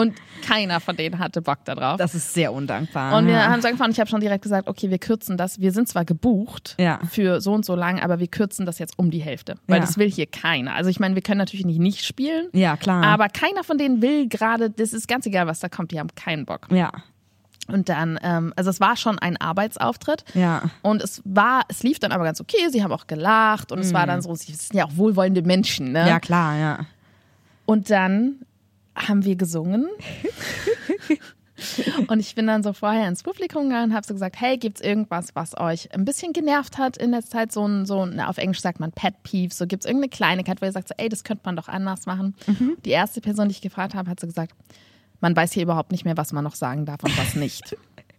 Und 0.00 0.14
keiner 0.46 0.80
von 0.80 0.96
denen 0.96 1.18
hatte 1.18 1.42
Bock 1.42 1.64
darauf. 1.64 1.98
Das 1.98 2.14
ist 2.14 2.32
sehr 2.34 2.52
undankbar. 2.52 3.16
Und 3.18 3.26
wir 3.26 3.46
haben 3.48 3.60
so 3.60 3.68
angefangen, 3.68 3.92
ich 3.92 4.00
habe 4.00 4.08
schon 4.10 4.20
direkt 4.20 4.42
gesagt, 4.42 4.68
okay, 4.68 4.90
wir 4.90 4.98
kürzen 4.98 5.36
das. 5.36 5.60
Wir 5.60 5.72
sind 5.72 5.88
zwar 5.88 6.04
gebucht 6.04 6.74
Ja. 6.78 6.98
für 7.10 7.40
so 7.40 7.52
und 7.52 7.64
so 7.64 7.74
lang, 7.74 8.00
aber 8.00 8.18
wir 8.20 8.28
kürzen 8.28 8.66
das 8.66 8.78
jetzt 8.78 8.98
um 8.98 9.10
die 9.10 9.20
Hälfte. 9.20 9.56
Weil 9.66 9.76
Ja. 9.80 9.86
das 9.86 9.98
will 9.98 10.10
hier 10.10 10.26
keiner. 10.26 10.74
Also 10.74 10.88
ich 10.90 10.98
meine, 11.00 11.14
wir 11.14 11.22
können 11.22 11.38
natürlich 11.38 11.66
nicht 11.66 11.78
nicht 11.78 12.04
spielen, 12.04 12.48
ja, 12.52 12.76
klar. 12.76 13.04
aber 13.04 13.28
keiner 13.28 13.64
von 13.64 13.78
denen 13.78 14.02
will 14.02 14.28
gerade, 14.28 14.70
das 14.70 14.92
ist 14.92 15.06
ganz 15.08 15.26
egal, 15.26 15.46
was 15.46 15.60
da 15.60 15.68
kommt, 15.68 15.90
die 15.92 15.98
haben 16.00 16.14
keinen 16.14 16.44
Bock. 16.46 16.66
ja. 16.70 16.90
Und 17.68 17.88
dann, 17.88 18.18
ähm, 18.24 18.52
also 18.56 18.68
es 18.68 18.80
war 18.80 18.96
schon 18.96 19.20
ein 19.20 19.36
Arbeitsauftritt. 19.36 20.24
Ja. 20.34 20.62
Und 20.82 21.02
es 21.02 21.22
war, 21.24 21.62
es 21.68 21.84
lief 21.84 22.00
dann 22.00 22.10
aber 22.10 22.24
ganz 22.24 22.40
okay, 22.40 22.68
sie 22.68 22.82
haben 22.82 22.90
auch 22.90 23.06
gelacht 23.06 23.70
und 23.70 23.78
es 23.78 23.92
war 23.92 24.06
dann 24.08 24.22
so, 24.22 24.34
sie 24.34 24.52
sind 24.54 24.74
ja 24.76 24.86
auch 24.86 24.96
wohlwollende 24.96 25.42
Menschen, 25.42 25.92
ne? 25.92 26.02
Mhm. 26.02 26.08
Ja, 26.08 26.18
klar, 26.18 26.56
ja. 26.58 26.78
Und 27.66 27.88
dann 27.90 28.40
haben 29.08 29.24
wir 29.24 29.36
gesungen. 29.36 29.88
und 32.08 32.20
ich 32.20 32.34
bin 32.34 32.46
dann 32.46 32.62
so 32.62 32.72
vorher 32.72 33.08
ins 33.08 33.22
Publikum 33.22 33.64
gegangen 33.64 33.90
und 33.90 33.96
habe 33.96 34.06
so 34.06 34.14
gesagt, 34.14 34.40
hey, 34.40 34.56
gibt's 34.56 34.80
irgendwas, 34.80 35.34
was 35.34 35.56
euch 35.58 35.92
ein 35.94 36.04
bisschen 36.04 36.32
genervt 36.32 36.78
hat 36.78 36.96
in 36.96 37.12
der 37.12 37.24
Zeit? 37.24 37.52
So 37.52 37.66
ein, 37.66 37.86
so 37.86 38.04
ein 38.04 38.20
auf 38.20 38.38
Englisch 38.38 38.60
sagt 38.60 38.80
man 38.80 38.92
Pet 38.92 39.22
Peeve, 39.22 39.52
so 39.52 39.66
gibt's 39.66 39.86
irgendeine 39.86 40.10
Kleinigkeit, 40.10 40.60
wo 40.60 40.66
ihr 40.66 40.72
sagt, 40.72 40.88
so, 40.88 40.94
ey, 40.96 41.08
das 41.08 41.24
könnte 41.24 41.42
man 41.44 41.56
doch 41.56 41.68
anders 41.68 42.06
machen. 42.06 42.34
Die 42.84 42.90
erste 42.90 43.20
Person, 43.20 43.48
die 43.48 43.52
ich 43.52 43.60
gefragt 43.60 43.94
habe, 43.94 44.10
hat 44.10 44.20
so 44.20 44.26
gesagt, 44.26 44.54
man 45.20 45.36
weiß 45.36 45.52
hier 45.52 45.64
überhaupt 45.64 45.92
nicht 45.92 46.04
mehr, 46.04 46.16
was 46.16 46.32
man 46.32 46.44
noch 46.44 46.54
sagen 46.54 46.86
darf 46.86 47.02
und 47.04 47.16
was 47.18 47.34
nicht. 47.34 47.76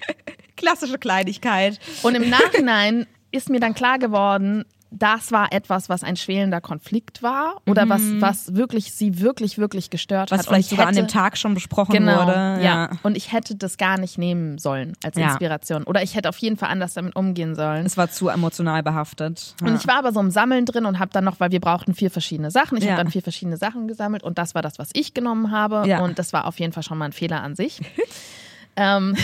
Klassische 0.56 1.00
Kleinigkeit. 1.00 1.80
Und 2.04 2.16
im 2.16 2.30
Nachhinein 2.30 3.08
ist 3.32 3.50
mir 3.50 3.60
dann 3.60 3.74
klar 3.74 3.98
geworden, 3.98 4.66
das 4.94 5.32
war 5.32 5.54
etwas, 5.54 5.88
was 5.88 6.04
ein 6.04 6.18
schwelender 6.18 6.60
Konflikt 6.60 7.24
war 7.24 7.56
oder 7.66 7.88
was, 7.88 8.02
was 8.20 8.56
wirklich 8.56 8.92
sie 8.94 9.22
wirklich, 9.22 9.58
wirklich 9.58 9.90
gestört 9.90 10.30
Mhm. 10.32 10.36
Was 10.36 10.40
hat. 10.40 10.48
Und 10.48 10.54
vielleicht 10.54 10.66
ich 10.66 10.70
sogar 10.72 10.88
an 10.88 10.96
dem 10.96 11.06
hätte- 11.06 11.14
Tag 11.14 11.38
schon 11.38 11.54
besprochen 11.54 11.94
Genau, 11.94 12.26
wurde. 12.26 12.60
ja. 12.62 12.90
Und 13.02 13.16
ich 13.16 13.32
hätte 13.32 13.56
das 13.56 13.78
gar 13.78 13.98
nicht 13.98 14.18
nehmen 14.18 14.58
sollen 14.58 14.94
als 15.04 15.16
Ja. 15.18 15.28
Inspiration. 15.30 15.84
Oder 15.84 16.04
ich 16.04 16.16
hätte 16.16 16.28
auf 16.30 16.38
jeden 16.38 16.58
Fall 16.58 16.70
anders 16.70 16.94
damit 16.94 17.16
umgehen 17.16 17.56
sollen. 17.56 17.86
Es 17.86 17.96
war 17.96 18.10
zu 18.12 18.28
emotional 18.28 18.84
behaftet. 18.84 19.56
Und 19.62 19.76
ich 19.76 19.88
war 19.88 19.96
aber 19.96 20.12
so 20.12 20.20
im 20.20 20.30
Sammeln 20.30 20.66
drin 20.66 20.86
und 20.86 21.00
habe 21.00 21.12
dann 21.14 21.24
noch, 21.24 21.40
weil 21.40 21.52
wir 21.52 21.62
brauchten 21.62 21.94
vier 21.96 22.12
verschiedene 22.12 22.52
Sachen. 22.52 22.78
Ich 22.78 22.84
Ja. 22.84 22.92
habe 22.92 23.04
dann 23.04 23.12
vier 23.12 23.22
verschiedene 23.22 23.56
Sachen 23.58 23.88
gesammelt 23.88 24.24
und 24.24 24.38
das 24.38 24.56
war 24.56 24.62
das, 24.62 24.78
was 24.78 24.90
ich 24.94 25.14
genommen 25.14 25.52
habe. 25.52 25.84
Ja. 25.88 26.02
Und 26.02 26.20
das 26.20 26.34
war 26.34 26.46
auf 26.48 26.60
jeden 26.60 26.74
Fall 26.74 26.84
schon 26.84 26.98
mal 26.98 27.06
ein 27.06 27.14
Fehler 27.14 27.42
an 27.42 27.56
sich. 27.56 27.80
ähm, 28.82 29.16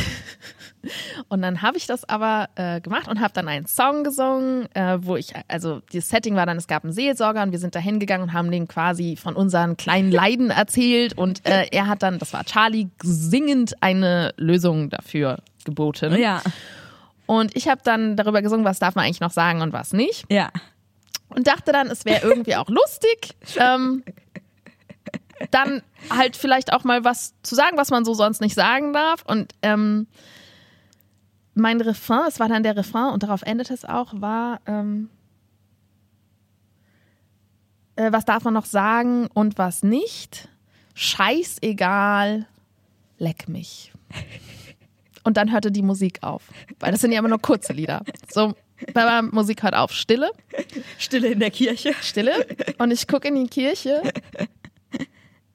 und 1.28 1.42
dann 1.42 1.62
habe 1.62 1.78
ich 1.78 1.86
das 1.88 2.08
aber 2.08 2.50
äh, 2.56 2.80
gemacht 2.80 3.08
und 3.08 3.20
habe 3.20 3.34
dann 3.34 3.48
einen 3.48 3.66
Song 3.66 4.04
gesungen, 4.04 4.68
äh, 4.74 4.98
wo 5.02 5.16
ich, 5.18 5.34
also 5.48 5.82
das 5.92 6.08
Setting 6.10 6.36
war 6.36 6.46
dann, 6.46 6.58
es 6.58 6.68
gab 6.68 6.84
einen 6.84 6.94
Seelsorger 6.94 7.42
und 7.44 7.52
wir 7.52 7.60
sind 7.60 7.76
da 7.76 7.80
hingegangen 7.80 8.30
und 8.30 8.34
haben 8.34 8.52
dem 8.52 8.68
quasi 8.68 9.16
von 9.18 9.36
unseren 9.36 9.76
kleinen 9.76 10.12
Leiden 10.12 10.50
erzählt 10.50 11.18
und 11.18 11.46
äh, 11.46 11.68
er 11.72 11.88
hat 11.88 12.04
dann, 12.04 12.20
das 12.20 12.32
war 12.34 12.46
Charlie, 12.46 12.88
singend 13.04 13.82
eine 13.82 14.34
Lösung 14.38 14.90
dafür 14.90 15.40
geboten. 15.66 16.16
ja. 16.18 16.42
Und 17.26 17.58
ich 17.58 17.68
habe 17.68 17.82
dann 17.84 18.16
darüber 18.16 18.42
gesungen, 18.42 18.64
was 18.64 18.80
darf 18.80 18.96
man 18.96 19.04
eigentlich 19.04 19.20
noch 19.20 19.32
sagen 19.32 19.62
und 19.62 19.74
was 19.74 19.92
nicht 19.92 20.24
Ja. 20.32 20.50
und 21.28 21.48
dachte 21.48 21.74
dann, 21.74 21.88
es 21.88 22.06
wäre 22.06 22.26
irgendwie 22.26 22.56
auch 22.56 22.70
lustig, 22.70 23.36
ähm, 23.60 24.04
dann 25.52 25.82
halt 26.10 26.36
vielleicht 26.36 26.74
auch 26.74 26.84
mal 26.84 27.04
was 27.04 27.34
zu 27.44 27.56
sagen, 27.56 27.78
was 27.78 27.90
man 27.90 28.06
so 28.06 28.14
sonst 28.14 28.42
nicht 28.42 28.56
sagen 28.56 28.94
darf. 28.94 29.24
Und 29.26 29.54
ähm, 29.62 30.08
mein 31.54 31.82
Refrain, 31.82 32.28
es 32.28 32.40
war 32.40 32.48
dann 32.48 32.64
der 32.64 32.76
Refrain 32.76 33.14
und 33.14 33.24
darauf 33.24 33.42
endet 33.42 33.72
es 33.72 33.86
auch, 33.86 34.14
war, 34.16 34.62
ähm, 34.66 35.10
äh, 37.96 38.12
was 38.12 38.26
darf 38.26 38.44
man 38.44 38.54
noch 38.54 38.66
sagen 38.66 39.28
und 39.34 39.58
was 39.58 39.84
nicht? 39.84 40.50
Scheißegal, 40.94 42.48
leck 43.18 43.50
mich. 43.50 43.92
Und 45.24 45.38
dann 45.38 45.52
hörte 45.52 45.72
die 45.72 45.82
Musik 45.82 46.20
auf, 46.22 46.44
weil 46.80 46.92
das 46.92 47.02
sind 47.02 47.12
ja 47.12 47.20
immer 47.20 47.28
nur 47.28 47.42
kurze 47.42 47.74
Lieder. 47.74 48.04
So, 48.32 48.56
bei 48.94 49.04
der 49.04 49.24
Musik 49.24 49.64
hört 49.64 49.74
auf, 49.74 49.92
Stille. 49.92 50.32
Stille 50.98 51.30
in 51.30 51.40
der 51.40 51.52
Kirche. 51.52 51.94
Stille 52.02 52.48
und 52.78 52.92
ich 52.92 53.08
gucke 53.08 53.28
in 53.28 53.36
die 53.36 53.50
Kirche 53.50 54.02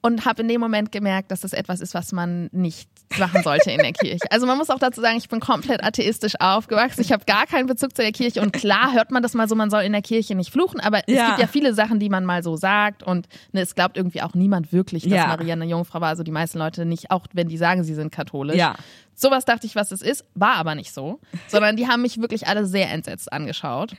und 0.02 0.24
habe 0.26 0.42
in 0.42 0.48
dem 0.48 0.60
Moment 0.60 0.90
gemerkt, 0.92 1.30
dass 1.30 1.40
das 1.40 1.52
etwas 1.52 1.80
ist, 1.80 1.94
was 1.94 2.10
man 2.12 2.48
nicht 2.52 2.88
machen 3.18 3.42
sollte 3.44 3.70
in 3.70 3.78
der 3.78 3.92
Kirche. 3.92 4.24
Also 4.30 4.46
man 4.46 4.58
muss 4.58 4.68
auch 4.70 4.78
dazu 4.80 5.00
sagen, 5.00 5.16
ich 5.16 5.28
bin 5.28 5.38
komplett 5.38 5.82
atheistisch 5.84 6.34
aufgewachsen. 6.40 7.00
Ich 7.02 7.12
habe 7.12 7.24
gar 7.24 7.46
keinen 7.46 7.66
Bezug 7.66 7.94
zu 7.94 8.02
der 8.02 8.10
Kirche 8.12 8.40
und 8.42 8.52
klar 8.52 8.92
hört 8.92 9.10
man 9.12 9.22
das 9.22 9.34
mal 9.34 9.48
so, 9.48 9.54
man 9.54 9.70
soll 9.70 9.82
in 9.82 9.92
der 9.92 10.02
Kirche 10.02 10.34
nicht 10.34 10.50
fluchen, 10.50 10.80
aber 10.80 11.02
es 11.06 11.14
Ja. 11.14 11.28
gibt 11.28 11.38
ja 11.40 11.46
viele 11.46 11.72
Sachen, 11.72 12.00
die 12.00 12.08
man 12.08 12.24
mal 12.24 12.42
so 12.42 12.56
sagt 12.56 13.02
und 13.02 13.28
ne, 13.52 13.60
es 13.60 13.74
glaubt 13.74 13.96
irgendwie 13.96 14.22
auch 14.22 14.34
niemand 14.34 14.72
wirklich, 14.72 15.04
dass 15.04 15.12
Ja. 15.12 15.26
Maria 15.28 15.52
eine 15.52 15.66
Jungfrau 15.66 16.00
war. 16.00 16.08
Also 16.08 16.22
die 16.24 16.32
meisten 16.32 16.58
Leute 16.58 16.84
nicht, 16.84 17.10
auch 17.10 17.26
wenn 17.32 17.48
die 17.48 17.56
sagen, 17.58 17.84
sie 17.84 17.94
sind 17.94 18.10
katholisch. 18.10 18.56
Ja. 18.56 18.74
Sowas 19.14 19.44
dachte 19.44 19.66
ich, 19.66 19.76
was 19.76 19.92
es 19.92 20.02
ist, 20.02 20.24
war 20.34 20.54
aber 20.56 20.74
nicht 20.74 20.92
so, 20.92 21.20
sondern 21.48 21.76
die 21.76 21.86
haben 21.86 22.02
mich 22.02 22.20
wirklich 22.20 22.48
alle 22.48 22.66
sehr 22.66 22.90
entsetzt 22.90 23.32
angeschaut. 23.32 23.92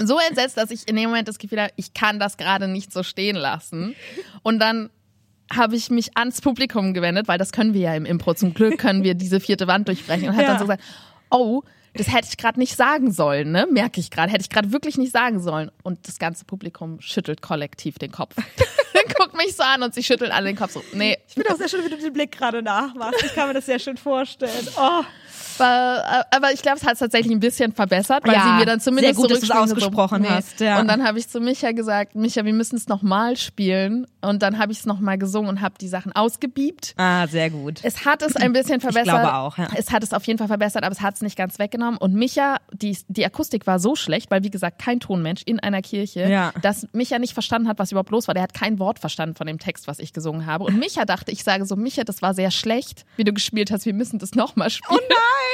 So 0.00 0.18
entsetzt, 0.18 0.56
dass 0.56 0.70
ich 0.70 0.88
in 0.88 0.96
dem 0.96 1.06
Moment 1.10 1.28
das 1.28 1.38
Gefühl 1.38 1.60
habe, 1.60 1.72
ich 1.76 1.94
kann 1.94 2.18
das 2.18 2.36
gerade 2.36 2.66
nicht 2.68 2.92
so 2.92 3.02
stehen 3.04 3.36
lassen. 3.36 3.94
Und 4.42 4.58
dann 4.58 4.90
habe 5.50 5.76
ich 5.76 5.90
mich 5.90 6.16
ans 6.16 6.40
Publikum 6.40 6.94
gewendet, 6.94 7.28
weil 7.28 7.38
das 7.38 7.52
können 7.52 7.74
wir 7.74 7.80
ja 7.80 7.94
im 7.94 8.04
Impro. 8.04 8.34
Zum 8.34 8.54
Glück 8.54 8.78
können 8.78 9.02
wir 9.04 9.14
diese 9.14 9.40
vierte 9.40 9.66
Wand 9.66 9.88
durchbrechen 9.88 10.28
und 10.28 10.36
hat 10.36 10.42
Ja. 10.42 10.48
dann 10.48 10.58
so 10.58 10.64
gesagt, 10.64 10.82
oh, 11.30 11.62
das 11.94 12.08
hätte 12.12 12.28
ich 12.30 12.36
gerade 12.36 12.58
nicht 12.58 12.76
sagen 12.76 13.10
sollen, 13.12 13.50
ne? 13.50 13.66
Merke 13.70 14.00
ich 14.00 14.10
gerade, 14.10 14.30
hätte 14.30 14.42
ich 14.42 14.50
gerade 14.50 14.72
wirklich 14.72 14.98
nicht 14.98 15.12
sagen 15.12 15.40
sollen. 15.40 15.70
Und 15.82 16.06
das 16.06 16.18
ganze 16.18 16.44
Publikum 16.44 17.00
schüttelt 17.00 17.42
kollektiv 17.42 17.98
den 17.98 18.12
Kopf. 18.12 18.36
guckt 19.18 19.36
mich 19.36 19.54
so 19.56 19.62
an 19.62 19.82
und 19.82 19.94
sie 19.94 20.02
schüttelt 20.02 20.30
alle 20.30 20.46
den 20.46 20.56
Kopf 20.56 20.72
so. 20.72 20.82
Nee. 20.92 21.16
Ich 21.26 21.34
finde 21.34 21.52
auch 21.52 21.56
sehr 21.56 21.68
schön, 21.68 21.84
wie 21.84 21.90
du 21.90 21.96
den 21.96 22.12
Blick 22.12 22.32
gerade 22.32 22.62
nachmachst. 22.62 23.22
Ich 23.24 23.34
kann 23.34 23.48
mir 23.48 23.54
das 23.54 23.66
sehr 23.66 23.78
schön 23.78 23.96
vorstellen. 23.96 24.68
Oh. 24.76 25.02
Aber, 25.58 26.26
aber 26.30 26.52
ich 26.52 26.62
glaube, 26.62 26.78
es 26.78 26.84
hat 26.84 26.94
es 26.94 26.98
tatsächlich 27.00 27.32
ein 27.32 27.40
bisschen 27.40 27.72
verbessert, 27.72 28.26
weil 28.26 28.34
Ja, 28.34 28.42
sie 28.44 28.52
mir 28.60 28.66
dann 28.66 28.80
zumindest 28.80 29.14
sehr 29.16 29.22
gut, 29.22 29.30
dass 29.30 29.40
du 29.40 29.44
es 29.46 29.48
zurückspielen, 29.50 29.78
ausgesprochen 29.78 30.28
hast, 30.30 30.60
ja. 30.60 30.80
Und 30.80 30.88
dann 30.88 31.04
habe 31.04 31.18
ich 31.18 31.28
zu 31.28 31.40
Micha 31.40 31.72
gesagt, 31.72 32.14
Micha, 32.14 32.44
wir 32.44 32.52
müssen 32.52 32.76
es 32.76 32.88
nochmal 32.88 33.36
spielen. 33.36 34.06
Und 34.20 34.42
dann 34.42 34.58
habe 34.58 34.72
ich 34.72 34.78
es 34.80 34.86
nochmal 34.86 35.16
gesungen 35.16 35.48
und 35.48 35.60
habe 35.60 35.76
die 35.80 35.86
Sachen 35.88 36.10
ausgebiebt. 36.12 36.94
Ah, 36.96 37.26
sehr 37.28 37.50
gut. 37.50 37.80
Es 37.82 38.04
hat 38.04 38.22
es 38.22 38.34
ein 38.36 38.52
bisschen 38.52 38.80
verbessert. 38.80 39.04
glaube 39.20 39.32
auch, 39.34 39.58
ja. 39.58 39.68
Es 39.76 39.92
hat 39.92 40.02
es 40.02 40.12
auf 40.12 40.24
jeden 40.24 40.38
Fall 40.38 40.48
verbessert, 40.48 40.82
aber 40.84 40.92
es 40.92 41.00
hat 41.00 41.14
es 41.14 41.22
nicht 41.22 41.36
ganz 41.36 41.58
weggenommen. 41.58 41.98
Und 41.98 42.14
Micha, 42.14 42.56
die, 42.72 42.96
die 43.08 43.24
Akustik 43.24 43.66
war 43.66 43.78
so 43.78 43.94
schlecht, 43.94 44.30
weil 44.30 44.42
wie 44.42 44.50
gesagt 44.50 44.80
kein 44.82 44.98
Tonmensch 45.00 45.42
in 45.44 45.60
einer 45.60 45.82
Kirche, 45.82 46.28
Ja. 46.28 46.52
dass 46.62 46.86
Micha 46.92 47.18
nicht 47.20 47.32
verstanden 47.34 47.68
hat, 47.68 47.78
was 47.78 47.92
überhaupt 47.92 48.10
los 48.10 48.26
war. 48.26 48.34
Der 48.34 48.42
hat 48.42 48.54
kein 48.54 48.78
Wort 48.80 48.98
verstanden 48.98 49.34
von 49.36 49.46
dem 49.46 49.58
Text, 49.58 49.86
was 49.86 49.98
ich 50.00 50.12
gesungen 50.12 50.46
habe. 50.46 50.64
Und 50.64 50.78
Micha 50.78 51.04
dachte, 51.04 51.30
ich 51.30 51.44
sage 51.44 51.64
so, 51.64 51.76
Micha, 51.76 52.02
das 52.04 52.20
war 52.20 52.34
sehr 52.34 52.50
schlecht, 52.50 53.04
wie 53.16 53.24
du 53.24 53.32
gespielt 53.32 53.70
hast. 53.70 53.86
Wir 53.86 53.94
müssen 53.94 54.18
das 54.18 54.32
nochmal 54.34 54.70
spielen. 54.70 54.98
Oh 54.98 55.06
nein! 55.08 55.47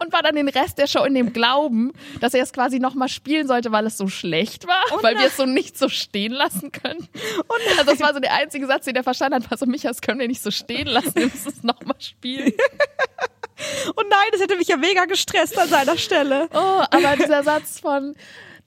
Und 0.00 0.12
war 0.12 0.22
dann 0.22 0.36
den 0.36 0.48
Rest 0.48 0.78
der 0.78 0.86
Show 0.86 1.04
in 1.04 1.14
dem 1.14 1.32
Glauben, 1.32 1.92
dass 2.20 2.34
er 2.34 2.42
es 2.42 2.52
quasi 2.52 2.78
nochmal 2.78 3.08
spielen 3.08 3.46
sollte, 3.46 3.72
weil 3.72 3.86
es 3.86 3.96
so 3.96 4.08
schlecht 4.08 4.66
war, 4.66 4.82
Oh 4.92 5.02
weil 5.02 5.16
wir 5.16 5.26
es 5.26 5.36
so 5.36 5.46
nicht 5.46 5.78
so 5.78 5.88
stehen 5.88 6.32
lassen 6.32 6.72
können. 6.72 7.08
also 7.78 7.84
das 7.84 8.00
war 8.00 8.14
so 8.14 8.20
der 8.20 8.34
einzige 8.34 8.66
Satz, 8.66 8.84
den 8.84 8.96
er 8.96 9.02
verstanden 9.04 9.42
hat, 9.42 9.50
war 9.50 9.58
so, 9.58 9.66
Micha, 9.66 9.88
das 9.88 10.00
können 10.00 10.20
wir 10.20 10.28
nicht 10.28 10.42
so 10.42 10.50
stehen 10.50 10.86
lassen, 10.86 11.14
wir 11.14 11.26
müssen 11.26 11.48
es 11.48 11.62
nochmal 11.62 12.00
spielen. 12.00 12.52
Oh 13.96 14.02
nein, 14.08 14.28
das 14.30 14.40
hätte 14.40 14.56
mich 14.56 14.68
ja 14.68 14.76
mega 14.76 15.04
gestresst 15.06 15.58
an 15.58 15.68
seiner 15.68 15.98
Stelle. 15.98 16.48
Oh, 16.54 16.82
aber 16.90 17.16
dieser 17.16 17.42
Satz 17.42 17.80
von, 17.80 18.14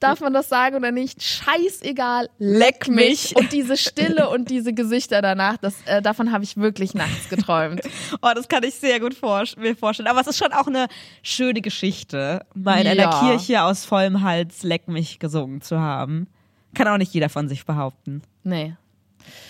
darf 0.02 0.20
man 0.20 0.32
das 0.32 0.48
sagen 0.48 0.76
oder 0.76 0.90
nicht, 0.92 1.22
scheißegal, 1.22 2.28
leck 2.38 2.88
mich. 2.88 3.34
Und 3.36 3.52
diese 3.52 3.76
Stille 3.76 4.28
und 4.30 4.50
diese 4.50 4.72
Gesichter 4.72 5.22
danach, 5.22 5.56
das, 5.58 5.74
äh, 5.86 6.02
davon 6.02 6.32
habe 6.32 6.44
ich 6.44 6.56
wirklich 6.56 6.94
nachts 6.94 7.28
geträumt. 7.28 7.80
Oh, 8.20 8.30
das 8.34 8.48
kann 8.48 8.62
ich 8.64 8.74
sehr 8.74 9.00
gut 9.00 9.14
vor 9.14 9.44
mir 9.56 9.74
vorstellen. 9.76 10.06
Aber 10.08 10.20
es 10.20 10.26
ist 10.26 10.38
schon 10.38 10.52
auch 10.52 10.66
eine 10.66 10.86
schöne 11.22 11.60
Geschichte, 11.60 12.44
mal 12.54 12.80
in 12.80 12.86
einer 12.86 13.02
Ja. 13.02 13.20
Kirche 13.20 13.62
aus 13.62 13.84
vollem 13.84 14.22
Hals 14.22 14.62
Leck 14.62 14.86
mich 14.88 15.18
gesungen 15.18 15.60
zu 15.60 15.80
haben. 15.80 16.28
Kann 16.74 16.86
auch 16.88 16.98
nicht 16.98 17.12
jeder 17.14 17.28
von 17.28 17.48
sich 17.48 17.64
behaupten. 17.66 18.22
Nee. 18.44 18.74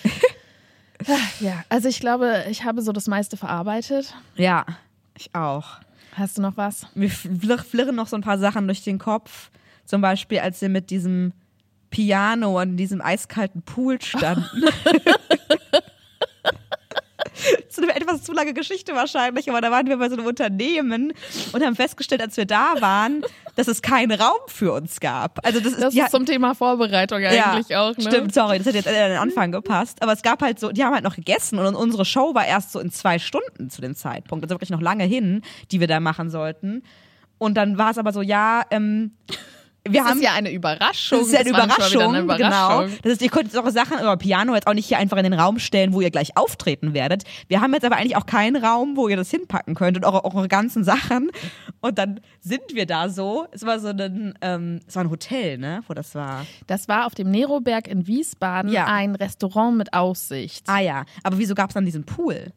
ja, 1.40 1.64
also 1.68 1.88
ich 1.88 2.00
glaube, 2.00 2.44
ich 2.50 2.64
habe 2.64 2.82
so 2.82 2.92
das 2.92 3.07
meiste 3.09 3.36
verarbeitet. 3.36 4.14
Ja, 4.36 4.64
ich 5.18 5.34
auch. 5.34 5.80
Hast 6.14 6.38
du 6.38 6.42
noch 6.42 6.57
was? 6.57 6.86
Mir 6.94 7.09
flirr- 7.11 7.62
flirren 7.64 7.94
noch 7.96 8.07
so 8.07 8.16
ein 8.16 8.22
paar 8.22 8.38
Sachen 8.38 8.66
durch 8.66 8.82
den 8.84 8.98
Kopf. 8.98 9.50
Zum 9.85 10.01
Beispiel, 10.01 10.41
als 10.41 10.61
wir 10.61 10.68
mit 10.68 10.91
diesem 10.91 11.33
Piano 11.91 12.59
an 12.59 12.76
diesem 12.76 13.01
eiskalten 13.01 13.62
Pool 13.62 14.01
standen. 14.01 14.64
Das 17.66 17.78
ist 17.78 17.83
eine 17.83 17.97
etwas 17.97 18.22
zu 18.22 18.33
lange 18.33 18.53
Geschichte 18.53 18.95
wahrscheinlich, 18.95 19.49
aber 19.49 19.61
da 19.61 19.70
waren 19.70 19.87
wir 19.87 19.97
bei 19.97 20.09
so 20.09 20.16
einem 20.16 20.26
Unternehmen 20.26 21.12
und 21.53 21.64
haben 21.64 21.74
festgestellt, 21.74 22.20
als 22.20 22.37
wir 22.37 22.45
da 22.45 22.74
waren, 22.80 23.24
dass 23.57 23.68
es 23.68 23.83
keinen 23.83 24.12
Raum 24.12 24.39
für 24.47 24.72
uns 24.72 25.01
gab. 25.01 25.45
Also 25.45 25.59
das 25.59 25.72
ist, 25.72 25.83
Das 25.83 25.95
ist 25.95 26.11
zum 26.11 26.26
Thema 26.26 26.55
Vorbereitung 26.55 27.24
eigentlich 27.24 27.74
auch, 27.74 27.97
ne? 27.97 28.03
Stimmt, 28.03 28.35
sorry, 28.35 28.59
das 28.59 28.66
hat 28.66 28.74
jetzt 28.74 28.87
an 28.87 28.95
den 28.95 29.18
Anfang 29.18 29.51
gepasst. 29.51 30.03
Aber 30.03 30.12
es 30.12 30.22
gab 30.22 30.43
halt 30.43 30.61
so, 30.61 30.70
die 30.70 30.85
haben 30.85 30.95
halt 30.95 31.05
noch 31.05 31.16
gegessen 31.16 31.59
und 31.59 31.74
unsere 31.74 32.05
Show 32.05 32.35
war 32.35 32.47
erst 32.47 32.72
so 32.72 32.80
in 32.80 32.91
zwei 32.91 33.18
Stunden 33.18 33.70
zu 33.70 33.80
dem 33.80 33.95
Zeitpunkt. 33.95 34.45
Also 34.45 34.55
wirklich 34.55 34.70
noch 34.70 34.83
lange 34.83 35.05
hin, 35.05 35.43
die 35.70 35.80
wir 35.80 35.87
da 35.87 36.01
machen 36.01 36.30
sollten. 36.30 36.83
Und 37.39 37.55
dann 37.55 37.78
war 37.78 37.91
es 37.91 37.99
aber 37.99 38.12
so, 38.12 38.22
ja, 38.22 38.62
ähm, 38.70 39.12
wir 39.89 40.01
Das 40.01 40.11
haben 40.11 40.18
ist 40.18 40.24
ja 40.24 40.33
eine 40.35 40.51
Überraschung. 40.53 41.18
das 41.18 41.26
ist 41.28 41.33
ja 41.35 41.41
eine 41.41 41.49
Überraschung, 41.51 42.14
eine 42.14 42.22
genau. 42.22 42.35
Überraschung. 42.37 42.99
Das 43.03 43.12
ist, 43.14 43.22
ihr 43.22 43.30
könnt 43.30 43.47
jetzt 43.47 43.57
eure 43.57 43.72
Sachen, 43.72 43.99
euer 43.99 44.16
Piano 44.16 44.55
jetzt 44.55 44.66
auch 44.68 44.74
nicht 44.74 44.87
hier 44.87 44.99
einfach 44.99 45.16
in 45.16 45.24
den 45.24 45.33
Raum 45.33 45.59
stellen, 45.59 45.93
wo 45.93 46.01
ihr 46.01 46.11
gleich 46.11 46.37
auftreten 46.37 46.95
werdet. 46.95 47.24
Wir 47.49 47.61
haben 47.61 47.74
jetzt 47.74 47.85
aber 47.85 47.97
eigentlich 47.97 48.16
auch 48.16 48.26
keinen 48.26 48.62
Raum, 48.64 48.97
wo 48.97 49.09
ihr 49.09 49.16
das 49.16 49.30
hinpacken 49.30 49.74
könnt 49.74 49.97
und 49.97 50.05
eure, 50.05 50.24
eure 50.24 50.47
ganzen 50.49 50.85
Sachen. 50.85 51.30
Und 51.80 51.99
dann 51.99 52.20
sind 52.41 52.62
wir 52.74 52.87
da 52.87 53.09
so. 53.09 53.47
Es 53.51 53.66
war 53.66 53.80
so 53.80 53.89
ein, 53.89 54.35
ähm, 54.41 54.80
es 54.87 54.95
war 54.95 55.03
ein 55.05 55.11
Hotel, 55.11 55.59
ne, 55.59 55.83
wo 55.89 55.95
das 55.95 56.14
war. 56.14 56.47
Das 56.68 56.87
war 56.87 57.07
auf 57.07 57.14
dem 57.16 57.30
Neroberg 57.30 57.89
in 57.89 58.07
Wiesbaden 58.07 58.70
Ja. 58.70 58.85
ein 58.87 59.16
Restaurant 59.16 59.76
mit 59.76 59.93
Aussicht. 59.95 60.64
Ah 60.68 60.78
ja, 60.80 61.05
aber 61.24 61.39
wieso 61.39 61.55
gab 61.55 61.70
es 61.70 61.74
dann 61.74 61.85
diesen 61.85 62.05
Pool? 62.05 62.53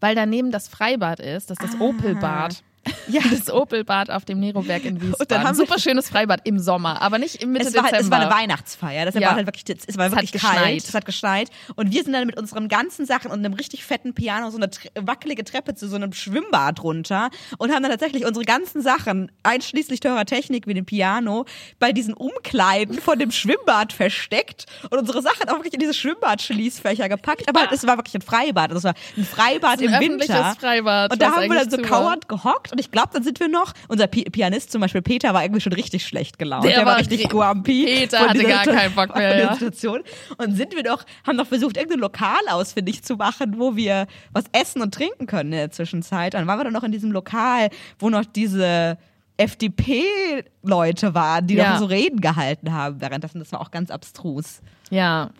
Weil 0.00 0.14
daneben 0.14 0.50
das 0.50 0.68
Freibad 0.68 1.20
ist, 1.20 1.50
das 1.50 1.58
ist 1.58 1.72
das 1.74 1.80
Opelbad. 1.80 2.62
Ja. 3.08 3.20
Das 3.30 3.50
Opelbad 3.52 4.10
auf 4.10 4.24
dem 4.24 4.40
Neroberg 4.40 4.84
in 4.84 4.98
dann 4.98 5.08
Wiesbaden. 5.12 5.44
haben 5.44 5.56
wir- 5.56 5.64
Super 5.66 5.78
schönes 5.78 6.08
Freibad 6.08 6.40
im 6.44 6.58
Sommer, 6.58 7.00
aber 7.02 7.18
nicht 7.18 7.40
im 7.42 7.52
Mitte 7.52 7.68
es 7.68 7.74
war, 7.74 7.84
halt, 7.84 7.92
es 7.92 7.98
Dezember. 8.00 8.16
war 8.16 8.26
eine 8.36 8.42
Weihnachtsfeier. 8.42 9.04
Das 9.04 9.14
Ja. 9.14 9.28
war 9.28 9.36
halt 9.36 9.46
wirklich, 9.46 9.64
es 9.86 9.96
war 9.96 10.06
Es 10.06 10.12
wirklich 10.12 10.32
kalt. 10.32 10.54
geschneit. 10.54 10.82
Es 10.88 10.94
hat 10.94 11.04
geschneit. 11.06 11.50
Und 11.76 11.92
wir 11.92 12.02
sind 12.02 12.12
dann 12.12 12.26
mit 12.26 12.36
unseren 12.36 12.68
ganzen 12.68 13.06
Sachen 13.06 13.30
und 13.30 13.38
einem 13.38 13.52
richtig 13.54 13.84
fetten 13.84 14.12
Piano 14.14 14.50
so 14.50 14.56
eine 14.56 14.70
tre 14.70 14.88
wackelige 15.00 15.44
Treppe 15.44 15.74
zu 15.74 15.88
so 15.88 15.96
einem 15.96 16.12
Schwimmbad 16.12 16.82
runter 16.82 17.30
und 17.58 17.72
haben 17.72 17.82
dann 17.82 17.92
tatsächlich 17.92 18.24
unsere 18.26 18.44
ganzen 18.44 18.82
Sachen, 18.82 19.30
einschließlich 19.44 20.00
teurer 20.00 20.24
Technik 20.24 20.66
wie 20.66 20.74
dem 20.74 20.84
Piano, 20.86 21.44
bei 21.78 21.92
diesen 21.92 22.14
Umkleiden 22.14 22.98
von 23.00 23.18
dem 23.18 23.30
Schwimmbad 23.30 23.92
versteckt 23.92 24.66
und 24.90 24.98
unsere 24.98 25.22
Sachen 25.22 25.48
auch 25.48 25.56
wirklich 25.56 25.74
in 25.74 25.80
diese 25.80 25.94
Schwimmbadschließfächer 25.94 27.08
gepackt. 27.08 27.48
Aber 27.48 27.60
halt, 27.60 27.72
es 27.72 27.86
war 27.86 27.96
wirklich 27.98 28.14
ein 28.16 28.22
Freibad. 28.22 28.70
Also 28.72 28.78
es 28.78 28.84
war 28.84 28.94
ein 29.16 29.24
Freibad 29.24 29.80
im 29.80 29.92
ein 29.94 30.00
Winter. 30.00 30.56
Freibad, 30.58 31.12
Und 31.12 31.22
da 31.22 31.32
haben 31.36 31.50
wir 31.50 31.58
dann 31.58 31.70
so 31.70 31.78
kauernd 31.78 32.28
gehockt 32.28 32.72
und 32.76 32.80
ich 32.80 32.90
glaube, 32.90 33.08
dann 33.14 33.22
sind 33.22 33.40
wir 33.40 33.48
noch, 33.48 33.72
unser 33.88 34.06
Pi 34.06 34.24
Pianist 34.24 34.70
zum 34.70 34.82
Beispiel 34.82 35.00
Peter 35.00 35.32
war 35.32 35.42
irgendwie 35.42 35.62
schon 35.62 35.72
richtig 35.72 36.06
schlecht 36.06 36.38
gelaunt. 36.38 36.64
Der 36.64 36.74
Der, 36.76 36.86
war 36.86 36.98
richtig 36.98 37.24
ri- 37.24 37.28
grumpy. 37.30 37.84
Peter 37.86 38.18
hatte 38.28 38.44
gar 38.44 38.64
keinen 38.64 38.94
Bock 38.94 39.16
mehr, 39.16 39.38
ja. 39.38 39.52
Situation. 39.54 40.02
Und 40.36 40.54
sind 40.56 40.74
wir 40.76 40.82
doch, 40.82 41.04
haben 41.26 41.38
doch 41.38 41.46
versucht, 41.46 41.76
irgendein 41.78 42.00
Lokal 42.00 42.40
ausfindig 42.50 43.02
zu 43.02 43.16
machen, 43.16 43.54
wo 43.58 43.76
wir 43.76 44.06
was 44.32 44.44
essen 44.52 44.82
und 44.82 44.92
trinken 44.92 45.26
können 45.26 45.52
in 45.52 45.58
der 45.58 45.70
Zwischenzeit. 45.70 46.34
Und 46.34 46.40
dann 46.42 46.46
waren 46.48 46.58
wir 46.58 46.64
dann 46.64 46.72
noch 46.74 46.84
in 46.84 46.92
diesem 46.92 47.10
Lokal, 47.12 47.70
wo 47.98 48.10
noch 48.10 48.24
diese 48.26 48.98
FDP-Leute 49.38 51.14
waren, 51.14 51.46
die 51.46 51.54
Ja. 51.54 51.72
noch 51.72 51.78
so 51.78 51.84
Reden 51.86 52.20
gehalten 52.20 52.72
haben 52.72 53.00
währenddessen. 53.00 53.38
Das 53.38 53.52
war 53.52 53.60
auch 53.60 53.70
ganz 53.70 53.90
abstrus. 53.90 54.60
Ja, 54.90 55.30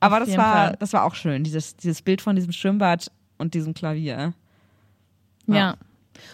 Aber 0.00 0.20
das 0.20 0.36
war, 0.36 0.52
Fall. 0.68 0.76
das 0.78 0.92
war 0.92 1.04
auch 1.04 1.14
schön, 1.14 1.44
dieses, 1.44 1.76
dieses 1.76 2.02
Bild 2.02 2.20
von 2.20 2.36
diesem 2.36 2.52
Schwimmbad 2.52 3.10
und 3.38 3.54
diesem 3.54 3.74
Klavier. 3.74 4.34
ja. 5.46 5.54
Ja. 5.54 5.74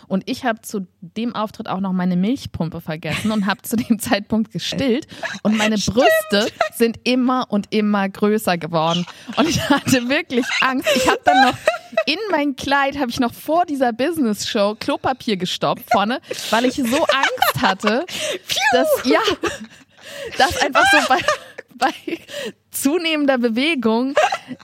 Und 0.06 0.28
ich 0.28 0.44
habe 0.44 0.60
zu 0.62 0.86
dem 1.00 1.34
Auftritt 1.34 1.68
auch 1.68 1.80
noch 1.80 1.92
meine 1.92 2.16
Milchpumpe 2.16 2.80
vergessen 2.80 3.30
und 3.30 3.46
habe 3.46 3.62
zu 3.62 3.76
dem 3.76 3.98
Zeitpunkt 4.00 4.52
gestillt. 4.52 5.06
Und 5.42 5.56
meine 5.56 5.76
Brüste 5.76 6.52
sind 6.74 7.00
immer 7.04 7.46
und 7.48 7.66
immer 7.70 8.08
größer 8.08 8.58
geworden. 8.58 9.06
Und 9.36 9.48
ich 9.48 9.60
hatte 9.68 10.08
wirklich 10.08 10.46
Angst. 10.60 10.88
Ich 10.96 11.08
habe 11.08 11.20
dann 11.24 11.42
noch 11.42 11.58
in 12.06 12.18
mein 12.30 12.56
Kleid, 12.56 12.98
habe 12.98 13.10
ich 13.10 13.20
noch 13.20 13.34
vor 13.34 13.66
dieser 13.66 13.92
Business-Show 13.92 14.76
Klopapier 14.78 15.36
gestopft 15.36 15.84
vorne, 15.92 16.20
weil 16.50 16.64
ich 16.64 16.74
so 16.74 16.82
Angst 16.82 17.62
hatte, 17.62 18.04
dass, 18.72 18.88
ja, 19.04 19.20
dass 20.36 20.56
einfach 20.62 20.84
so 20.90 20.98
bei, 21.08 21.18
bei 21.78 21.92
zunehmender 22.70 23.38
Bewegung 23.38 24.14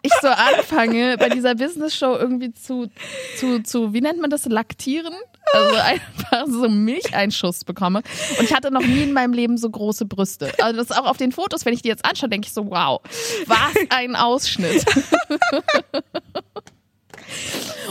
ich 0.03 0.13
so 0.21 0.29
anfange, 0.29 1.17
bei 1.19 1.29
dieser 1.29 1.55
Business-Show 1.55 2.17
irgendwie 2.17 2.53
zu, 2.53 2.91
zu, 3.39 3.63
zu, 3.63 3.93
wie 3.93 4.01
nennt 4.01 4.21
man 4.21 4.31
das, 4.31 4.45
laktieren? 4.47 5.15
Also 5.53 5.77
einfach 5.77 6.47
so 6.47 6.69
Milcheinschuss 6.69 7.65
bekomme. 7.65 8.03
Und 8.39 8.45
ich 8.45 8.55
hatte 8.55 8.71
noch 8.71 8.81
nie 8.81 9.03
in 9.03 9.13
meinem 9.13 9.33
Leben 9.33 9.57
so 9.59 9.69
große 9.71 10.07
Brüste. 10.07 10.53
Also 10.61 10.79
das 10.79 10.91
ist 10.91 10.97
auch 10.97 11.07
auf 11.07 11.17
den 11.17 11.33
Fotos, 11.33 11.65
wenn 11.65 11.75
ich 11.75 11.83
die 11.83 11.89
jetzt 11.89 12.05
anschaue, 12.05 12.29
denke 12.29 12.47
ich 12.47 12.55
so, 12.55 12.71
wow, 12.71 13.01
was 13.47 13.75
ein 13.91 14.17
Ausschnitt. 14.17 14.85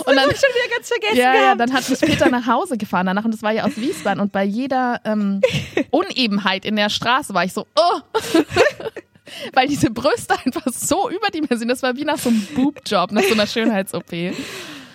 Und 0.05 0.15
dann, 0.15 0.25
schon 0.25 0.31
wieder 0.31 0.75
ganz 0.75 0.87
vergessen 0.87 1.17
ja, 1.17 1.33
ja, 1.33 1.41
gehabt. 1.41 1.59
dann 1.61 1.73
hat 1.73 1.89
mich 1.89 1.99
Peter 1.99 2.29
nach 2.29 2.45
Hause 2.45 2.77
gefahren 2.77 3.05
danach 3.05 3.25
und 3.25 3.33
das 3.33 3.41
war 3.41 3.51
ja 3.51 3.63
aus 3.63 3.77
Wiesbaden 3.77 4.19
und 4.19 4.31
bei 4.31 4.43
jeder 4.43 4.99
ähm, 5.05 5.41
Unebenheit 5.91 6.65
in 6.65 6.75
der 6.75 6.89
Straße 6.89 7.33
war 7.33 7.45
ich 7.45 7.53
so, 7.53 7.65
oh, 7.75 7.99
weil 9.53 9.67
diese 9.67 9.89
Brüste 9.89 10.35
einfach 10.45 10.65
so 10.71 11.09
überdimensioniert, 11.09 11.77
das 11.77 11.83
war 11.83 11.95
wie 11.95 12.05
nach 12.05 12.17
so 12.17 12.29
einem 12.29 12.45
Boobjob, 12.55 13.11
nach 13.11 13.23
so 13.23 13.33
einer 13.33 13.47
Schönheits-OP. 13.47 14.11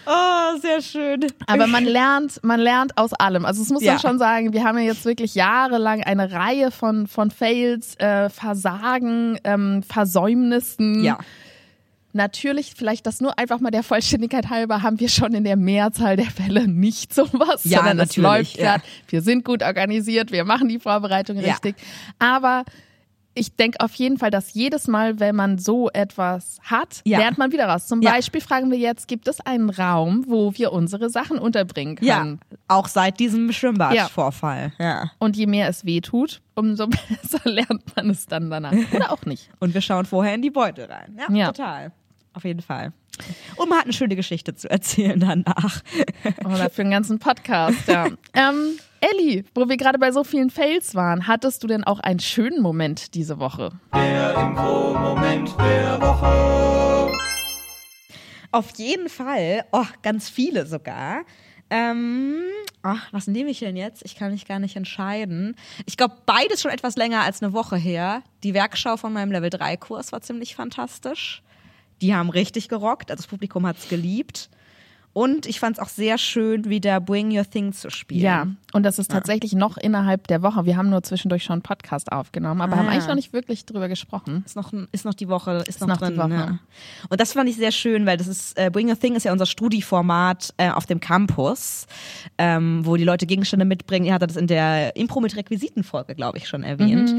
Oh, 0.07 0.59
sehr 0.63 0.81
schön. 0.81 1.27
Aber 1.47 1.67
man 1.67 1.85
lernt, 1.85 2.43
man 2.43 2.61
lernt 2.61 2.97
aus 2.97 3.13
allem. 3.13 3.45
Also 3.45 3.63
das 3.63 3.71
muss 3.71 3.83
man 3.85 3.95
Ja. 3.97 4.01
schon 4.01 4.19
sagen, 4.19 4.53
wir 4.53 4.65
haben 4.65 4.79
ja 4.79 4.85
jetzt 4.85 5.05
wirklich 5.05 5.35
jahrelang 5.35 6.03
eine 6.03 6.33
Reihe 6.33 6.71
von, 6.71 7.07
von 7.07 7.31
Fails, 7.31 7.95
äh, 7.97 8.31
Versagen, 8.31 9.39
ähm, 9.45 9.83
Versäumnissen. 9.83 11.05
Ja. 11.05 11.19
Natürlich, 12.15 12.73
vielleicht 12.75 13.07
das 13.07 13.21
nur 13.21 13.39
einfach 13.39 13.61
mal 13.61 13.71
der 13.71 13.83
Vollständigkeit 13.83 14.49
halber, 14.49 14.83
haben 14.83 14.99
wir 14.99 15.11
schon 15.11 15.35
in 15.35 15.45
der 15.45 15.57
Mehrzahl 15.57 16.17
der 16.17 16.31
Fälle 16.31 16.67
nicht 16.67 17.15
sowas, 17.15 17.61
Ja, 17.65 17.79
sondern 17.81 18.01
es 18.01 18.17
natürlich, 18.17 18.23
läuft 18.57 18.59
ja. 18.59 18.77
Wir 19.09 19.21
sind 19.21 19.45
gut 19.45 19.63
organisiert, 19.63 20.33
wir 20.33 20.45
machen 20.47 20.69
die 20.69 20.79
Vorbereitung 20.79 21.37
Ja. 21.37 21.53
richtig. 21.53 21.77
Aber 22.19 22.65
ich 23.39 23.57
denke 23.57 23.81
auf 23.81 23.95
jeden 23.95 24.19
Fall, 24.19 24.31
dass 24.31 24.53
jedes 24.55 24.89
Mal, 24.89 25.21
wenn 25.21 25.37
man 25.37 25.59
so 25.59 25.89
etwas 25.91 26.59
hat, 26.63 27.01
Ja. 27.05 27.19
lernt 27.19 27.39
man 27.39 27.53
wieder 27.53 27.67
raus. 27.67 27.87
Zum 27.87 28.03
Ja. 28.03 28.11
Beispiel 28.13 28.41
fragen 28.41 28.71
wir 28.71 28.79
jetzt, 28.79 29.09
gibt 29.09 29.29
es 29.29 29.41
einen 29.41 29.71
Raum, 29.71 30.25
wo 30.27 30.53
wir 30.55 30.73
unsere 30.73 31.09
Sachen 31.11 31.39
unterbringen 31.39 31.97
Ja, 32.01 32.19
können? 32.19 32.41
auch 32.69 32.89
seit 32.89 33.21
diesem 33.21 33.51
Schwimmbadvorfall. 33.53 34.73
Ja. 34.79 35.11
Und 35.19 35.37
je 35.37 35.47
mehr 35.47 35.69
es 35.69 35.85
weh 35.85 36.01
tut, 36.01 36.41
umso 36.55 36.87
besser 37.09 37.41
lernt 37.45 37.97
man 37.97 38.11
es 38.11 38.27
dann 38.27 38.51
danach. 38.51 38.73
Oder 38.93 39.13
auch 39.13 39.25
nicht. 39.25 39.51
Und 39.61 39.75
wir 39.75 39.81
schauen 39.81 40.05
vorher 40.07 40.35
in 40.35 40.43
die 40.43 40.51
Beutel 40.51 40.87
rein. 40.87 41.19
Ja, 41.19 41.35
Ja. 41.35 41.47
total. 41.53 41.93
Auf 42.35 42.45
jeden 42.45 42.61
Fall. 42.63 42.93
Und 43.57 43.69
man 43.69 43.79
hat 43.79 43.85
eine 43.87 43.93
schöne 43.93 44.15
Geschichte 44.15 44.55
zu 44.55 44.71
erzählen 44.71 45.19
danach. 45.19 45.83
Oder 46.45 46.71
für 46.71 46.83
einen 46.83 46.93
ganzen 46.93 47.19
Podcast, 47.19 47.89
ja. 47.89 48.07
ähm, 48.35 48.79
Elli, 49.01 49.45
wo 49.55 49.69
wir 49.69 49.77
gerade 49.77 49.99
bei 49.99 50.11
so 50.11 50.25
vielen 50.25 50.51
Fails 50.51 50.95
waren, 50.95 51.29
hattest 51.29 51.63
du 51.63 51.69
denn 51.69 51.85
auch 51.85 52.01
einen 52.01 52.19
schönen 52.19 52.61
Moment 52.61 53.15
diese 53.15 53.39
Woche? 53.39 53.71
Der 53.95 54.35
Impro-Moment 54.35 55.55
der 55.59 56.01
Woche. 56.01 57.13
Auf 58.51 58.77
jeden 58.77 59.09
Fall. 59.09 59.65
Oh, 59.73 59.85
ganz 60.03 60.29
viele 60.29 60.67
sogar. 60.67 61.25
Ähm, 61.71 62.41
ach, 62.83 63.13
was 63.13 63.29
nehme 63.29 63.51
ich 63.51 63.61
denn 63.61 63.77
jetzt? 63.77 64.03
Ich 64.05 64.17
kann 64.17 64.33
mich 64.33 64.47
gar 64.47 64.59
nicht 64.59 64.75
entscheiden. 64.75 65.55
Ich 65.87 65.97
glaube, 65.97 66.17
beides 66.27 66.63
schon 66.63 66.71
etwas 66.73 66.97
länger 66.97 67.23
als 67.23 67.43
eine 67.43 67.53
Woche 67.53 67.77
her. 67.77 68.23
Die 68.43 68.55
Werkschau 68.55 68.97
von 68.97 69.13
meinem 69.13 69.31
Level 69.31 69.51
3 69.51 69.77
Kurs 69.77 70.11
war 70.11 70.23
ziemlich 70.23 70.57
fantastisch. 70.57 71.43
Die 72.01 72.15
haben 72.15 72.31
richtig 72.31 72.69
gerockt, 72.69 73.11
also 73.11 73.23
das 73.23 73.29
Publikum 73.29 73.67
hat 73.67 73.79
es 73.79 73.89
geliebt. 73.89 74.49
Und 75.15 75.47
ich 75.47 75.59
fand 75.59 75.79
es 75.79 75.83
auch 75.83 75.89
sehr 75.89 76.17
schön, 76.17 76.67
wieder 76.67 77.01
Bring 77.01 77.37
Your 77.37 77.49
Thing 77.49 77.73
zu 77.73 77.91
spielen. 77.91 78.23
Ja, 78.23 78.47
und 78.73 78.85
das 78.85 79.01
ist 79.01 79.11
tatsächlich 79.11 79.53
noch 79.55 79.77
innerhalb 79.77 80.29
der 80.29 80.43
Woche. 80.43 80.65
Wir 80.65 80.77
haben 80.77 80.91
nur 80.91 81.03
zwischendurch 81.03 81.43
schon 81.43 81.55
einen 81.55 81.63
Podcast 81.63 82.13
aufgenommen, 82.13 82.61
aber 82.61 82.75
Ah. 82.75 82.77
haben 82.77 82.89
eigentlich 82.89 83.09
noch 83.09 83.17
nicht 83.17 83.33
wirklich 83.33 83.65
drüber 83.67 83.89
gesprochen. 83.89 84.45
Ist 84.47 84.55
noch, 84.55 84.73
ist 84.93 85.05
noch 85.05 85.15
die 85.15 85.29
Woche, 85.29 85.65
ist, 85.67 85.81
noch, 85.81 85.89
noch 85.89 85.97
die 86.09 86.15
drin. 86.15 86.31
Ja. 86.31 86.59
Und 87.09 87.21
das 87.21 87.33
fand 87.33 87.49
ich 87.51 87.57
sehr 87.57 87.73
schön, 87.73 88.07
weil 88.07 88.17
das 88.17 88.29
ist, 88.29 88.57
äh, 88.59 88.71
Bring 88.71 88.91
a 88.93 88.95
Thing 88.95 89.17
ist 89.17 89.25
ja 89.25 89.33
unser 89.33 89.47
Studieformat 89.47 90.55
äh, 90.57 90.71
auf 90.71 90.87
dem 90.87 91.01
Campus, 91.01 91.87
ähm, 92.37 92.87
wo 92.87 92.97
die 92.97 93.05
Leute 93.05 93.27
Gegenstände 93.27 93.65
mitbringen. 93.65 94.07
Ihr 94.07 94.15
hattet 94.15 94.31
das 94.31 94.37
in 94.37 94.47
der 94.47 94.95
Impro 94.95 95.21
mit 95.21 95.35
Requisiten-Folge, 95.37 96.15
glaube 96.15 96.39
ich, 96.39 96.47
schon 96.49 96.63
erwähnt. 96.63 97.13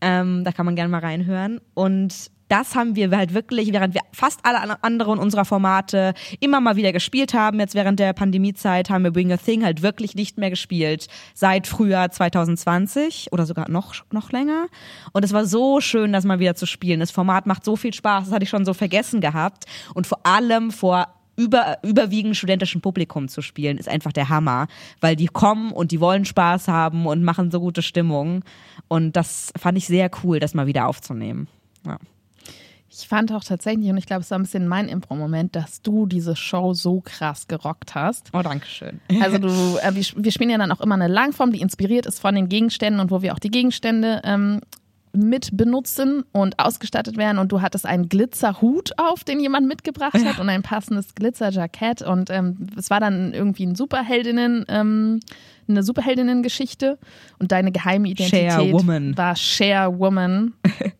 Ähm, 0.00 0.44
da 0.44 0.52
kann 0.52 0.66
man 0.66 0.76
gerne 0.76 0.90
mal 0.90 1.00
reinhören. 1.00 1.60
Und 1.74 2.30
das 2.50 2.74
haben 2.74 2.96
wir 2.96 3.10
halt 3.16 3.32
wirklich, 3.32 3.72
während 3.72 3.94
wir 3.94 4.00
fast 4.12 4.40
alle 4.44 4.60
an- 4.60 4.76
anderen 4.82 5.18
unserer 5.18 5.44
Formate 5.44 6.14
immer 6.40 6.60
mal 6.60 6.76
wieder 6.76 6.92
gespielt 6.92 7.32
haben, 7.32 7.60
jetzt 7.60 7.74
während 7.74 8.00
der 8.00 8.12
Pandemiezeit 8.12 8.90
haben 8.90 9.04
wir 9.04 9.12
Bring 9.12 9.32
a 9.32 9.36
Thing 9.36 9.64
halt 9.64 9.82
wirklich 9.82 10.14
nicht 10.14 10.36
mehr 10.36 10.50
gespielt. 10.50 11.06
Seit 11.34 11.66
Frühjahr 11.66 12.10
2020 12.10 13.28
oder 13.32 13.46
sogar 13.46 13.70
noch, 13.70 13.94
noch 14.12 14.32
länger. 14.32 14.66
Und 15.12 15.24
es 15.24 15.32
war 15.32 15.46
so 15.46 15.80
schön, 15.80 16.12
das 16.12 16.24
mal 16.24 16.40
wieder 16.40 16.54
zu 16.54 16.66
spielen. 16.66 17.00
Das 17.00 17.10
Format 17.10 17.46
macht 17.46 17.64
so 17.64 17.76
viel 17.76 17.94
Spaß, 17.94 18.24
das 18.24 18.34
hatte 18.34 18.42
ich 18.44 18.50
schon 18.50 18.64
so 18.64 18.74
vergessen 18.74 19.20
gehabt. 19.20 19.64
Und 19.94 20.06
vor 20.06 20.26
allem 20.26 20.70
vor 20.70 21.06
über, 21.36 21.78
überwiegend 21.82 22.36
studentischen 22.36 22.80
Publikum 22.80 23.28
zu 23.28 23.40
spielen, 23.40 23.78
ist 23.78 23.88
einfach 23.88 24.12
der 24.12 24.28
Hammer, 24.28 24.66
weil 25.00 25.16
die 25.16 25.26
kommen 25.28 25.72
und 25.72 25.90
die 25.92 26.00
wollen 26.00 26.24
Spaß 26.24 26.68
haben 26.68 27.06
und 27.06 27.22
machen 27.24 27.50
so 27.50 27.60
gute 27.60 27.82
Stimmung. 27.82 28.44
Und 28.88 29.16
das 29.16 29.52
fand 29.58 29.78
ich 29.78 29.86
sehr 29.86 30.10
cool, 30.22 30.40
das 30.40 30.52
mal 30.52 30.66
wieder 30.66 30.86
aufzunehmen. 30.86 31.48
Ja. 31.86 31.96
Ich 33.02 33.08
fand 33.08 33.32
auch 33.32 33.44
tatsächlich, 33.44 33.90
und 33.90 33.96
ich 33.96 34.06
glaube, 34.06 34.22
es 34.22 34.30
war 34.30 34.38
ein 34.38 34.42
bisschen 34.42 34.68
mein 34.68 34.88
Impro-Moment, 34.88 35.56
dass 35.56 35.82
du 35.82 36.06
diese 36.06 36.36
Show 36.36 36.74
so 36.74 37.00
krass 37.00 37.48
gerockt 37.48 37.94
hast. 37.94 38.30
Oh, 38.32 38.42
danke 38.42 38.66
schön. 38.66 39.00
Also 39.20 39.38
du, 39.38 39.48
äh, 39.82 39.94
wir, 39.94 40.04
wir 40.16 40.32
spielen 40.32 40.50
ja 40.50 40.58
dann 40.58 40.72
auch 40.72 40.80
immer 40.80 40.94
eine 40.94 41.08
Langform, 41.08 41.52
die 41.52 41.60
inspiriert 41.60 42.06
ist 42.06 42.20
von 42.20 42.34
den 42.34 42.48
Gegenständen 42.48 43.00
und 43.00 43.10
wo 43.10 43.22
wir 43.22 43.34
auch 43.34 43.38
die 43.38 43.50
Gegenstände 43.50 44.20
ähm, 44.24 44.60
mit 45.12 45.56
benutzen 45.56 46.24
und 46.32 46.58
ausgestattet 46.58 47.16
werden. 47.16 47.38
Und 47.38 47.52
du 47.52 47.60
hattest 47.62 47.86
einen 47.86 48.08
Glitzerhut 48.08 48.92
auf, 48.96 49.24
den 49.24 49.40
jemand 49.40 49.66
mitgebracht 49.66 50.24
hat 50.24 50.38
und 50.38 50.48
ein 50.48 50.62
passendes 50.62 51.14
Glitzerjackett. 51.14 52.02
Und 52.02 52.30
ähm, 52.30 52.68
es 52.76 52.90
war 52.90 53.00
dann 53.00 53.32
irgendwie 53.32 53.66
ein 53.66 53.74
Superheldinnen, 53.74 54.64
ähm, 54.68 55.20
eine 55.68 55.82
Superheldinnen-Geschichte. 55.82 56.98
Und 57.38 57.52
deine 57.52 57.72
geheime 57.72 58.08
Identität 58.08 58.50
Chairwoman. 58.50 59.16
war 59.16 59.34
Chairwoman. 59.34 60.54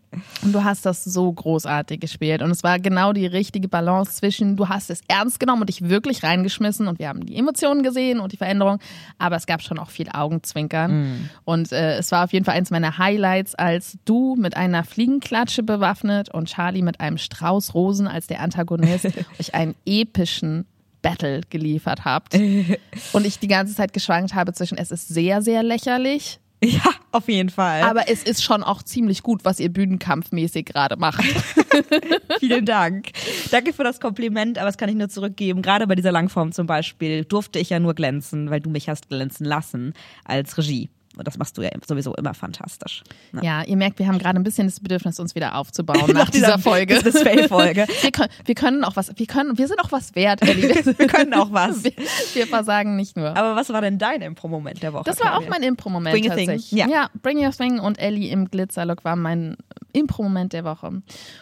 Und 0.43 0.53
du 0.53 0.65
hast 0.65 0.87
das 0.87 1.05
so 1.05 1.33
großartig 1.33 2.01
gespielt. 2.01 2.43
Und 2.43 2.51
es 2.51 2.63
war 2.63 2.79
genau 2.79 3.13
die 3.13 3.27
richtige 3.27 3.69
Balance 3.69 4.17
zwischen, 4.17 4.57
du 4.57 4.69
hast 4.69 4.91
es 4.91 5.03
ernst 5.07 5.39
genommen 5.39 5.63
und 5.63 5.69
dich 5.69 5.89
wirklich 5.89 6.23
reingeschmissen 6.23 6.89
und 6.89 6.99
wir 6.99 7.09
haben 7.09 7.25
die 7.25 7.37
Emotionen 7.37 7.83
gesehen 7.83 8.19
und 8.19 8.33
die 8.33 8.37
Veränderung. 8.37 8.79
Aber 9.19 9.37
es 9.37 9.47
gab 9.47 9.63
schon 9.63 9.79
auch 9.79 9.91
viel 9.91 10.09
Augenzwinkern. 10.13 11.31
Und 11.45 11.73
äh, 11.73 11.99
es 11.99 12.11
war 12.11 12.25
auf 12.25 12.33
jeden 12.33 12.45
Fall 12.45 12.57
eins 12.57 12.71
meiner 12.71 12.99
Highlights, 12.99 13.55
als 13.55 13.99
du 14.05 14.35
mit 14.37 14.57
einer 14.57 14.83
Fliegenklatsche 14.83 15.63
bewaffnet 15.63 16.29
und 16.29 16.49
Charlie 16.49 16.83
mit 16.83 17.01
einem 17.01 17.19
Strauß 17.19 17.75
Rosen 17.75 18.09
als 18.09 18.27
der 18.27 18.41
Antagonist 18.41 19.07
euch 19.41 19.55
einen 19.55 19.75
epischen 19.87 20.67
Battle 21.03 21.41
geliefert 21.51 22.05
habt. 22.05 22.35
Und 23.13 23.27
ich 23.27 23.39
die 23.39 23.49
ganze 23.49 23.75
Zeit 23.75 23.93
geschwankt 23.93 24.35
habe 24.35 24.53
zwischen, 24.53 24.79
es 24.79 24.91
ist 24.91 25.09
sehr, 25.09 25.43
sehr 25.43 25.63
lächerlich, 25.63 26.41
Ja, 26.63 26.83
auf 27.13 27.29
jeden 27.29 27.49
Fall. 27.49 27.83
aber 27.83 28.09
es 28.09 28.23
ist 28.23 28.45
schon 28.45 28.63
auch 28.63 28.83
ziemlich 28.83 29.23
gut, 29.23 29.45
was 29.45 29.61
ihr 29.61 29.71
bühnenkampfmäßig 29.71 30.67
gerade 30.67 30.97
macht. 30.97 31.25
Vielen 32.39 32.67
Dank. 32.67 33.09
Danke 33.51 33.73
für 33.73 33.85
das 33.85 34.01
Kompliment, 34.01 34.59
aber 34.59 34.67
das 34.67 34.77
kann 34.79 34.89
ich 34.89 34.95
nur 34.95 35.09
zurückgeben. 35.09 35.63
Gerade 35.63 35.87
bei 35.87 35.95
dieser 35.95 36.13
Langform 36.13 36.53
zum 36.53 36.67
Beispiel 36.67 37.25
durfte 37.25 37.59
ich 37.59 37.71
ja 37.71 37.81
nur 37.81 37.95
glänzen, 37.95 38.51
weil 38.51 38.61
du 38.61 38.71
mich 38.71 38.89
hast 38.89 39.09
glänzen 39.09 39.47
lassen 39.47 39.95
als 40.25 40.57
Regie. 40.59 40.91
Und 41.17 41.27
das 41.27 41.37
machst 41.39 41.59
du 41.59 41.63
ja 41.63 41.71
sowieso 41.87 42.15
immer 42.15 42.35
fantastisch. 42.35 43.03
Ja. 43.33 43.43
Ja, 43.43 43.63
ihr 43.65 43.77
merkt, 43.77 43.99
wir 43.99 44.07
haben 44.07 44.19
gerade 44.19 44.39
ein 44.39 44.45
bisschen 44.45 44.69
das 44.69 44.79
Bedürfnis, 44.79 45.19
uns 45.19 45.35
wieder 45.35 45.57
aufzubauen 45.57 46.11
nach, 46.15 46.31
dieser, 46.31 46.59
Folge. 46.59 46.95
Business 46.95 47.23
Fail 47.23 47.49
Folge. 47.49 47.87
Wir 48.03 48.13
können, 48.13 48.31
wir 48.45 48.55
können 48.55 48.85
auch 48.85 48.97
was, 48.97 49.13
wir 49.17 49.27
können, 49.27 49.59
wir 49.59 49.67
sind 49.69 49.81
auch 49.81 49.93
was 49.93 50.15
wert, 50.15 50.43
Ellie. 50.43 50.69
Wir 50.85 51.07
können 51.07 51.35
auch 51.35 51.53
was. 51.53 51.85
Wir, 51.85 51.93
wir 52.35 52.47
versagen 52.47 52.97
nicht 52.97 53.17
nur. 53.17 53.37
Aber 53.37 53.57
was 53.57 53.69
war 53.71 53.81
denn 53.81 53.99
dein 53.99 54.23
Impro-Moment 54.23 54.83
der 54.83 54.93
Woche? 54.93 55.05
Das 55.05 55.21
war 55.21 55.33
auch 55.33 55.41
Claudia? 55.41 55.51
mein 55.51 55.63
Impro-Moment 55.63 56.15
Bring 56.15 56.31
a 56.31 56.35
Thing. 56.35 56.47
tatsächlich. 56.47 56.89
Ja. 56.89 57.09
Bring 57.23 57.39
Your 57.45 57.53
Thing 57.53 57.79
und 57.79 57.99
Ellie 57.99 58.31
im 58.31 58.51
Glitzerlook 58.51 59.05
war 59.05 59.17
mein 59.17 59.57
Impro-Moment 59.93 60.53
der 60.53 60.65
Woche. 60.65 60.89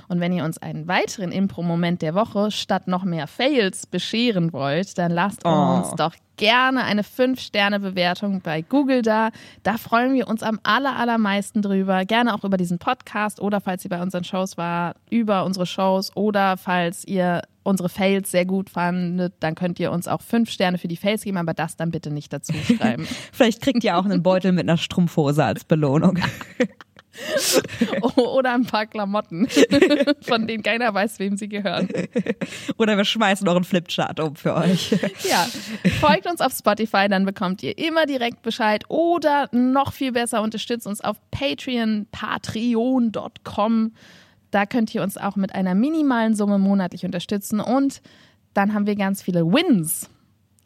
Und 0.09 0.21
wenn 0.21 0.33
ihr 0.33 0.45
uns 0.45 0.59
einen 0.59 0.89
weiteren 0.89 1.33
Impro-Moment 1.33 2.03
der 2.03 2.15
Woche 2.15 2.51
statt 2.51 2.89
noch 2.89 3.05
mehr 3.05 3.27
Fails 3.27 3.87
bescheren 3.87 4.53
wollt, 4.53 4.99
dann 4.99 5.11
lasst 5.13 5.41
Oh. 5.45 5.49
uns 5.77 5.91
doch 5.97 6.15
gerne 6.37 6.85
eine 6.85 7.03
5-Sterne-Bewertung 7.03 8.41
bei 8.43 8.63
Google 8.63 9.03
da. 9.03 9.31
Da 9.65 9.77
freuen 9.77 10.15
wir 10.15 10.29
uns 10.29 10.43
am 10.45 10.61
aller, 10.63 10.97
allermeisten 10.97 11.63
drüber. 11.63 12.05
Gerne 12.05 12.33
auch 12.35 12.45
über 12.45 12.57
diesen 12.57 12.79
Podcast 12.79 13.41
oder 13.41 13.61
falls 13.61 13.85
ihr 13.85 13.89
bei 13.91 14.01
unseren 14.01 14.23
Shows 14.25 14.57
war, 14.57 14.95
über 15.11 15.45
unsere 15.45 15.67
Shows 15.67 16.15
oder 16.17 16.57
falls 16.57 17.05
ihr 17.07 17.43
unsere 17.65 17.89
Fails 17.89 18.31
sehr 18.31 18.47
gut 18.47 18.71
fandet, 18.71 19.35
dann 19.41 19.55
könnt 19.55 19.79
ihr 19.81 19.91
uns 19.93 20.09
auch 20.09 20.23
5 20.23 20.49
Sterne 20.49 20.79
für 20.79 20.89
die 20.89 20.97
Fails 20.97 21.23
geben, 21.25 21.37
aber 21.37 21.53
das 21.55 21.77
dann 21.77 21.91
bitte 21.91 22.11
nicht 22.11 22.33
dazu 22.33 22.55
schreiben. 22.55 23.07
Vielleicht 23.33 23.61
kriegt 23.61 23.85
ihr 23.85 23.99
auch 23.99 24.05
einen 24.07 24.23
Beutel 24.23 24.53
mit 24.53 24.63
einer 24.63 24.79
Strumpfhose 24.79 25.45
als 25.45 25.65
Belohnung. 25.65 26.19
Oder 28.16 28.55
ein 28.55 28.66
paar 28.66 28.87
Klamotten, 28.87 29.49
von 30.23 30.47
denen 30.47 30.62
keiner 30.62 30.93
weiß, 30.93 31.19
wem 31.19 31.37
sie 31.37 31.49
gehören. 31.49 31.89
Oder 32.77 32.97
wir 32.97 33.05
schmeißen 33.05 33.45
noch 33.45 33.57
einen 33.57 33.64
Flipchart 33.64 34.21
um 34.21 34.37
für 34.37 34.55
euch. 34.55 34.93
Ja, 35.29 35.47
folgt 36.01 36.27
uns 36.27 36.41
auf 36.41 36.53
Spotify, 36.53 37.09
dann 37.09 37.25
bekommt 37.25 37.62
ihr 37.62 37.77
immer 37.79 38.07
direkt 38.07 38.43
Bescheid. 38.43 38.85
Oder 38.89 39.49
noch 39.53 39.93
viel 39.93 40.12
besser, 40.12 40.43
unterstützt 40.43 40.87
uns 40.87 41.01
auf 41.01 41.16
Patreon, 41.31 42.07
patreon.com. 42.11 43.93
Da 44.51 44.66
könnt 44.66 44.95
ihr 44.95 45.03
uns 45.03 45.19
auch 45.19 45.37
mit 45.37 45.55
einer 45.55 45.75
minimalen 45.75 46.35
Summe 46.35 46.59
monatlich 46.59 47.05
unterstützen. 47.05 47.61
Und 47.61 48.01
dann 48.55 48.75
haben 48.75 48.87
wir 48.87 48.97
ganz 48.97 49.23
viele 49.23 49.45
Wins. 49.45 50.09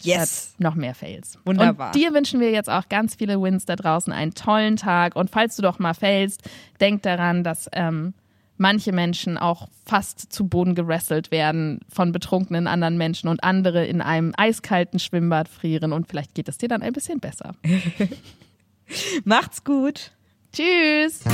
Yes. 0.05 0.55
noch 0.59 0.75
mehr 0.75 0.95
Fails. 0.95 1.39
Wunderbar. 1.45 1.89
Und 1.89 1.95
dir 1.95 2.13
wünschen 2.13 2.41
wir 2.41 2.51
jetzt 2.51 2.71
auch 2.71 2.89
ganz 2.89 3.15
viele 3.15 3.41
Wins 3.41 3.65
da 3.65 3.77
draußen, 3.77 4.13
einen 4.13 4.35
tollen 4.35 4.77
Tag. 4.77 5.17
Und 5.17 5.31
falls 5.31 5.57
du 5.57 5.63
doch 5.63 5.79
mal 5.79 5.95
failst, 5.95 6.43
denk 6.81 7.03
daran, 7.03 7.45
dass 7.45 7.69
ähm, 7.73 8.15
manche 8.57 8.93
Menschen 8.93 9.39
auch 9.39 9.69
fast 9.85 10.33
zu 10.33 10.47
Boden 10.47 10.75
gerasselt 10.75 11.31
werden 11.31 11.81
von 11.89 12.13
betrunkenen 12.13 12.67
anderen 12.67 12.97
Menschen 12.97 13.29
und 13.29 13.43
andere 13.45 13.85
in 13.85 14.01
einem 14.01 14.33
eiskalten 14.37 14.99
Schwimmbad 14.99 15.49
frieren. 15.49 15.93
Und 15.93 16.09
vielleicht 16.09 16.35
geht 16.35 16.49
es 16.49 16.59
dir 16.59 16.69
dann 16.69 16.83
ein 16.83 16.93
bisschen 16.93 17.21
besser. 17.21 17.55
Macht's 19.25 19.65
gut. 19.65 20.13
Tschüss! 20.53 21.25